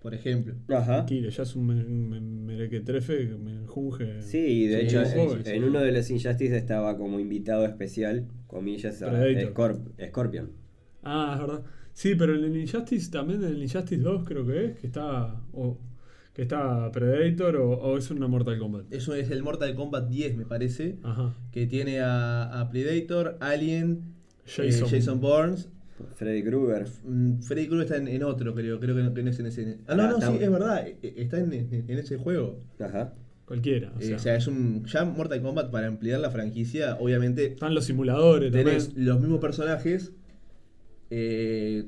Por 0.00 0.14
ejemplo. 0.14 0.54
Ajá. 0.68 0.94
Tranquilo, 1.04 1.28
ya 1.28 1.42
es 1.42 1.54
un 1.56 1.66
me- 1.66 1.84
me- 1.84 2.20
merequetrefe 2.20 3.28
que 3.28 3.34
me 3.36 3.66
junge. 3.66 4.22
Sí, 4.22 4.38
y 4.38 4.66
de 4.66 4.80
Sí, 4.80 4.86
hecho 4.86 5.02
en, 5.02 5.44
sí. 5.44 5.52
uno 5.58 5.80
de 5.80 5.92
los 5.92 6.10
Injustice 6.10 6.56
estaba 6.56 6.96
como 6.96 7.20
invitado 7.20 7.66
especial, 7.66 8.26
comillas, 8.46 9.02
a 9.02 9.10
Predator. 9.10 9.52
Scorp- 9.54 10.08
Scorpion. 10.08 10.50
Ah, 11.02 11.32
es 11.34 11.40
verdad. 11.46 11.62
Sí, 11.92 12.14
pero 12.14 12.34
en 12.34 12.44
el 12.44 12.56
Injustice 12.56 13.10
también, 13.10 13.42
en 13.44 13.50
el 13.50 13.62
Injustice 13.62 14.00
2 14.00 14.24
creo 14.26 14.46
que 14.46 14.64
es, 14.66 14.78
que 14.78 14.86
está. 14.86 15.40
O, 15.52 15.78
que 16.32 16.42
está 16.42 16.90
Predator 16.92 17.56
o, 17.56 17.70
o 17.72 17.98
es 17.98 18.10
una 18.10 18.26
Mortal 18.28 18.58
Kombat. 18.58 18.90
Eso 18.92 19.14
es 19.14 19.30
el 19.30 19.42
Mortal 19.42 19.74
Kombat 19.74 20.08
10, 20.08 20.36
me 20.36 20.46
parece. 20.46 20.96
Ajá. 21.02 21.34
Que 21.52 21.66
tiene 21.66 22.00
a, 22.00 22.60
a 22.60 22.70
Predator, 22.70 23.36
Alien, 23.40 24.14
Jason. 24.46 24.86
eh, 24.86 24.90
Jason 24.90 25.20
Bourne. 25.20 25.56
Freddy 26.14 26.42
Krueger. 26.42 26.86
Mm, 27.04 27.40
Freddy 27.42 27.66
Krueger 27.66 27.84
está 27.86 27.96
en, 27.96 28.08
en 28.08 28.22
otro, 28.22 28.54
creo. 28.54 28.78
Creo 28.80 28.94
que 28.96 29.02
no, 29.02 29.14
que 29.14 29.22
no 29.22 29.30
es 29.30 29.38
en 29.40 29.46
ese. 29.46 29.78
Ah, 29.86 29.94
no, 29.94 30.02
Ah, 30.04 30.06
no, 30.08 30.18
está 30.18 30.30
sí, 30.32 30.38
es 30.40 30.50
verdad. 30.50 30.86
e- 30.86 30.98
e- 31.02 31.22
Está 31.22 31.38
en, 31.38 31.52
en- 31.52 31.98
ese 31.98 32.16
juego. 32.16 32.60
Ajá. 32.78 33.14
Cualquiera. 33.46 33.92
O 33.96 34.00
Eh, 34.00 34.04
sea, 34.04 34.16
O 34.16 34.18
sea, 34.20 34.36
es 34.36 34.46
un. 34.46 34.84
Ya 34.86 35.04
Mortal 35.04 35.42
Kombat, 35.42 35.70
para 35.70 35.86
ampliar 35.88 36.20
la 36.20 36.30
franquicia, 36.30 36.96
obviamente 37.00 37.46
están 37.46 37.74
los 37.74 37.84
simuladores 37.84 38.52
tenés 38.52 38.86
también. 38.88 39.06
los 39.06 39.20
mismos 39.20 39.40
personajes. 39.40 40.12
eh, 41.10 41.84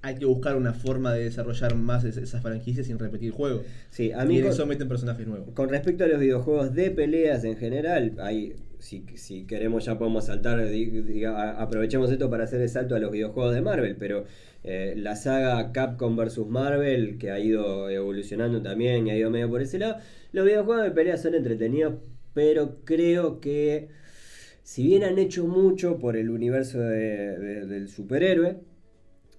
hay 0.00 0.14
que 0.14 0.26
buscar 0.26 0.56
una 0.56 0.72
forma 0.74 1.12
de 1.12 1.24
desarrollar 1.24 1.74
más 1.74 2.04
es- 2.04 2.16
esas 2.18 2.40
franquicias 2.42 2.86
sin 2.86 2.98
repetir 2.98 3.32
juegos. 3.32 3.62
Sí, 3.90 4.12
a 4.12 4.24
Y 4.24 4.28
mí 4.28 4.36
en 4.36 4.42
con, 4.44 4.52
eso 4.52 4.66
meten 4.66 4.86
personajes 4.88 5.26
nuevos. 5.26 5.48
con 5.54 5.68
respecto 5.70 6.04
a 6.04 6.06
los 6.06 6.20
videojuegos 6.20 6.72
de 6.74 6.90
peleas 6.92 7.42
en 7.44 7.56
general, 7.56 8.14
hay, 8.20 8.54
si, 8.78 9.44
queremos 9.46 9.84
ya 9.84 9.98
podemos 9.98 10.26
saltar, 10.26 10.60
aprovechemos 11.58 12.10
esto 12.10 12.30
para 12.30 12.44
hacer 12.44 12.60
el 12.60 12.68
salto 12.68 12.94
a 12.94 12.98
los 12.98 13.10
videojuegos 13.10 13.54
de 13.54 13.60
Marvel, 13.60 13.96
pero 13.96 14.24
eh, 14.64 14.94
la 14.96 15.16
saga 15.16 15.72
Capcom 15.72 16.16
vs 16.16 16.46
Marvel, 16.46 17.18
que 17.18 17.30
ha 17.30 17.38
ido 17.40 17.90
evolucionando 17.90 18.62
también 18.62 19.06
y 19.06 19.10
ha 19.10 19.16
ido 19.16 19.30
medio 19.30 19.48
por 19.50 19.62
ese 19.62 19.78
lado, 19.78 19.96
los 20.32 20.44
videojuegos 20.44 20.84
de 20.84 20.90
peleas 20.92 21.22
son 21.22 21.34
entretenidos, 21.34 21.94
pero 22.34 22.78
creo 22.84 23.40
que 23.40 23.88
si 24.62 24.84
bien 24.86 25.02
han 25.04 25.18
hecho 25.18 25.46
mucho 25.46 25.98
por 25.98 26.16
el 26.16 26.30
universo 26.30 26.78
de- 26.80 27.66
del 27.66 27.88
superhéroe, 27.88 28.58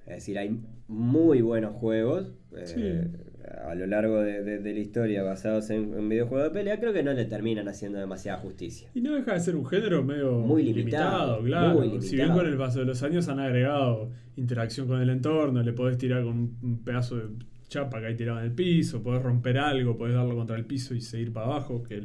es 0.07 0.15
decir, 0.15 0.39
hay 0.39 0.59
muy 0.87 1.41
buenos 1.41 1.75
juegos 1.75 2.31
eh, 2.57 2.63
Sí. 2.65 3.28
A 3.65 3.73
lo 3.75 3.85
largo 3.87 4.21
de, 4.21 4.43
de- 4.43 4.59
de 4.59 4.73
la 4.73 4.79
historia 4.79 5.23
basados 5.23 5.69
en, 5.69 5.93
en 5.93 6.07
videojuegos 6.09 6.49
de 6.49 6.53
pelea, 6.59 6.79
creo 6.79 6.93
que 6.93 7.03
no 7.03 7.13
le 7.13 7.25
terminan 7.25 7.67
haciendo 7.67 7.97
demasiada 7.99 8.37
justicia. 8.39 8.89
Y 8.93 9.01
no 9.01 9.13
deja 9.15 9.33
de 9.33 9.39
ser 9.39 9.55
un 9.55 9.65
género 9.65 10.03
medio 10.03 10.39
Muy 10.39 10.63
limitado, 10.63 11.41
claro. 11.43 11.79
muy 11.79 12.01
Si 12.01 12.15
bien 12.15 12.31
con 12.31 12.45
el 12.45 12.57
paso 12.57 12.79
de 12.79 12.85
los 12.85 13.01
años 13.03 13.27
han 13.29 13.39
agregado 13.39 14.09
interacción 14.35 14.87
con 14.87 15.01
el 15.01 15.09
entorno, 15.09 15.61
le 15.63 15.73
podés 15.73 15.97
tirar 15.97 16.23
con 16.23 16.37
un- 16.61 16.81
pedazo 16.83 17.17
de 17.17 17.23
chapa 17.67 17.99
que 17.99 18.07
hay 18.07 18.15
tirado 18.15 18.39
en 18.39 18.45
el 18.45 18.51
piso, 18.51 19.03
podés 19.03 19.21
romper 19.21 19.57
algo, 19.57 19.97
podés 19.97 20.15
darlo 20.15 20.35
contra 20.35 20.55
el 20.55 20.65
piso 20.65 20.95
y 20.95 21.01
seguir 21.01 21.31
para 21.33 21.47
abajo, 21.47 21.83
que 21.83 22.03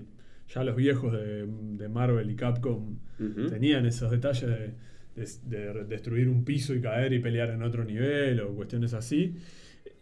ya 0.48 0.62
los 0.64 0.76
viejos 0.76 1.12
de, 1.12 1.46
de 1.46 1.88
Marvel 1.88 2.30
y 2.30 2.36
Capcom 2.36 2.96
tenían 3.48 3.86
esos 3.86 4.10
detalles 4.10 4.42
de, 4.48 4.74
de- 5.16 5.72
de 5.72 5.84
destruir 5.84 6.28
un 6.28 6.44
piso 6.44 6.74
y 6.74 6.80
caer 6.80 7.12
y 7.12 7.18
pelear 7.18 7.50
en 7.50 7.62
otro 7.62 7.84
nivel 7.84 8.40
o 8.40 8.48
cuestiones 8.54 8.92
así. 8.94 9.36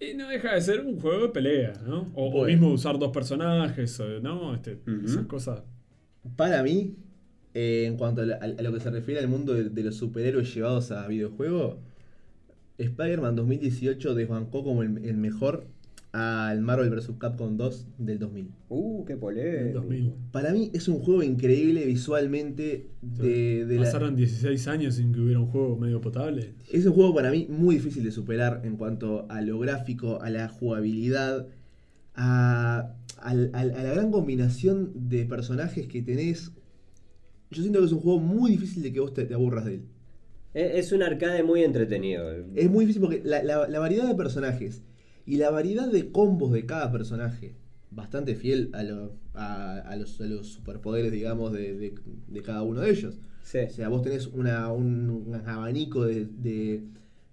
Y 0.00 0.14
no 0.14 0.28
deja 0.28 0.54
de 0.54 0.60
ser 0.60 0.80
un 0.80 1.00
juego 1.00 1.22
de 1.26 1.28
pelea, 1.30 1.72
¿no? 1.86 2.10
O, 2.14 2.44
mismo 2.46 2.72
usar 2.72 2.98
dos 2.98 3.10
personajes, 3.12 4.00
¿no? 4.22 4.54
Este. 4.54 4.78
Esas 5.04 5.26
cosas. 5.26 5.62
Para 6.36 6.62
mí, 6.62 6.96
eh, 7.54 7.84
en 7.86 7.96
cuanto 7.96 8.22
a, 8.22 8.26
la- 8.26 8.36
a 8.36 8.48
lo 8.62 8.72
que 8.72 8.80
se 8.80 8.90
refiere 8.90 9.20
al 9.20 9.28
mundo 9.28 9.54
de, 9.54 9.64
de 9.70 9.82
los 9.82 9.96
superhéroes 9.96 10.52
llevados 10.54 10.90
a 10.90 11.06
videojuegos, 11.06 11.76
Spider-Man 12.78 13.36
2018 13.36 14.14
desbancó 14.14 14.64
como 14.64 14.82
el, 14.82 15.04
el 15.04 15.16
mejor 15.16 15.66
al 16.12 16.60
Marvel 16.60 16.90
vs. 16.90 17.12
Capcom 17.18 17.56
2 17.56 17.86
del 17.98 18.18
2000. 18.18 18.50
Uh, 18.68 19.04
qué 19.06 19.16
polémico. 19.16 19.64
Del 19.64 19.72
2000. 19.72 20.12
Para 20.30 20.52
mí 20.52 20.70
es 20.74 20.86
un 20.88 20.98
juego 20.98 21.22
increíble 21.22 21.86
visualmente. 21.86 22.88
De, 23.00 23.64
de 23.64 23.76
la- 23.76 23.82
Pasaron 23.84 24.14
16 24.14 24.68
años 24.68 24.96
sin 24.96 25.12
que 25.12 25.20
hubiera 25.20 25.40
un 25.40 25.46
juego 25.46 25.76
medio 25.78 26.00
potable. 26.02 26.52
Es 26.70 26.84
un 26.84 26.92
juego 26.92 27.14
para 27.14 27.30
mí 27.30 27.46
muy 27.48 27.76
difícil 27.76 28.04
de 28.04 28.10
superar 28.12 28.60
en 28.64 28.76
cuanto 28.76 29.26
a 29.30 29.40
lo 29.40 29.58
gráfico, 29.58 30.20
a 30.20 30.28
la 30.28 30.48
jugabilidad, 30.48 31.46
a, 32.14 32.94
a 33.22 33.34
la 33.34 33.92
gran 33.94 34.10
combinación 34.10 34.92
de 35.08 35.24
personajes 35.24 35.86
que 35.86 36.02
tenés. 36.02 36.52
Yo 37.50 37.62
siento 37.62 37.80
que 37.80 37.86
es 37.86 37.92
un 37.92 38.00
juego 38.00 38.18
muy 38.18 38.50
difícil 38.50 38.82
de 38.82 38.92
que 38.92 39.00
vos 39.00 39.14
te, 39.14 39.24
te 39.24 39.34
aburras 39.34 39.64
de 39.64 39.74
él. 39.76 39.82
Es, 40.54 40.86
es 40.86 40.92
un 40.92 41.02
arcade 41.02 41.42
muy 41.42 41.62
entretenido. 41.62 42.30
Es 42.54 42.70
muy 42.70 42.84
difícil 42.84 43.00
porque 43.02 43.22
la, 43.24 43.42
la- 43.42 43.68
la 43.68 43.78
variedad 43.78 44.06
de 44.06 44.14
personajes 44.14 44.82
y 45.26 45.36
la 45.36 45.50
variedad 45.50 45.90
de 45.90 46.10
combos 46.10 46.52
de 46.52 46.66
cada 46.66 46.90
personaje, 46.92 47.54
bastante 47.90 48.34
fiel 48.34 48.70
a, 48.72 48.82
lo- 48.82 49.14
a, 49.34 49.78
a 49.80 49.96
los, 49.96 50.20
a 50.20 50.24
los 50.24 50.46
superpoderes, 50.48 51.12
digamos, 51.12 51.52
de, 51.52 51.74
de- 51.76 51.94
de 52.28 52.42
cada 52.42 52.62
uno 52.62 52.80
de 52.80 52.90
ellos. 52.90 53.18
Sí. 53.44 53.58
O 53.58 53.70
sea, 53.70 53.88
vos 53.88 54.02
tenés 54.02 54.28
una, 54.28 54.72
un, 54.72 55.10
un 55.26 55.34
abanico 55.46 56.04
de, 56.04 56.26
de, 56.26 56.82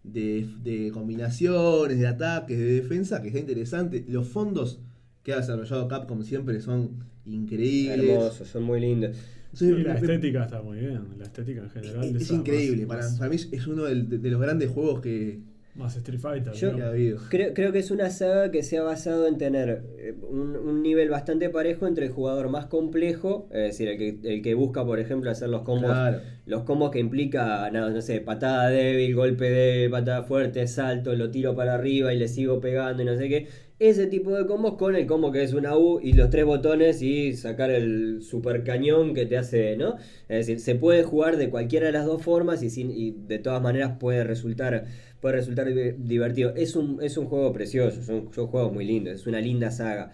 de- 0.04 0.48
de 0.64 0.92
combinaciones, 0.92 2.00
de 2.00 2.08
ataques, 2.08 2.58
de 2.58 2.66
defensa, 2.82 3.22
que 3.22 3.28
está 3.30 3.40
interesante. 3.40 4.06
Los 4.08 4.28
fondos 4.28 4.80
que 5.24 5.34
ha 5.34 5.38
desarrollado 5.38 5.88
Capcom 5.88 6.24
siempre 6.24 6.60
son 6.62 7.04
increíbles. 7.26 8.10
Hermosos, 8.10 8.48
son 8.48 8.64
muy 8.64 8.80
lindos. 8.82 9.16
Sí, 9.54 9.72
la 9.72 9.94
me- 9.96 10.00
estética 10.00 10.44
está 10.44 10.62
muy 10.62 10.78
bien. 10.80 11.02
La 11.18 11.26
estética 11.26 11.62
en 11.64 11.70
general. 11.70 12.04
es, 12.06 12.14
de 12.14 12.20
es 12.20 12.32
increíble. 12.32 12.86
más- 12.86 12.98
para, 12.98 13.10
más- 13.10 13.18
para 13.20 13.30
mí 13.30 13.36
es 13.52 13.68
uno 13.68 13.84
de 13.86 14.30
los 14.30 14.42
grandes 14.42 14.70
juegos 14.70 15.02
que, 15.02 15.40
Más 15.76 15.96
Street 15.96 16.20
Fighter. 16.20 16.52
Yo- 16.54 16.60
que 16.72 16.76
digamos. 16.76 16.82
ha 16.84 16.90
habido. 16.90 17.20
Creo, 17.30 17.54
creo 17.54 17.72
que 17.72 17.80
es 17.80 17.90
una 17.92 18.10
saga 18.10 18.52
que 18.52 18.64
se 18.64 18.78
ha 18.78 18.84
basado 18.84 19.28
en 19.28 19.38
tener 19.38 19.84
eh, 19.98 20.14
un, 20.30 20.58
un 20.58 20.82
nivel 20.84 21.10
bastante 21.10 21.50
parejo 21.50 21.88
entre 21.88 22.08
el 22.08 22.12
jugador 22.12 22.50
más 22.50 22.66
complejo, 22.66 23.48
es 23.52 23.62
decir, 23.64 23.88
el 23.88 23.98
que, 23.98 24.20
el 24.36 24.42
que 24.42 24.54
busca, 24.56 24.86
por 24.86 25.00
ejemplo, 25.00 25.30
hacer 25.32 25.48
los 25.50 25.62
combos, 25.62 25.92
Claro. 25.92 26.20
los 26.46 26.64
combos 26.64 26.92
que 26.92 27.00
implica, 27.00 27.70
no, 27.72 27.90
no 27.90 28.02
sé, 28.02 28.20
patada 28.20 28.70
débil, 28.70 29.16
golpe 29.16 29.50
débil, 29.50 29.92
patada 29.92 30.24
fuerte, 30.24 30.68
salto, 30.68 31.16
lo 31.16 31.32
tiro 31.32 31.56
para 31.56 31.76
arriba 31.76 32.14
y 32.14 32.18
le 32.18 32.28
sigo 32.28 32.60
pegando 32.60 33.04
y 33.04 33.06
no 33.06 33.16
sé 33.16 33.30
qué. 33.30 33.48
Ese 33.80 34.08
tipo 34.08 34.36
de 34.36 34.46
combos 34.46 34.76
con 34.76 34.96
el 34.96 35.06
combo 35.08 35.32
que 35.32 35.42
es 35.42 35.54
una 35.54 35.78
U 35.78 36.02
y 36.04 36.12
los 36.12 36.30
tres 36.30 36.44
botones 36.44 37.02
y 37.02 37.34
sacar 37.34 37.72
el 37.72 38.22
super 38.22 38.64
cañón 38.66 39.14
que 39.14 39.26
te 39.26 39.38
hace, 39.38 39.78
¿no? 39.78 39.96
Es 40.28 40.46
decir, 40.48 40.60
se 40.60 40.76
puede 40.76 41.04
jugar 41.04 41.38
de 41.38 41.50
cualquiera 41.50 41.86
de 41.88 41.94
las 41.94 42.06
dos 42.06 42.22
formas 42.22 42.62
y, 42.62 42.70
sin, 42.70 42.92
y 42.92 43.12
de 43.12 43.40
todas 43.40 43.62
maneras 43.62 43.94
puede 43.98 44.26
resultar, 44.26 44.86
puede 45.22 45.36
resultar 45.38 45.74
di- 45.74 45.92
divertido. 45.98 46.54
Es 46.58 46.76
un, 46.76 47.02
es 47.02 47.16
un 47.18 47.26
juego 47.28 47.54
precioso, 47.54 48.04
son, 48.04 48.30
juegos 48.32 48.74
muy 48.74 48.84
lindos, 48.86 49.14
es 49.16 49.28
una 49.28 49.40
linda 49.40 49.72
saga. 49.72 50.12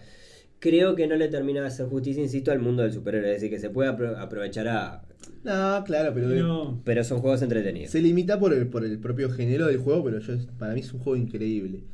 Creo 0.60 0.96
que 0.96 1.06
no 1.08 1.16
le 1.16 1.28
termina 1.28 1.62
de 1.62 1.68
hacer 1.68 1.86
justicia, 1.86 2.22
insisto, 2.22 2.52
al 2.52 2.60
mundo 2.60 2.82
del 2.84 2.92
superhéroe, 2.92 3.30
es 3.30 3.36
decir, 3.36 3.50
que 3.50 3.60
se 3.60 3.70
puede 3.70 3.90
apro- 3.90 4.16
aprovechar 4.18 4.68
a... 4.68 5.05
No, 5.44 5.84
claro, 5.84 6.12
pero 6.12 6.28
No, 6.28 6.80
Pero 6.84 7.04
son 7.04 7.20
juegos 7.20 7.40
entretenidos. 7.42 7.90
se 7.92 8.00
limita 8.02 8.38
por 8.40 8.52
el, 8.52 8.66
por 8.66 8.84
el 8.84 8.98
propio 8.98 9.30
género 9.30 9.66
del 9.66 9.78
juego, 9.78 10.02
pero 10.04 10.18
yo, 10.18 10.34
para 10.58 10.74
mí 10.74 10.80
es 10.80 10.92
un 10.92 11.00
juego 11.00 11.16
increíble. 11.16 11.84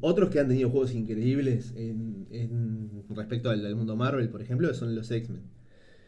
Otros 0.00 0.30
que 0.30 0.40
han 0.40 0.48
tenido 0.48 0.70
juegos 0.70 0.94
increíbles 0.94 1.72
en, 1.76 2.26
en- 2.30 2.90
respecto 3.14 3.50
al, 3.50 3.64
al 3.66 3.76
mundo 3.76 3.96
Marvel, 3.96 4.28
por 4.30 4.40
ejemplo, 4.40 4.72
son 4.74 4.94
los 4.94 5.10
X-Men. 5.10 5.42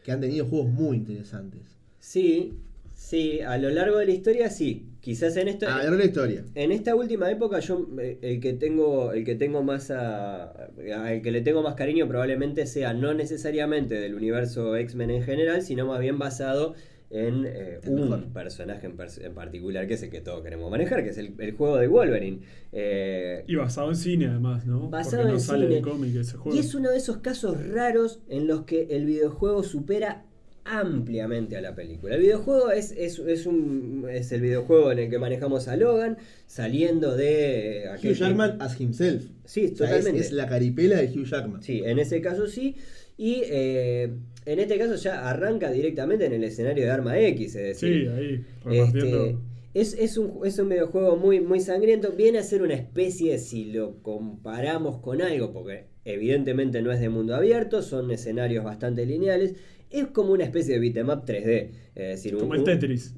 Que 0.03 0.11
han 0.11 0.19
tenido 0.21 0.45
juegos 0.45 0.71
muy 0.71 0.97
interesantes. 0.97 1.61
Sí, 1.99 2.53
sí, 2.93 3.39
a 3.41 3.57
lo 3.57 3.69
largo 3.69 3.97
de 3.99 4.05
la 4.07 4.11
historia 4.11 4.49
sí. 4.49 4.87
Quizás 5.05 5.37
en 5.37 5.47
esto... 5.47 5.67
A 5.69 5.77
ver 5.83 5.91
la 5.91 6.03
historia. 6.05 6.43
En 6.55 6.71
esta 6.71 6.95
última 6.95 7.29
época 7.29 7.59
yo 7.59 7.87
eh, 8.01 8.17
el 8.23 8.39
que 8.39 8.53
tengo 8.53 9.11
el 9.13 9.23
que 9.23 9.35
tengo 9.35 9.61
más 9.61 9.91
a, 9.91 10.45
al 10.51 11.21
que 11.21 11.31
le 11.31 11.41
tengo 11.41 11.61
más 11.61 11.75
cariño 11.75 12.07
probablemente 12.07 12.65
sea 12.65 12.91
no 12.93 13.13
necesariamente 13.13 13.93
del 13.95 14.15
universo 14.15 14.75
X-Men 14.75 15.11
en 15.11 15.21
general, 15.21 15.61
sino 15.61 15.85
más 15.85 15.99
bien 15.99 16.17
basado 16.17 16.73
en 17.11 17.45
eh, 17.45 17.79
El 17.83 17.89
un 17.91 18.01
mejor. 18.01 18.23
personaje 18.33 18.87
en, 18.87 18.97
pers- 18.97 19.23
en 19.23 19.35
particular 19.35 19.87
que 19.87 19.93
es 19.93 20.01
el 20.01 20.09
que 20.09 20.21
todos 20.21 20.41
queremos 20.41 20.71
manejar, 20.71 21.03
que 21.03 21.11
es 21.11 21.17
el, 21.19 21.33
el 21.37 21.51
juego 21.51 21.77
de 21.77 21.87
Wolverine. 21.87 22.39
Eh, 22.71 23.43
Y 23.47 23.55
basado 23.55 23.89
en 23.89 23.95
cine, 23.95 24.25
además, 24.25 24.65
¿no? 24.65 24.89
Basado 24.89 25.17
Porque 25.17 25.27
no 25.33 25.33
en 25.35 25.39
sale 25.39 25.65
cine. 25.67 25.75
de 25.75 25.81
cómic 25.83 26.15
ese 26.15 26.35
juego. 26.35 26.57
Y 26.57 26.59
es 26.61 26.73
uno 26.73 26.89
de 26.89 26.97
esos 26.97 27.17
casos 27.17 27.55
raros 27.69 28.21
en 28.27 28.47
los 28.47 28.63
que 28.63 28.87
el 28.89 29.05
videojuego 29.05 29.61
supera 29.61 30.24
ampliamente 30.65 31.55
a 31.55 31.61
la 31.61 31.75
película. 31.75 32.15
El 32.15 32.21
videojuego 32.21 32.71
es, 32.71 32.91
es, 32.91 33.19
es 33.19 33.45
un, 33.45 34.05
es 34.11 34.31
el 34.31 34.41
videojuego 34.41 34.91
en 34.91 34.99
el 34.99 35.09
que 35.09 35.19
manejamos 35.19 35.67
a 35.67 35.77
Logan 35.77 36.17
saliendo 36.47 37.15
de 37.15 37.87
aquel 37.91 38.11
Hugh 38.13 38.17
Jackman 38.17 38.57
as 38.61 38.79
himself. 38.81 39.23
Sí, 39.45 39.65
O 39.71 39.75
sea, 39.75 39.85
es- 39.87 39.91
totalmente. 39.93 40.19
es, 40.21 40.31
la 40.31 40.47
caripela 40.47 40.97
de 40.97 41.07
Hugh 41.07 41.25
Jackman. 41.25 41.61
Sí, 41.63 41.81
en 41.85 41.99
ese 41.99 42.19
caso 42.19 42.47
sí. 42.47 42.75
Y 43.17 43.43
eh, 43.45 44.11
en 44.45 44.59
este 44.59 44.77
caso 44.77 44.95
ya 44.95 45.29
arranca 45.29 45.71
directamente 45.71 46.25
en 46.25 46.33
el 46.33 46.43
escenario 46.43 46.83
de 46.83 46.91
Arma 46.91 47.17
X, 47.19 47.55
es 47.55 47.63
decir, 47.79 48.01
Sí, 48.01 48.07
ahí, 48.09 48.45
repartiendo. 48.65 49.25
este, 49.25 49.37
es, 49.75 49.93
es, 49.93 50.17
un, 50.17 50.39
es 50.45 50.57
un 50.59 50.69
videojuego 50.69 51.15
muy, 51.15 51.39
muy 51.41 51.59
sangriento. 51.59 52.11
Viene 52.11 52.39
a 52.39 52.43
ser 52.43 52.61
una 52.61 52.73
especie, 52.73 53.37
si 53.39 53.65
lo 53.71 54.01
comparamos 54.01 54.99
con 54.99 55.21
algo, 55.21 55.53
porque 55.53 55.85
evidentemente 56.05 56.81
no 56.81 56.91
es 56.91 56.99
de 56.99 57.09
mundo 57.09 57.35
abierto, 57.35 57.81
son 57.81 58.09
escenarios 58.11 58.63
bastante 58.65 59.05
lineales. 59.05 59.53
Es 59.99 60.07
como 60.07 60.33
una 60.33 60.43
especie 60.43 60.73
de 60.75 60.79
beat'em 60.79 61.09
up 61.09 61.23
3D. 61.25 61.69
Es 61.95 62.07
decir, 62.09 62.35
un- 62.35 62.41
como 62.41 62.55
el 62.55 62.63
Tetris. 62.63 63.15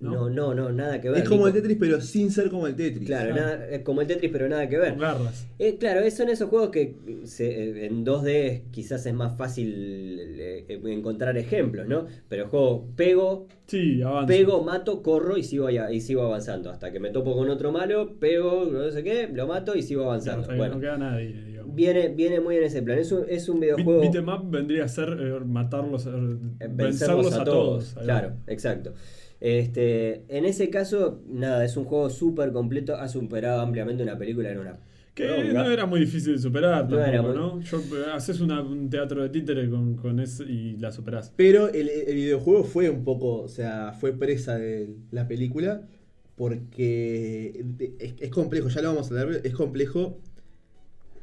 No, 0.00 0.30
¿no? 0.30 0.30
no, 0.30 0.54
no, 0.54 0.72
nada 0.72 0.98
que 0.98 1.10
ver. 1.10 1.22
Es 1.24 1.28
como 1.28 1.46
el. 1.46 1.52
Tetris, 1.52 1.76
pero 1.78 2.00
sin 2.00 2.30
ser 2.30 2.48
como 2.48 2.66
el 2.66 2.74
Tetris. 2.74 3.06
Claro, 3.06 3.34
Claro. 3.34 3.50
nada- 3.58 3.68
es 3.68 3.80
como 3.82 4.00
el 4.00 4.06
Tetris, 4.06 4.30
pero 4.32 4.48
nada 4.48 4.66
que 4.66 4.78
ver. 4.78 4.92
Con 4.92 5.00
garras. 5.00 5.46
Eh, 5.58 5.76
claro, 5.78 6.10
son 6.10 6.30
esos 6.30 6.48
juegos 6.48 6.70
que 6.70 6.94
se- 7.24 7.50
eh, 7.82 7.84
en 7.84 8.02
2D 8.02 8.62
quizás 8.70 9.04
es 9.04 9.12
más 9.12 9.36
fácil 9.36 10.18
eh, 10.38 10.64
eh, 10.70 10.80
encontrar 10.86 11.36
ejemplos, 11.36 11.86
¿no? 11.86 12.06
Pero 12.30 12.44
el 12.44 12.48
juego 12.48 12.88
pego, 12.96 13.46
Sí, 13.66 14.00
pego, 14.26 14.64
mato, 14.64 15.02
corro 15.02 15.36
y 15.36 15.44
sigo, 15.44 15.68
y 15.68 16.00
sigo 16.00 16.22
avanzando. 16.22 16.70
Hasta 16.70 16.90
que 16.90 16.98
me 16.98 17.10
topo 17.10 17.36
con 17.36 17.50
otro 17.50 17.70
malo, 17.70 18.14
pego, 18.18 18.70
no 18.72 18.90
sé 18.90 19.04
qué, 19.04 19.28
lo 19.30 19.46
mato 19.46 19.76
y 19.76 19.82
sigo 19.82 20.04
avanzando. 20.04 20.46
bueno, 20.56 20.76
no 20.76 20.80
queda 20.80 20.96
nadie, 20.96 21.26
digamos. 21.44 21.59
Viene, 21.74 22.08
viene 22.08 22.40
muy 22.40 22.56
en 22.56 22.64
ese 22.64 22.82
plan. 22.82 22.98
Es 22.98 23.12
un, 23.12 23.24
es 23.28 23.48
un 23.48 23.60
Beat- 23.60 23.76
videojuego. 23.76 24.00
Beat 24.00 24.14
'em 24.16 24.28
up 24.28 24.50
vendría 24.50 24.84
a 24.84 24.88
ser 24.88 25.08
eh, 25.20 25.40
matarlos, 25.44 26.06
eh, 26.06 26.10
vencerlos 26.70 27.32
a 27.34 27.44
todos. 27.44 27.94
Claro, 28.02 28.32
exacto. 28.46 28.92
Este, 29.40 30.24
en 30.28 30.44
ese 30.44 30.68
caso, 30.70 31.22
nada, 31.28 31.64
es 31.64 31.76
un 31.76 31.84
juego 31.84 32.10
súper 32.10 32.52
completo. 32.52 32.94
Ha 32.96 33.08
superado 33.08 33.60
ampliamente 33.60 34.02
una 34.02 34.18
película 34.18 34.50
en 34.50 34.58
una. 34.58 34.78
Que 35.14 35.50
no 35.52 35.68
era 35.68 35.86
muy 35.86 36.00
difícil 36.00 36.34
de 36.34 36.38
superar 36.38 36.88
No 36.88 36.98
era 36.98 37.12
tampoco, 37.22 37.28
muy- 37.56 37.58
¿no? 37.58 37.60
Yo, 37.62 37.78
eh, 37.78 38.04
haces 38.14 38.40
una- 38.40 38.62
un 38.62 38.88
teatro 38.90 39.22
de 39.22 39.28
títere 39.30 39.68
con, 39.68 39.96
con 39.96 40.20
eso 40.20 40.44
y 40.44 40.76
la 40.78 40.92
superás. 40.92 41.32
Pero 41.36 41.68
el, 41.68 41.88
el 41.88 42.14
videojuego 42.14 42.64
fue 42.64 42.88
un 42.90 43.02
poco, 43.02 43.40
o 43.42 43.48
sea, 43.48 43.92
fue 43.92 44.12
presa 44.12 44.56
de 44.56 44.94
la 45.10 45.26
película 45.26 45.82
porque 46.36 47.64
es 48.18 48.30
complejo, 48.30 48.68
ya 48.68 48.80
lo 48.82 48.88
vamos 48.94 49.10
a 49.12 49.20
hablar, 49.20 49.40
es 49.44 49.52
complejo 49.52 50.18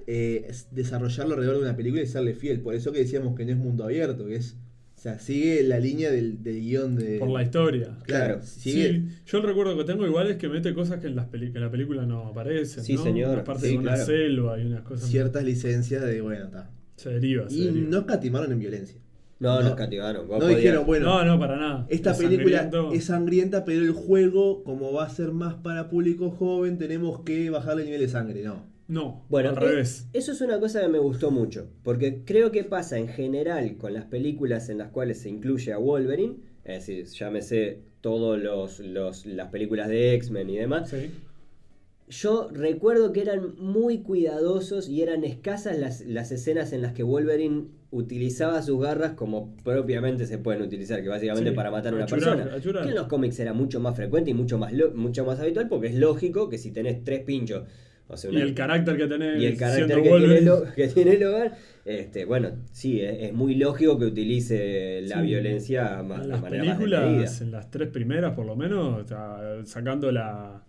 eh, 0.07 0.45
es 0.49 0.67
desarrollarlo 0.71 1.33
alrededor 1.35 1.57
de 1.57 1.63
una 1.63 1.75
película 1.75 2.01
y 2.01 2.07
serle 2.07 2.33
fiel. 2.33 2.61
Por 2.61 2.73
eso 2.75 2.91
que 2.91 2.99
decíamos 2.99 3.35
que 3.35 3.45
no 3.45 3.51
es 3.51 3.57
mundo 3.57 3.83
abierto, 3.83 4.25
que 4.25 4.35
es, 4.37 4.55
o 4.95 4.99
sea, 4.99 5.19
sigue 5.19 5.61
la 5.63 5.79
línea 5.79 6.09
del, 6.09 6.41
del 6.41 6.59
guion 6.61 6.95
de... 6.95 7.19
Por 7.19 7.29
la 7.29 7.43
historia. 7.43 7.97
Claro, 8.03 8.41
sigue... 8.41 8.93
Sí, 8.93 9.05
yo 9.27 9.37
el 9.37 9.43
recuerdo 9.43 9.77
que 9.77 9.83
tengo 9.83 10.05
igual 10.07 10.31
es 10.31 10.37
que 10.37 10.49
mete 10.49 10.73
cosas 10.73 10.99
que 10.99 11.07
en, 11.07 11.15
las 11.15 11.27
peli- 11.27 11.51
que 11.51 11.57
en 11.59 11.63
la 11.65 11.69
película 11.71 12.05
no 12.05 12.27
aparecen. 12.27 12.83
Sí, 12.83 12.95
¿no? 12.95 13.03
señor. 13.03 13.39
Aparte 13.39 13.67
Sí, 13.67 13.73
de 13.73 13.77
una 13.79 13.91
claro. 13.93 14.05
selva 14.05 14.59
y 14.59 14.65
unas 14.65 14.81
cosas. 14.81 15.07
ciertas 15.09 15.43
licencias 15.43 16.03
de, 16.03 16.21
bueno, 16.21 16.45
está. 16.45 16.71
Se 16.95 17.09
deriva, 17.11 17.47
se 17.49 17.55
Y 17.55 17.65
deriva. 17.65 17.89
no 17.91 17.97
escatimaron 17.99 18.51
en 18.51 18.59
violencia. 18.59 18.99
No, 19.39 19.57
No. 19.61 19.67
nos 19.69 19.75
cativaron. 19.75 20.27
Vos 20.27 20.39
No 20.39 20.45
podías- 20.45 20.57
dijeron, 20.61 20.85
bueno, 20.87 21.05
no, 21.05 21.25
no, 21.25 21.39
para 21.39 21.57
nada. 21.57 21.85
Esta 21.89 22.11
Es 22.13 22.17
película 22.17 22.61
sangriento. 22.63 22.91
es 22.93 23.03
sangrienta, 23.05 23.65
pero 23.65 23.81
el 23.83 23.91
juego, 23.91 24.63
como 24.63 24.91
va 24.93 25.05
a 25.05 25.09
ser 25.09 25.31
más 25.31 25.53
para 25.55 25.89
público 25.89 26.31
joven, 26.31 26.79
tenemos 26.79 27.19
que 27.23 27.51
bajarle 27.51 27.83
el 27.83 27.87
nivel 27.89 28.01
de 28.01 28.07
sangre. 28.09 28.41
No. 28.41 28.65
No, 28.87 29.25
Bueno, 29.29 29.49
al 29.49 29.57
eh, 29.57 29.59
revés. 29.59 30.07
eso 30.13 30.31
es 30.31 30.39
una 30.41 30.59
cosa 30.59 30.81
que 30.81 30.87
me 30.87 30.99
gustó 30.99 31.29
mucho, 31.31 31.67
porque 31.83 32.21
creo 32.25 32.51
que 32.51 32.63
pasa 32.63 32.97
en 32.97 33.07
general 33.09 33.75
con 33.77 33.93
las 33.93 34.05
películas 34.05 34.69
en 34.69 34.77
las 34.77 34.91
cuales 34.91 35.19
se 35.19 35.29
incluye 35.29 35.73
a 35.73 35.77
Wolverine, 35.77 36.37
es 36.63 36.85
decir, 36.87 37.05
llámese 37.05 37.79
todos 38.01 38.39
los, 38.41 38.79
los 38.79 39.25
las 39.25 39.49
películas 39.49 39.89
de 39.89 40.13
X-Men 40.15 40.49
y 40.49 40.57
demás. 40.57 40.89
Sí. 40.89 41.09
Yo 42.09 42.47
recuerdo 42.53 43.11
que 43.11 43.19
eran 43.21 43.55
muy 43.59 43.97
cuidadosos 43.99 44.87
y 44.87 45.01
eran 45.01 45.25
escasas 45.25 45.77
las, 45.77 45.99
las 46.05 46.31
escenas 46.31 46.71
en 46.71 46.81
las 46.81 46.93
que 46.93 47.03
Wolverine 47.03 47.65
utilizaba 47.91 48.61
sus 48.61 48.81
garras 48.81 49.13
como 49.13 49.53
propiamente 49.65 50.25
se 50.25 50.37
pueden 50.37 50.61
utilizar, 50.61 51.01
que 51.03 51.09
básicamente 51.09 51.49
Sí, 51.49 51.55
para 51.55 51.69
matar 51.71 51.91
a 51.91 51.95
una 51.97 52.05
achurar, 52.05 52.37
persona. 52.37 52.55
achurar. 52.55 52.83
Que 52.83 52.89
en 52.91 52.95
los 52.95 53.07
cómics 53.07 53.37
era 53.41 53.51
mucho 53.51 53.81
más 53.81 53.97
frecuente 53.97 54.31
y 54.31 54.33
mucho 54.33 54.57
más, 54.57 54.71
lo- 54.71 54.93
mucho 54.93 55.25
más 55.25 55.41
habitual, 55.41 55.67
porque 55.67 55.87
es 55.87 55.95
lógico 55.95 56.47
que 56.47 56.57
si 56.57 56.71
tenés 56.71 57.03
tres 57.03 57.23
pinchos, 57.25 57.63
o 58.09 58.15
sea, 58.17 58.31
Y 58.31 58.37
el 58.37 58.53
carácter 58.53 58.97
que 58.97 59.07
tenés. 59.07 59.41
y 59.41 59.45
el 59.45 59.57
carácter 59.57 60.01
que 60.01 60.09
tiene. 60.09 60.41
Lo- 60.41 60.63
que 60.73 60.87
tiene 60.87 61.17
Logan, 61.17 61.51
este, 61.85 62.25
bueno, 62.25 62.51
sí, 62.71 63.01
es, 63.01 63.17
es 63.23 63.33
muy 63.33 63.55
lógico 63.55 63.97
que 63.99 64.05
utilice 64.05 65.01
la 65.03 65.21
Sí. 65.21 65.27
violencia 65.27 66.03
ma- 66.03 66.15
En 66.21 66.29
las 66.29 66.41
más 66.41 66.49
películas, 66.51 67.01
desmedida. 67.03 67.31
en 67.45 67.51
las 67.51 67.69
tres 67.71 67.89
primeras 67.89 68.33
por 68.35 68.45
lo 68.45 68.55
menos, 68.55 69.03
o 69.03 69.07
sea, 69.07 69.37
sacando 69.65 70.11
la. 70.11 70.63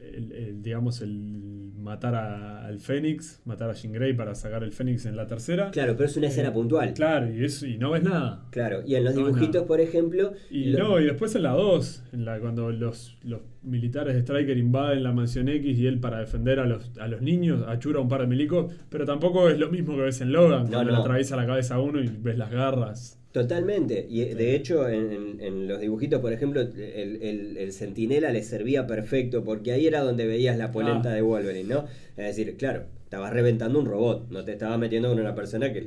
el- 0.00 0.32
el, 0.32 0.62
digamos, 0.62 1.00
el 1.00 1.49
matar 1.90 2.14
a- 2.14 2.66
al 2.66 2.78
Fénix, 2.78 3.40
matar 3.44 3.68
a 3.70 3.72
Jean 3.74 3.92
Grey 3.92 4.12
para 4.12 4.34
sacar 4.34 4.62
el 4.62 4.72
Fénix 4.72 5.06
en 5.06 5.16
la 5.16 5.26
tercera. 5.26 5.70
Claro, 5.72 5.94
pero 5.96 6.08
es 6.08 6.16
una 6.16 6.28
escena 6.28 6.48
Eh, 6.50 6.52
puntual. 6.52 6.94
Claro, 6.94 7.28
y, 7.32 7.44
eso, 7.44 7.66
y 7.66 7.78
no 7.78 7.90
ves 7.90 8.02
nada. 8.04 8.46
Claro, 8.50 8.82
y 8.86 8.94
en 8.94 9.04
los 9.04 9.14
No, 9.14 9.26
dibujitos, 9.26 9.64
por 9.64 9.80
ejemplo, 9.80 10.32
Y 10.50 10.70
lo- 10.70 10.78
no, 10.78 11.00
y 11.00 11.04
después 11.04 11.34
en 11.34 11.42
la 11.42 11.50
2, 11.50 12.04
en 12.12 12.24
la, 12.24 12.38
cuando 12.38 12.70
los, 12.70 13.18
los 13.24 13.40
militares 13.62 14.14
de 14.14 14.20
Striker 14.20 14.56
invaden 14.56 15.02
la 15.02 15.12
mansión 15.12 15.48
X 15.48 15.78
y 15.78 15.86
él 15.86 15.98
para 16.00 16.20
defender 16.20 16.60
a 16.60 16.66
los, 16.66 16.90
a 16.98 17.08
los 17.08 17.20
niños 17.22 17.64
achura 17.68 18.00
un 18.00 18.08
par 18.08 18.20
de 18.22 18.26
milicos, 18.28 18.72
pero 18.88 19.04
tampoco 19.04 19.48
es 19.50 19.58
lo 19.58 19.68
mismo 19.68 19.96
que 19.96 20.02
ves 20.02 20.20
en 20.20 20.32
Logan, 20.32 20.64
No, 20.64 20.70
cuando 20.70 20.92
no. 20.92 20.96
le 20.96 21.02
atraviesa 21.02 21.36
la 21.36 21.46
cabeza 21.46 21.74
a 21.74 21.80
uno 21.80 22.00
y 22.00 22.06
ves 22.08 22.38
las 22.38 22.50
garras. 22.50 23.19
Totalmente. 23.32 24.06
Y 24.08 24.22
eh, 24.22 24.34
de 24.34 24.54
hecho, 24.56 24.88
en, 24.88 25.12
en- 25.12 25.40
en 25.40 25.68
los 25.68 25.80
dibujitos, 25.80 26.20
por 26.20 26.32
ejemplo, 26.32 26.60
el, 26.60 27.18
el, 27.22 27.56
el 27.56 27.72
centinela 27.72 28.32
le 28.32 28.42
servía 28.42 28.86
perfecto 28.86 29.44
porque 29.44 29.72
ahí 29.72 29.86
era 29.86 30.00
donde 30.00 30.26
veías 30.26 30.58
la 30.58 30.72
polenta 30.72 31.10
Ah. 31.12 31.14
de 31.14 31.22
Wolverine, 31.22 31.68
¿no? 31.68 31.84
Es 32.16 32.36
decir, 32.36 32.56
claro, 32.56 32.84
estabas 33.04 33.32
reventando 33.32 33.78
un 33.78 33.86
robot, 33.86 34.28
no 34.30 34.44
te 34.44 34.52
estabas 34.52 34.78
metiendo 34.78 35.08
con 35.10 35.20
una 35.20 35.34
persona 35.34 35.72
que 35.72 35.82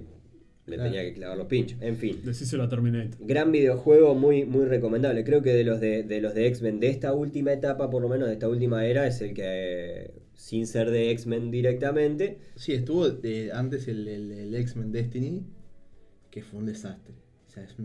le 0.66 0.76
Claro. 0.78 0.84
tenía 0.84 1.04
que 1.04 1.14
clavar 1.14 1.38
los 1.38 1.48
pinchos. 1.48 1.78
En 1.82 1.98
fin. 1.98 2.22
Decíselo 2.24 2.64
a 2.64 2.70
Terminator. 2.70 3.18
Gran 3.20 3.52
videojuego, 3.52 4.16
muy, 4.16 4.46
muy 4.46 4.64
recomendable. 4.64 5.26
Creo 5.26 5.41
que 5.41 5.50
de 5.54 5.66
los 5.66 5.82
de, 5.82 6.04
de 6.04 6.22
los 6.22 6.34
de 6.34 6.48
X-Men 6.48 6.80
de 6.80 6.88
esta 6.88 7.12
última 7.14 7.52
etapa, 7.52 7.89
por 7.89 8.02
lo 8.02 8.08
menos 8.08 8.30
de 8.30 8.36
esta 8.36 8.48
última 8.48 8.86
era, 8.86 9.06
es 9.06 9.20
el 9.20 9.34
que, 9.34 9.44
eh, 9.46 10.12
sin 10.36 10.66
ser 10.66 10.89
de 10.91 11.12
X-Men 11.12 11.52
directamente, 11.52 12.38
Sí, 12.56 12.72
estuvo 12.72 13.06
eh, 13.24 13.50
antes 13.54 13.89
el, 13.89 14.08
el- 14.08 14.32
el 14.32 14.56
X-Men 14.56 14.94
Destiny, 14.94 15.44
que 16.32 16.41
fue 16.44 16.60
un 16.62 16.66
desastre. 16.68 17.14
Sea, 17.54 17.64
es, 17.64 17.76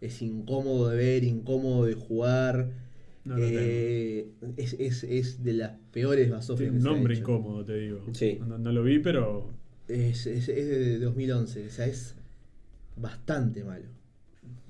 es 0.00 0.22
incómodo 0.22 0.88
de 0.88 0.96
ver, 0.96 1.24
incómodo 1.24 1.84
de 1.86 1.94
jugar. 1.94 2.70
No 3.24 3.36
lo 3.36 3.44
eh, 3.44 4.28
es, 4.56 4.74
es, 4.78 5.02
es 5.04 5.42
de 5.42 5.52
las 5.54 5.72
peores 5.92 6.30
basofias 6.30 6.70
Tiene 6.70 6.76
un 6.76 6.78
que 6.78 6.82
se 6.82 6.88
ha 6.88 6.92
nombre 6.92 7.14
hecho. 7.14 7.22
incómodo, 7.22 7.64
te 7.64 7.76
digo. 7.78 8.04
Sí. 8.12 8.38
No, 8.46 8.58
no 8.58 8.72
lo 8.72 8.82
vi, 8.84 8.98
pero 9.00 9.50
Es, 9.88 10.26
es, 10.26 10.48
es 10.48 10.66
de 10.68 10.98
2011, 11.00 11.66
o 11.66 11.70
sea, 11.70 11.86
es 11.86 12.14
bastante 12.96 13.64
malo. 13.64 13.86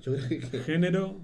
Yo 0.01 0.13
creo 0.15 0.27
que... 0.27 0.39
género. 0.65 1.21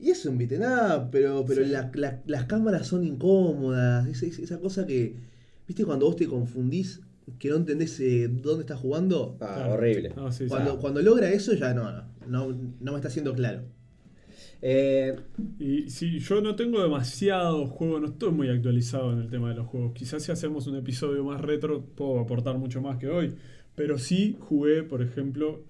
Y 0.00 0.10
es 0.10 0.26
un 0.26 0.36
beat'em 0.36 0.62
up, 0.62 1.08
pero, 1.12 1.44
pero 1.46 1.64
Sí. 1.64 1.70
la- 1.70 1.90
la- 1.94 2.22
las 2.26 2.44
cámaras 2.44 2.86
son 2.88 3.04
incómodas. 3.04 4.06
Es, 4.08 4.22
es- 4.22 4.38
esa 4.38 4.58
cosa 4.58 4.86
que, 4.86 5.14
¿viste 5.68 5.84
cuando 5.84 6.06
vos 6.06 6.16
te 6.16 6.26
confundís, 6.26 7.00
que 7.38 7.48
no 7.50 7.56
entendés 7.56 7.98
eh, 8.00 8.28
dónde 8.28 8.62
estás 8.62 8.78
jugando? 8.80 9.36
ah, 9.40 9.54
Claro. 9.56 9.72
horrible. 9.74 10.12
No, 10.16 10.30
sí, 10.32 10.44
sí. 10.44 10.48
Cuando, 10.48 10.78
cuando 10.78 11.02
logra 11.02 11.30
eso 11.30 11.52
ya 11.54 11.72
no, 11.74 11.90
no, 11.92 12.02
no, 12.26 12.48
no 12.80 12.92
me 12.92 12.98
está 12.98 13.08
haciendo 13.08 13.34
claro. 13.34 13.62
Eh, 14.64 15.16
Y 15.58 15.90
si 15.90 16.20
yo 16.20 16.40
no 16.40 16.54
tengo 16.54 16.80
demasiado 16.82 17.66
juego, 17.66 17.98
no 18.00 18.06
estoy 18.08 18.30
muy 18.30 18.48
actualizado 18.48 19.12
en 19.12 19.18
el 19.20 19.28
tema 19.28 19.48
de 19.48 19.56
los 19.56 19.66
juegos. 19.66 19.92
Quizás 19.92 20.22
si 20.22 20.30
hacemos 20.32 20.66
un 20.66 20.76
episodio 20.76 21.24
más 21.24 21.40
retro 21.40 21.84
puedo 21.84 22.20
aportar 22.20 22.56
mucho 22.58 22.80
más 22.80 22.98
que 22.98 23.08
hoy. 23.08 23.34
Pero 23.74 23.98
sí 23.98 24.36
jugué, 24.38 24.82
por 24.84 25.02
ejemplo, 25.02 25.64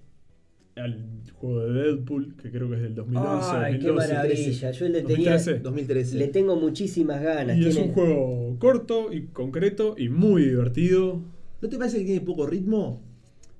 al 0.75 1.05
juego 1.33 1.61
de 1.65 1.73
Deadpool, 1.83 2.35
que 2.41 2.51
creo 2.51 2.69
que 2.69 2.75
es 2.75 2.81
del 2.81 2.95
2011. 2.95 3.49
Ay, 3.55 3.79
qué 3.79 3.87
2012. 3.87 4.13
maravilla. 4.13 4.71
Yo 4.71 4.85
le 4.89 5.01
tenía, 5.01 5.31
2013. 5.31 5.59
2013. 5.59 6.17
le 6.17 6.27
tengo 6.27 6.55
muchísimas 6.55 7.21
ganas. 7.21 7.57
Y 7.57 7.65
es 7.65 7.75
un 7.77 7.93
juego 7.93 8.55
corto 8.59 9.11
y 9.13 9.27
concreto 9.27 9.95
y 9.97 10.09
muy 10.09 10.43
divertido. 10.43 11.21
¿No 11.63 11.69
te 11.69 11.77
parece 11.77 11.99
que 11.99 12.03
tiene 12.03 12.19
poco 12.19 12.45
ritmo? 12.45 13.01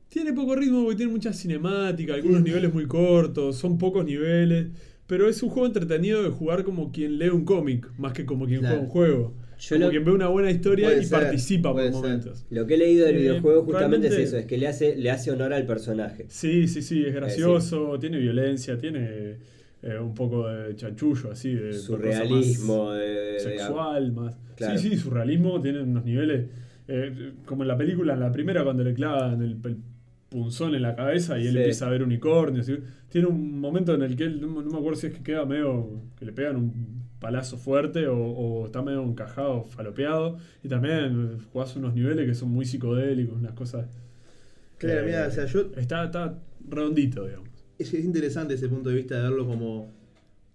Tiene 0.09 0.33
poco 0.33 0.55
ritmo 0.57 0.81
porque 0.83 0.97
tiene 0.97 1.11
mucha 1.13 1.31
cinemática, 1.31 2.13
algunos 2.13 2.39
Sí. 2.39 2.43
niveles 2.43 2.73
muy 2.73 2.85
cortos, 2.85 3.55
son 3.55 3.77
pocos 3.77 4.03
niveles. 4.03 4.67
Pero 5.07 5.29
es 5.29 5.41
un 5.41 5.49
juego 5.49 5.67
entretenido 5.67 6.21
de 6.21 6.29
jugar 6.29 6.65
como 6.65 6.91
quien 6.91 7.17
lee 7.17 7.29
un 7.29 7.45
cómic, 7.45 7.89
más 7.97 8.11
que 8.11 8.25
como 8.25 8.45
quien 8.45 8.59
Claro. 8.59 8.75
juega 8.75 8.83
un 8.85 8.89
juego. 8.91 9.33
Yo 9.57 9.75
como 9.77 9.85
lo- 9.85 9.89
quien 9.91 10.03
ve 10.03 10.11
una 10.11 10.27
buena 10.27 10.51
historia 10.51 10.87
Puede 10.89 11.01
y 11.01 11.05
ser, 11.05 11.19
participa 11.21 11.71
por 11.71 11.81
ser. 11.81 11.91
momentos. 11.93 12.45
Lo 12.49 12.67
que 12.67 12.73
he 12.73 12.77
leído 12.77 13.05
del 13.05 13.15
Eh, 13.15 13.19
videojuego 13.19 13.63
justamente 13.63 14.07
es 14.07 14.13
eso, 14.15 14.37
es 14.37 14.45
que 14.47 14.57
le 14.57 14.67
hace, 14.67 14.97
le 14.97 15.09
hace 15.09 15.31
honor 15.31 15.53
al 15.53 15.65
personaje. 15.65 16.25
Sí, 16.27 16.67
sí, 16.67 16.81
sí, 16.81 17.05
es 17.05 17.13
gracioso, 17.13 17.97
tiene 17.99 18.17
violencia, 18.19 18.77
tiene 18.77 19.37
eh, 19.81 19.99
un 19.99 20.13
poco 20.13 20.47
de 20.47 20.75
chanchullo, 20.75 21.31
así, 21.31 21.53
de, 21.53 21.73
Surrealismo, 21.73 22.85
más 22.89 22.99
de, 22.99 23.05
de- 23.05 23.39
sexual, 23.39 24.11
más. 24.13 24.35
Claro. 24.55 24.77
Sí, 24.77 24.89
sí, 24.89 24.97
surrealismo 24.97 25.61
tiene 25.61 25.81
unos 25.81 26.05
niveles. 26.05 26.45
Eh, 26.87 27.33
como 27.45 27.63
en 27.63 27.67
la 27.69 27.77
película, 27.77 28.13
en 28.13 28.19
la 28.19 28.31
primera, 28.31 28.63
cuando 28.63 28.83
le 28.83 28.93
clavan 28.93 29.41
el, 29.41 29.57
el 29.63 29.77
punzón 30.29 30.73
en 30.75 30.81
la 30.81 30.95
cabeza 30.95 31.37
y 31.37 31.43
él 31.47 31.51
Sí. 31.53 31.57
empieza 31.59 31.87
a 31.87 31.89
ver 31.89 32.03
unicornios. 32.03 32.67
y- 32.69 32.79
Tiene 33.09 33.27
un 33.27 33.59
momento 33.59 33.93
en 33.93 34.01
el 34.01 34.15
que 34.15 34.23
él, 34.25 34.41
no, 34.41 34.47
no 34.61 34.69
me 34.71 34.77
acuerdo 34.77 34.95
si 34.99 35.07
es 35.07 35.13
que 35.13 35.23
queda 35.23 35.45
medio. 35.45 36.01
que 36.17 36.25
le 36.25 36.33
pegan 36.33 36.55
un 36.57 37.03
palazo 37.19 37.57
fuerte 37.57 38.07
o, 38.07 38.17
o 38.17 38.65
está 38.65 38.81
medio 38.81 39.03
encajado, 39.03 39.63
falopeado. 39.63 40.37
Y 40.63 40.67
también 40.67 41.39
jugás 41.51 41.75
unos 41.75 41.93
niveles 41.93 42.25
que 42.27 42.33
son 42.33 42.49
muy 42.49 42.65
psicodélicos, 42.65 43.37
unas 43.37 43.53
cosas. 43.53 43.85
Claro, 44.77 45.05
mira, 45.05 45.27
o 45.27 45.31
sea, 45.31 45.45
yo 45.45 45.71
Está, 45.77 46.05
está 46.05 46.37
redondito, 46.67 47.25
digamos. 47.25 47.49
es, 47.79 47.93
es 47.93 48.03
interesante 48.03 48.55
ese 48.55 48.67
punto 48.67 48.89
de 48.89 48.95
vista 48.95 49.15
de 49.15 49.21
verlo 49.21 49.45
como, 49.47 49.91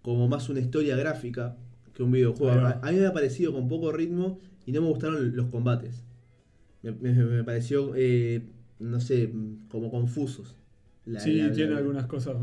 como 0.03 0.29
más 0.29 0.49
una 0.51 0.61
historia 0.61 0.97
gráfica 0.97 1.57
que 1.95 2.03
un 2.03 2.11
videojuego. 2.13 2.67
A 2.83 2.91
mí 2.93 2.99
me 2.99 3.07
ha 3.07 3.13
parecido 3.13 3.53
con 3.53 3.69
poco 3.69 3.91
ritmo 3.93 4.39
y 4.67 4.73
no 4.73 4.83
me 4.83 4.89
gustaron 4.89 5.35
los 5.35 5.47
combates. 5.47 6.05
Me, 6.83 6.93
me- 6.93 7.13
me 7.13 7.45
pareció, 7.45 7.93
eh, 7.97 8.43
no 8.79 9.01
sé, 9.01 9.33
como 9.69 9.91
confusos. 9.91 10.57
La- 11.07 11.21
sí, 11.21 11.35
la- 11.41 11.53
tiene 11.53 11.73
la- 11.73 11.79
algunas 11.79 12.07
cosas. 12.07 12.37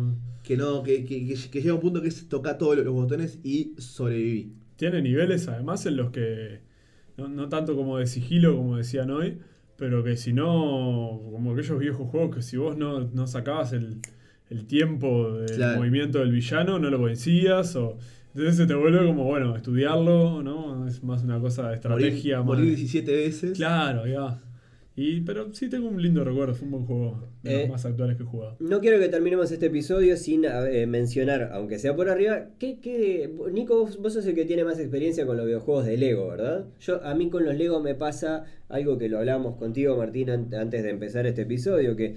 Que 0.43 0.57
no, 0.57 0.83
que, 0.83 1.05
que, 1.05 1.25
que- 1.27 1.49
que 1.51 1.61
llega 1.61 1.73
un 1.73 1.79
punto 1.81 2.01
que 2.01 2.07
es 2.09 2.27
tocar 2.29 2.57
todos 2.57 2.77
los 2.77 2.93
botones 2.93 3.39
y 3.43 3.73
sobreviví. 3.77 4.53
Tiene 4.75 5.01
niveles 5.01 5.47
además 5.47 5.85
en 5.85 5.97
los 5.97 6.11
que, 6.11 6.59
no, 7.17 7.27
no 7.27 7.47
tanto 7.49 7.75
como 7.75 7.97
de 7.97 8.07
sigilo 8.07 8.55
como 8.57 8.77
decían 8.77 9.09
hoy, 9.11 9.37
pero 9.77 10.03
que 10.03 10.17
si 10.17 10.33
no, 10.33 11.21
como 11.31 11.53
aquellos 11.53 11.79
viejos 11.79 12.09
juegos 12.09 12.35
que 12.35 12.41
si 12.41 12.57
vos 12.57 12.77
no, 12.77 12.99
no 13.01 13.27
sacabas 13.27 13.73
el, 13.73 13.99
el 14.49 14.65
tiempo 14.67 15.33
del 15.33 15.55
Claro. 15.55 15.77
movimiento 15.79 16.19
del 16.19 16.31
villano, 16.31 16.77
no 16.79 16.89
lo 16.89 17.01
vencías, 17.01 17.75
o 17.75 17.97
entonces 18.35 18.57
se 18.57 18.65
te 18.67 18.75
vuelve 18.75 19.05
como, 19.05 19.23
bueno, 19.23 19.55
estudiarlo, 19.55 20.43
¿no? 20.43 20.87
Es 20.87 21.03
más 21.03 21.23
una 21.23 21.39
cosa 21.39 21.69
de 21.69 21.75
estrategia. 21.75 22.41
Morir, 22.41 22.63
morir 22.65 22.75
17 22.77 23.11
veces. 23.11 23.57
Claro, 23.57 24.05
ya. 24.05 24.41
Y, 24.97 25.21
pero 25.21 25.53
sí 25.53 25.67
tengo 25.69 25.89
un 25.89 26.01
lindo 26.01 26.23
recuerdo, 26.23 26.53
fue 26.55 26.65
un 26.67 26.71
buen 26.71 26.85
juego, 26.85 27.27
de 27.43 27.53
Eh, 27.53 27.59
los 27.63 27.69
más 27.71 27.85
actuales 27.85 28.15
que 28.15 28.23
he 28.23 28.25
jugado. 28.25 28.55
No 28.61 28.79
quiero 28.79 28.97
que 28.97 29.09
terminemos 29.09 29.51
este 29.51 29.65
episodio 29.65 30.15
sin 30.15 30.45
eh, 30.45 30.87
mencionar, 30.87 31.49
aunque 31.51 31.79
sea 31.79 31.93
por 31.95 32.07
arriba, 32.09 32.45
que, 32.59 32.79
que 32.79 33.29
Nico, 33.51 33.77
vos, 33.81 33.97
vos 34.01 34.13
sos 34.13 34.25
el 34.25 34.35
que 34.35 34.45
tiene 34.45 34.63
más 34.63 34.79
experiencia 34.79 35.25
con 35.25 35.35
los 35.35 35.45
videojuegos 35.45 35.85
de 35.85 35.97
Lego, 35.97 36.29
¿verdad? 36.29 36.65
Yo 36.79 37.03
a 37.03 37.13
mí 37.13 37.29
con 37.29 37.43
los 37.43 37.55
Lego 37.57 37.81
me 37.81 37.93
pasa 37.93 38.45
algo 38.69 38.97
que 38.97 39.09
lo 39.09 39.17
hablamos 39.19 39.57
contigo, 39.57 39.97
Martín, 39.97 40.29
an- 40.29 40.53
antes 40.53 40.81
de 40.81 40.91
empezar 40.91 41.25
este 41.27 41.41
episodio, 41.41 41.97
que 41.97 42.15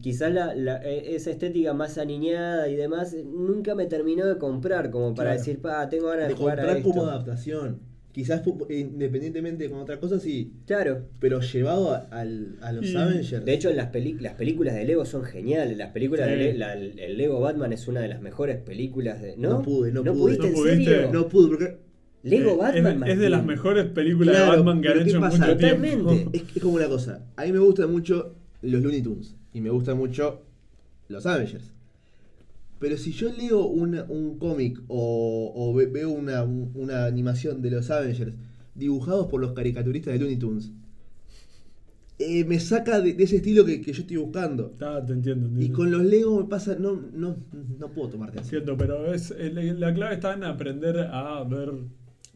quizás 0.00 0.32
la, 0.32 0.54
la- 0.54 0.82
eh, 0.84 1.14
esa 1.16 1.30
estética 1.30 1.72
más 1.74 1.96
aniñada 1.98 2.68
y 2.68 2.76
demás 2.76 3.14
eh, 3.14 3.24
nunca 3.24 3.74
me 3.74 3.86
terminó 3.86 4.26
de 4.26 4.36
comprar, 4.38 4.90
como 4.90 5.14
para 5.14 5.30
Claro. 5.30 5.38
decir, 5.40 5.60
pa, 5.60 5.88
tengo 5.88 6.08
ganas 6.08 6.24
de, 6.28 6.34
de 6.34 6.34
jugar 6.34 6.58
a 6.60 6.62
comprar 6.62 6.76
esto. 6.78 6.90
como 6.90 7.06
adaptación. 7.06 7.78
Quizás 8.12 8.42
independientemente 8.68 9.70
con 9.70 9.78
otra 9.78 10.00
cosa, 10.00 10.18
sí. 10.18 10.52
Claro. 10.66 11.02
Pero 11.20 11.40
llevado 11.40 11.92
a, 11.92 11.98
al- 12.10 12.56
a 12.60 12.72
los 12.72 12.86
Y- 12.90 12.96
Avengers. 12.96 13.44
De 13.44 13.52
hecho, 13.54 13.72
las, 13.72 13.86
películas 13.86 14.74
de 14.74 14.84
Lego 14.84 15.04
son 15.04 15.22
geniales. 15.22 15.76
Las 15.78 15.90
películas 15.92 16.26
Sí. 16.28 16.32
de 16.32 16.36
Le- 16.38 16.54
la- 16.58 16.74
el 16.74 17.16
Lego 17.16 17.40
Batman 17.40 17.72
es 17.72 17.86
una 17.86 18.00
de 18.00 18.08
las 18.08 18.20
mejores 18.20 18.58
películas 18.58 19.22
de. 19.22 19.36
¿No? 19.36 19.50
No 19.50 19.62
pude, 19.62 19.92
no 19.92 20.02
pude. 20.02 20.12
pudiste, 20.12 20.42
No 20.42 20.48
en 20.48 20.54
pudiste. 20.54 20.84
serio? 20.84 21.10
no 21.12 21.28
pude, 21.28 21.48
porque 21.48 21.76
Lego 22.24 22.50
Eh, 22.50 22.56
Batman. 22.82 23.02
es, 23.04 23.12
es 23.14 23.18
de 23.20 23.30
las 23.30 23.44
mejores 23.44 23.86
películas 23.86 24.34
Claro, 24.36 24.50
de 24.52 24.56
Batman 24.58 24.82
que 24.82 24.88
han 24.88 24.92
pero 24.94 25.04
¿qué 25.04 25.10
hecho 25.10 25.18
en 25.18 25.24
mucho 25.24 25.56
tiempo. 25.56 26.10
Totalmente. 26.10 26.36
es, 26.36 26.56
es 26.56 26.62
como 26.62 26.74
una 26.74 26.88
cosa. 26.88 27.24
A 27.36 27.44
mí 27.44 27.52
me 27.52 27.58
gustan 27.60 27.92
mucho 27.92 28.34
los 28.62 28.82
Looney 28.82 29.02
Tunes. 29.02 29.36
Y 29.52 29.60
me 29.60 29.70
gustan 29.70 29.96
mucho 29.98 30.42
los 31.08 31.26
Avengers. 31.26 31.72
Pero 32.78 32.96
si 32.96 33.12
yo 33.12 33.30
leo 33.32 33.66
una- 33.66 34.04
un 34.04 34.38
cómic 34.38 34.80
o, 34.88 35.52
o 35.54 35.74
ve- 35.74 35.86
veo 35.86 36.10
una, 36.10 36.44
un- 36.44 36.70
una 36.74 37.04
animación 37.04 37.60
de 37.62 37.70
los 37.72 37.90
Avengers 37.90 38.34
dibujados 38.74 39.26
por 39.26 39.40
los 39.40 39.52
caricaturistas 39.52 40.14
de 40.14 40.18
Looney 40.20 40.36
Tunes, 40.36 40.70
eh, 42.18 42.44
me 42.44 42.60
saca 42.60 43.00
de, 43.00 43.14
de 43.14 43.24
ese 43.24 43.36
estilo 43.36 43.64
que, 43.64 43.80
que 43.80 43.92
yo 43.92 44.02
estoy 44.02 44.16
buscando. 44.18 44.74
Ah, 44.80 45.02
te 45.06 45.12
entiendo, 45.14 45.46
entiendo. 45.46 45.60
Y 45.66 45.70
con 45.74 45.90
los 45.90 46.04
Lego 46.04 46.38
me 46.40 46.48
pasa, 46.48 46.76
no, 46.78 47.00
no, 47.14 47.36
no 47.78 47.88
puedo 47.92 48.10
tomarte 48.10 48.40
así. 48.40 48.50
Cierto, 48.50 48.76
pero 48.76 49.12
es, 49.12 49.34
la 49.38 49.92
clave 49.94 50.14
está 50.14 50.34
en 50.34 50.44
aprender 50.44 50.98
a 51.00 51.42
ver 51.44 51.72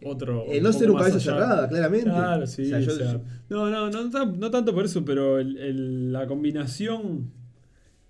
otro. 0.04 0.44
Eh, 0.48 0.60
no 0.60 0.72
ser 0.72 0.90
un 0.90 0.96
cabeza 0.98 1.16
allá. 1.16 1.24
cerrada, 1.24 1.68
claramente. 1.68 2.06
Claro, 2.10 2.46
sí. 2.46 2.62
O 2.62 2.66
sea, 2.66 2.80
yo- 2.80 2.92
o 2.92 2.96
sea, 2.96 3.12
yo- 3.12 3.20
no, 3.48 3.70
no, 3.70 3.90
no, 3.90 4.26
no 4.26 4.50
tanto 4.50 4.74
por 4.74 4.84
eso, 4.84 5.04
pero 5.04 5.38
el- 5.38 5.56
el- 5.58 6.12
la 6.12 6.26
combinación. 6.26 7.30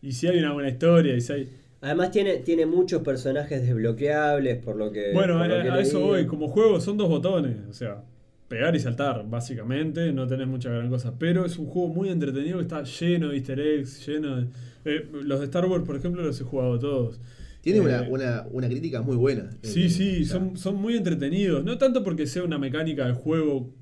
Y 0.03 0.13
si 0.13 0.27
hay 0.27 0.39
una 0.39 0.53
buena 0.53 0.69
historia, 0.69 1.17
y 1.17 1.21
si 1.21 1.33
hay. 1.33 1.53
Además, 1.81 2.11
tiene, 2.11 2.39
tiene 2.39 2.67
muchos 2.67 3.03
personajes 3.03 3.63
desbloqueables, 3.63 4.59
por 4.63 4.77
lo 4.77 4.91
que. 4.91 5.13
Bueno, 5.13 5.35
lo 5.39 5.45
a, 5.45 5.63
que 5.63 5.69
a 5.71 5.75
leí. 5.77 5.83
eso 5.83 6.01
voy. 6.01 6.27
Como 6.27 6.49
juego 6.49 6.81
son 6.81 6.97
dos 6.97 7.09
botones. 7.09 7.57
O 7.69 7.73
sea, 7.73 8.03
pegar 8.49 8.75
y 8.77 8.81
saltar, 8.81 9.25
básicamente. 9.29 10.13
No 10.13 10.27
tenés 10.27 10.47
mucha 10.47 10.71
gran 10.71 10.89
cosa. 10.89 11.15
Pero 11.19 11.45
es 11.45 11.59
un 11.59 11.67
juego 11.67 11.89
muy 11.89 12.09
entretenido 12.09 12.57
que 12.59 12.63
está 12.63 12.83
lleno 12.85 13.29
de 13.29 13.37
easter 13.37 13.61
eggs, 13.61 14.07
lleno 14.07 14.37
de. 14.37 14.47
eh, 14.87 15.09
los 15.25 15.41
de 15.41 15.47
Star 15.47 15.65
Wars, 15.67 15.85
por 15.85 15.97
ejemplo, 15.97 16.23
los 16.23 16.41
he 16.41 16.45
jugado 16.45 16.79
todos. 16.79 17.21
Tiene 17.65 17.79
Eh, 17.81 17.83
una, 17.83 18.03
una, 18.09 18.47
una 18.53 18.69
crítica 18.69 19.03
muy 19.03 19.17
buena. 19.17 19.51
Sí, 19.63 19.85
Eh, 19.87 19.91
sí, 19.91 20.25
sea, 20.25 20.39
son, 20.39 20.57
son 20.57 20.77
muy 20.77 20.97
entretenidos. 20.97 21.65
No 21.65 21.77
tanto 21.79 22.05
porque 22.05 22.27
sea 22.29 22.45
una 22.45 22.59
mecánica 22.59 23.07
del 23.07 23.15
juego, 23.15 23.73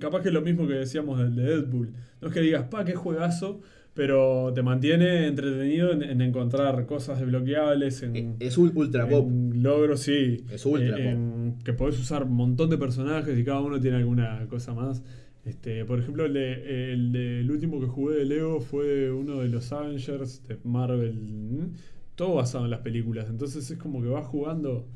capaz 0.00 0.22
que 0.22 0.28
es 0.28 0.34
lo 0.34 0.42
mismo 0.42 0.66
que 0.66 0.74
decíamos 0.74 1.18
del 1.20 1.36
de 1.36 1.42
Deadpool. 1.44 1.92
No 2.20 2.28
es 2.28 2.34
que 2.34 2.40
digas, 2.40 2.64
pa, 2.70 2.84
qué 2.84 2.94
juegazo, 2.94 3.60
pero 3.94 4.52
te 4.54 4.62
mantiene 4.62 5.26
entretenido 5.26 5.92
en, 5.92 6.02
en 6.02 6.20
encontrar 6.22 6.84
cosas 6.86 7.18
desbloqueables, 7.20 8.02
en, 8.02 8.16
eh, 8.16 8.34
Es 8.40 8.56
ultra 8.58 9.08
pop. 9.08 9.26
en 9.28 9.62
logros, 9.62 10.00
sí. 10.00 10.44
Es 10.50 10.64
ultra 10.66 10.98
Eh, 10.98 11.10
en- 11.10 11.56
que 11.64 11.72
podés 11.72 11.98
usar 12.00 12.24
un 12.24 12.32
montón 12.34 12.68
de 12.70 12.78
personajes 12.78 13.38
y 13.38 13.44
cada 13.44 13.60
uno 13.60 13.78
tiene 13.80 13.98
alguna 13.98 14.46
cosa 14.48 14.72
más. 14.74 15.02
Este, 15.44 15.84
por 15.84 15.98
ejemplo, 16.00 16.24
el, 16.26 16.32
de- 16.34 16.92
el, 16.92 17.12
de- 17.12 17.40
el 17.40 17.50
último 17.50 17.80
que 17.80 17.86
jugué 17.86 18.16
de 18.16 18.24
Lego 18.24 18.60
fue 18.60 19.10
uno 19.12 19.40
de 19.40 19.48
los 19.48 19.70
Avengers 19.72 20.42
de 20.48 20.58
Marvel. 20.64 21.70
Todo 22.16 22.34
basado 22.34 22.64
en 22.64 22.70
las 22.70 22.80
películas. 22.80 23.28
Entonces 23.30 23.70
es 23.70 23.78
como 23.78 24.02
que 24.02 24.08
vas 24.08 24.26
jugando. 24.26 24.86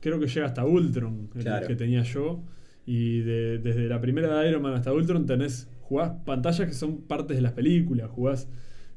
Creo 0.00 0.18
que 0.18 0.26
llega 0.26 0.46
hasta 0.46 0.64
Ultron, 0.66 1.28
el 1.36 1.42
Claro. 1.42 1.66
que 1.66 1.76
tenía 1.76 2.02
yo. 2.02 2.42
Y 2.86 3.20
de- 3.20 3.58
desde 3.58 3.86
la 3.88 4.00
primera 4.00 4.40
de 4.40 4.48
Iron 4.50 4.60
Man 4.62 4.74
hasta 4.74 4.92
Ultron 4.92 5.24
tenés. 5.26 5.68
Jugás 5.82 6.12
pantallas 6.24 6.66
que 6.66 6.74
son 6.74 7.02
partes 7.02 7.36
de 7.36 7.42
las 7.42 7.52
películas. 7.52 8.10
Jugás 8.10 8.48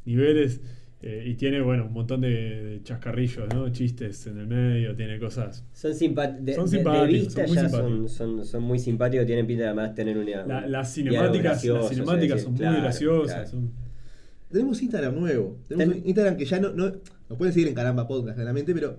niveles. 0.06 0.62
eh, 1.04 1.26
y 1.28 1.36
tiene, 1.36 1.62
bueno, 1.62 1.86
un 1.86 1.94
montón 1.94 2.22
de, 2.22 2.30
de 2.64 2.82
chascarrillos, 2.82 3.54
¿no? 3.54 3.70
Chistes 3.70 4.26
en 4.26 4.40
el 4.40 4.48
medio, 4.48 4.96
tiene 4.96 5.20
cosas. 5.20 5.64
Son, 5.72 5.94
simpa- 5.94 6.36
de, 6.40 6.56
Son 6.56 6.66
de 6.66 6.72
simpáticos, 6.72 7.10
vista 7.12 7.42
son 7.46 7.48
muy 7.50 7.56
ya 7.56 7.70
simpáticos. 7.70 8.12
son, 8.14 8.46
son 8.46 8.64
muy 8.64 8.80
simpáticos, 8.80 9.26
tienen 9.28 9.46
pinta 9.46 9.62
de 9.66 9.68
además 9.70 9.94
tener 9.94 10.18
una. 10.18 10.44
La- 10.48 10.66
las 10.68 10.92
cinemáticas, 10.96 11.64
las 11.64 11.90
cinemáticas 11.90 12.42
son 12.42 12.54
muy 12.54 12.62
claro, 12.62 12.82
graciosas. 12.82 13.34
claro. 13.36 13.48
son- 13.48 13.72
Tenemos 14.52 14.82
Instagram 14.82 15.16
nuevo. 15.20 15.58
Tenemos 15.68 15.94
Ten- 15.94 16.02
un 16.04 16.08
Instagram 16.08 16.38
que 16.38 16.46
ya 16.46 16.60
no, 16.60 16.72
no. 16.74 16.86
Nos 17.30 17.38
pueden 17.38 17.54
seguir 17.54 17.68
en 17.68 17.76
Caramba 17.76 18.08
Podcast, 18.08 18.36
claramente, 18.36 18.74
pero. 18.74 18.98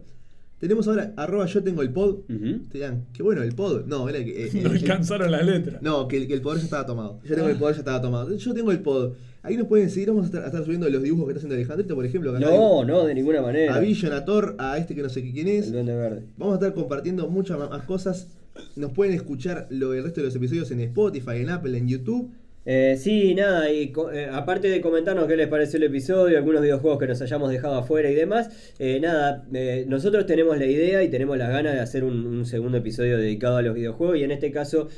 Tenemos 0.61 0.89
ahora 0.89 1.13
arroba 1.17 1.47
yo 1.47 1.63
tengo 1.63 1.83
el 1.83 1.91
pod. 1.93 2.23
Te 2.27 2.79
dirán, 2.79 3.07
qué 3.13 3.23
bueno 3.23 3.43
el 3.45 3.55
pod. 3.55 3.87
No, 3.87 4.09
era 4.09 4.19
que. 4.25 4.47
eh, 4.47 4.51
no 4.63 4.71
alcanzaron 4.71 5.31
las 5.31 5.47
letras. 5.47 5.81
no, 5.83 6.09
que, 6.09 6.17
el- 6.17 6.27
que 6.27 6.35
el 6.35 6.41
poder 6.43 6.59
ya 6.59 6.65
estaba 6.65 6.85
tomado. 6.85 7.21
Yo 7.25 7.37
tengo 7.37 7.49
el 7.49 7.57
poder 7.57 7.77
ya 7.77 7.81
estaba 7.81 8.03
tomado. 8.03 8.35
Yo 8.37 8.55
tengo 8.55 8.73
el 8.73 8.81
pod. 8.81 9.13
Ahí 9.45 9.57
nos 9.57 9.69
pueden 9.69 9.89
seguir. 9.89 10.09
Vamos 10.09 10.25
a 10.25 10.27
estar, 10.27 10.43
a 10.43 10.47
estar 10.47 10.65
subiendo 10.65 10.91
los 10.91 11.01
dibujos 11.01 11.27
que 11.27 11.31
está 11.31 11.39
haciendo 11.39 11.55
Alejandrito, 11.55 11.95
por 11.95 12.05
ejemplo. 12.05 12.31
acá 12.31 12.41
No, 12.41 12.85
no, 12.85 13.05
de 13.07 13.15
ninguna 13.15 13.41
manera. 13.41 13.77
A 13.77 13.79
Vision, 13.79 14.13
a 14.13 14.25
Thor, 14.25 14.57
a 14.59 14.77
este 14.79 14.97
que 14.97 15.03
no 15.03 15.09
sé 15.09 15.23
quién 15.23 15.47
es. 15.47 15.67
El 15.67 15.73
Duende 15.75 15.95
Verde. 15.95 16.25
Vamos 16.37 16.55
a 16.55 16.57
estar 16.57 16.75
compartiendo 16.75 17.29
muchas 17.29 17.57
más 17.57 17.83
cosas. 17.85 18.27
Nos 18.75 18.91
pueden 18.91 19.15
escuchar 19.15 19.69
lo, 19.71 19.95
el 19.95 20.03
resto 20.03 20.21
de 20.21 20.27
los 20.27 20.35
episodios 20.35 20.69
en 20.73 20.81
Spotify, 20.81 21.37
en 21.37 21.51
Apple, 21.51 21.79
en 21.79 21.87
YouTube. 21.87 22.33
Eh, 22.71 22.99
sí, 22.99 23.35
nada, 23.35 23.73
y 23.73 23.95
eh, 24.13 24.29
aparte 24.31 24.69
de 24.69 24.83
comentarnos 24.83 25.27
qué 25.27 25.37
les 25.39 25.49
pareció 25.49 25.79
el 25.79 25.85
episodio, 25.85 26.37
algunos 26.37 26.61
videojuegos 26.61 26.99
que 26.99 27.07
nos 27.07 27.23
hayamos 27.23 27.51
dejado 27.51 27.77
afuera 27.77 28.11
y 28.11 28.15
demás, 28.15 28.75
eh, 28.79 29.01
nada, 29.01 29.47
eh, 29.55 29.87
nosotros 29.89 30.27
tenemos 30.27 30.59
la 30.59 30.67
idea 30.67 31.03
y 31.03 31.09
tenemos 31.09 31.39
las 31.39 31.49
ganas 31.49 31.73
de 31.73 31.81
hacer 31.81 32.05
un, 32.05 32.27
un 32.27 32.45
segundo 32.45 32.77
episodio 32.77 33.17
dedicado 33.17 33.57
a 33.57 33.63
los 33.63 33.75
videojuegos 33.75 34.19
y 34.19 34.25
en 34.25 34.33
este 34.33 34.51
caso 34.51 34.89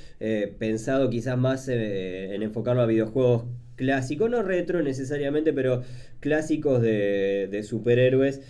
pensado 0.58 1.10
quizás 1.10 1.38
más 1.38 1.68
en 1.68 2.42
enfocarlo 2.42 2.82
a 2.82 2.86
videojuegos 2.86 3.44
clásicos, 3.76 4.28
no 4.28 4.42
retro 4.42 4.82
necesariamente, 4.82 5.52
pero 5.52 5.82
clásicos 6.18 6.82
de, 6.82 7.48
de 7.52 7.62
superhéroes. 7.62 8.40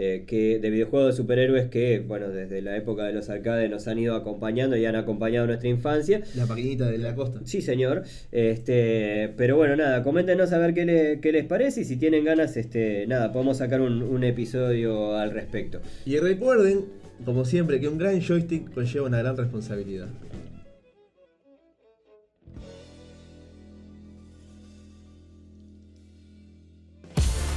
Eh, 0.00 0.24
que, 0.26 0.60
de 0.60 0.70
videojuegos 0.70 1.12
de 1.14 1.16
superhéroes 1.16 1.68
que, 1.70 1.98
bueno, 1.98 2.28
desde 2.28 2.62
la 2.62 2.76
época 2.76 3.04
de 3.04 3.12
los 3.12 3.28
arcades 3.28 3.68
nos 3.68 3.88
han 3.88 3.98
ido 3.98 4.14
acompañando 4.14 4.76
y 4.76 4.86
han 4.86 4.94
acompañado 4.94 5.46
nuestra 5.48 5.68
infancia. 5.68 6.22
La 6.36 6.46
maquinita 6.46 6.86
de 6.88 6.98
la 6.98 7.14
costa. 7.16 7.40
Sí, 7.44 7.60
señor. 7.60 8.04
Este, 8.30 9.34
pero 9.36 9.56
bueno, 9.56 9.74
nada, 9.74 10.02
coméntenos 10.04 10.52
a 10.52 10.58
ver 10.58 10.72
qué, 10.72 10.84
le- 10.84 11.20
qué 11.20 11.32
les 11.32 11.44
parece 11.44 11.80
y 11.80 11.84
si 11.84 11.96
tienen 11.96 12.24
ganas, 12.24 12.56
este, 12.56 13.06
nada, 13.08 13.32
podemos 13.32 13.58
sacar 13.58 13.80
un, 13.80 14.02
un 14.02 14.22
episodio 14.22 15.16
al 15.16 15.32
respecto. 15.32 15.80
Y 16.06 16.16
recuerden, 16.18 16.84
como 17.24 17.44
siempre, 17.44 17.80
que 17.80 17.88
un 17.88 17.98
gran 17.98 18.20
joystick 18.20 18.72
conlleva 18.72 19.06
una 19.06 19.18
gran 19.18 19.36
responsabilidad. 19.36 20.06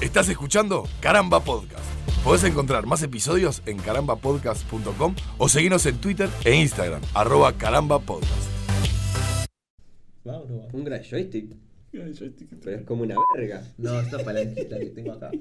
Estás 0.02 0.30
escuchando 0.30 0.88
Caramba 1.00 1.40
Podcast. 1.40 1.91
Podés 2.24 2.44
encontrar 2.44 2.86
más 2.86 3.02
episodios 3.02 3.64
en 3.66 3.78
carambapodcast.com 3.78 5.16
o 5.40 5.50
seguirnos 5.50 5.88
en 5.88 5.98
Twitter 5.98 6.30
e 6.46 6.54
Instagram, 6.54 7.02
arroba 7.16 7.54
carambapodcast. 7.54 8.52
Un 10.72 10.84
gran 10.84 11.02
joystick. 11.04 11.56
Pero 11.92 12.78
es 12.78 12.86
como 12.86 13.04
una 13.04 13.16
verga. 13.36 13.64
No, 13.78 14.00
esta 14.00 14.24
palanquita 14.24 14.78
que 14.78 14.86
tengo 14.86 15.14
acá. 15.14 15.32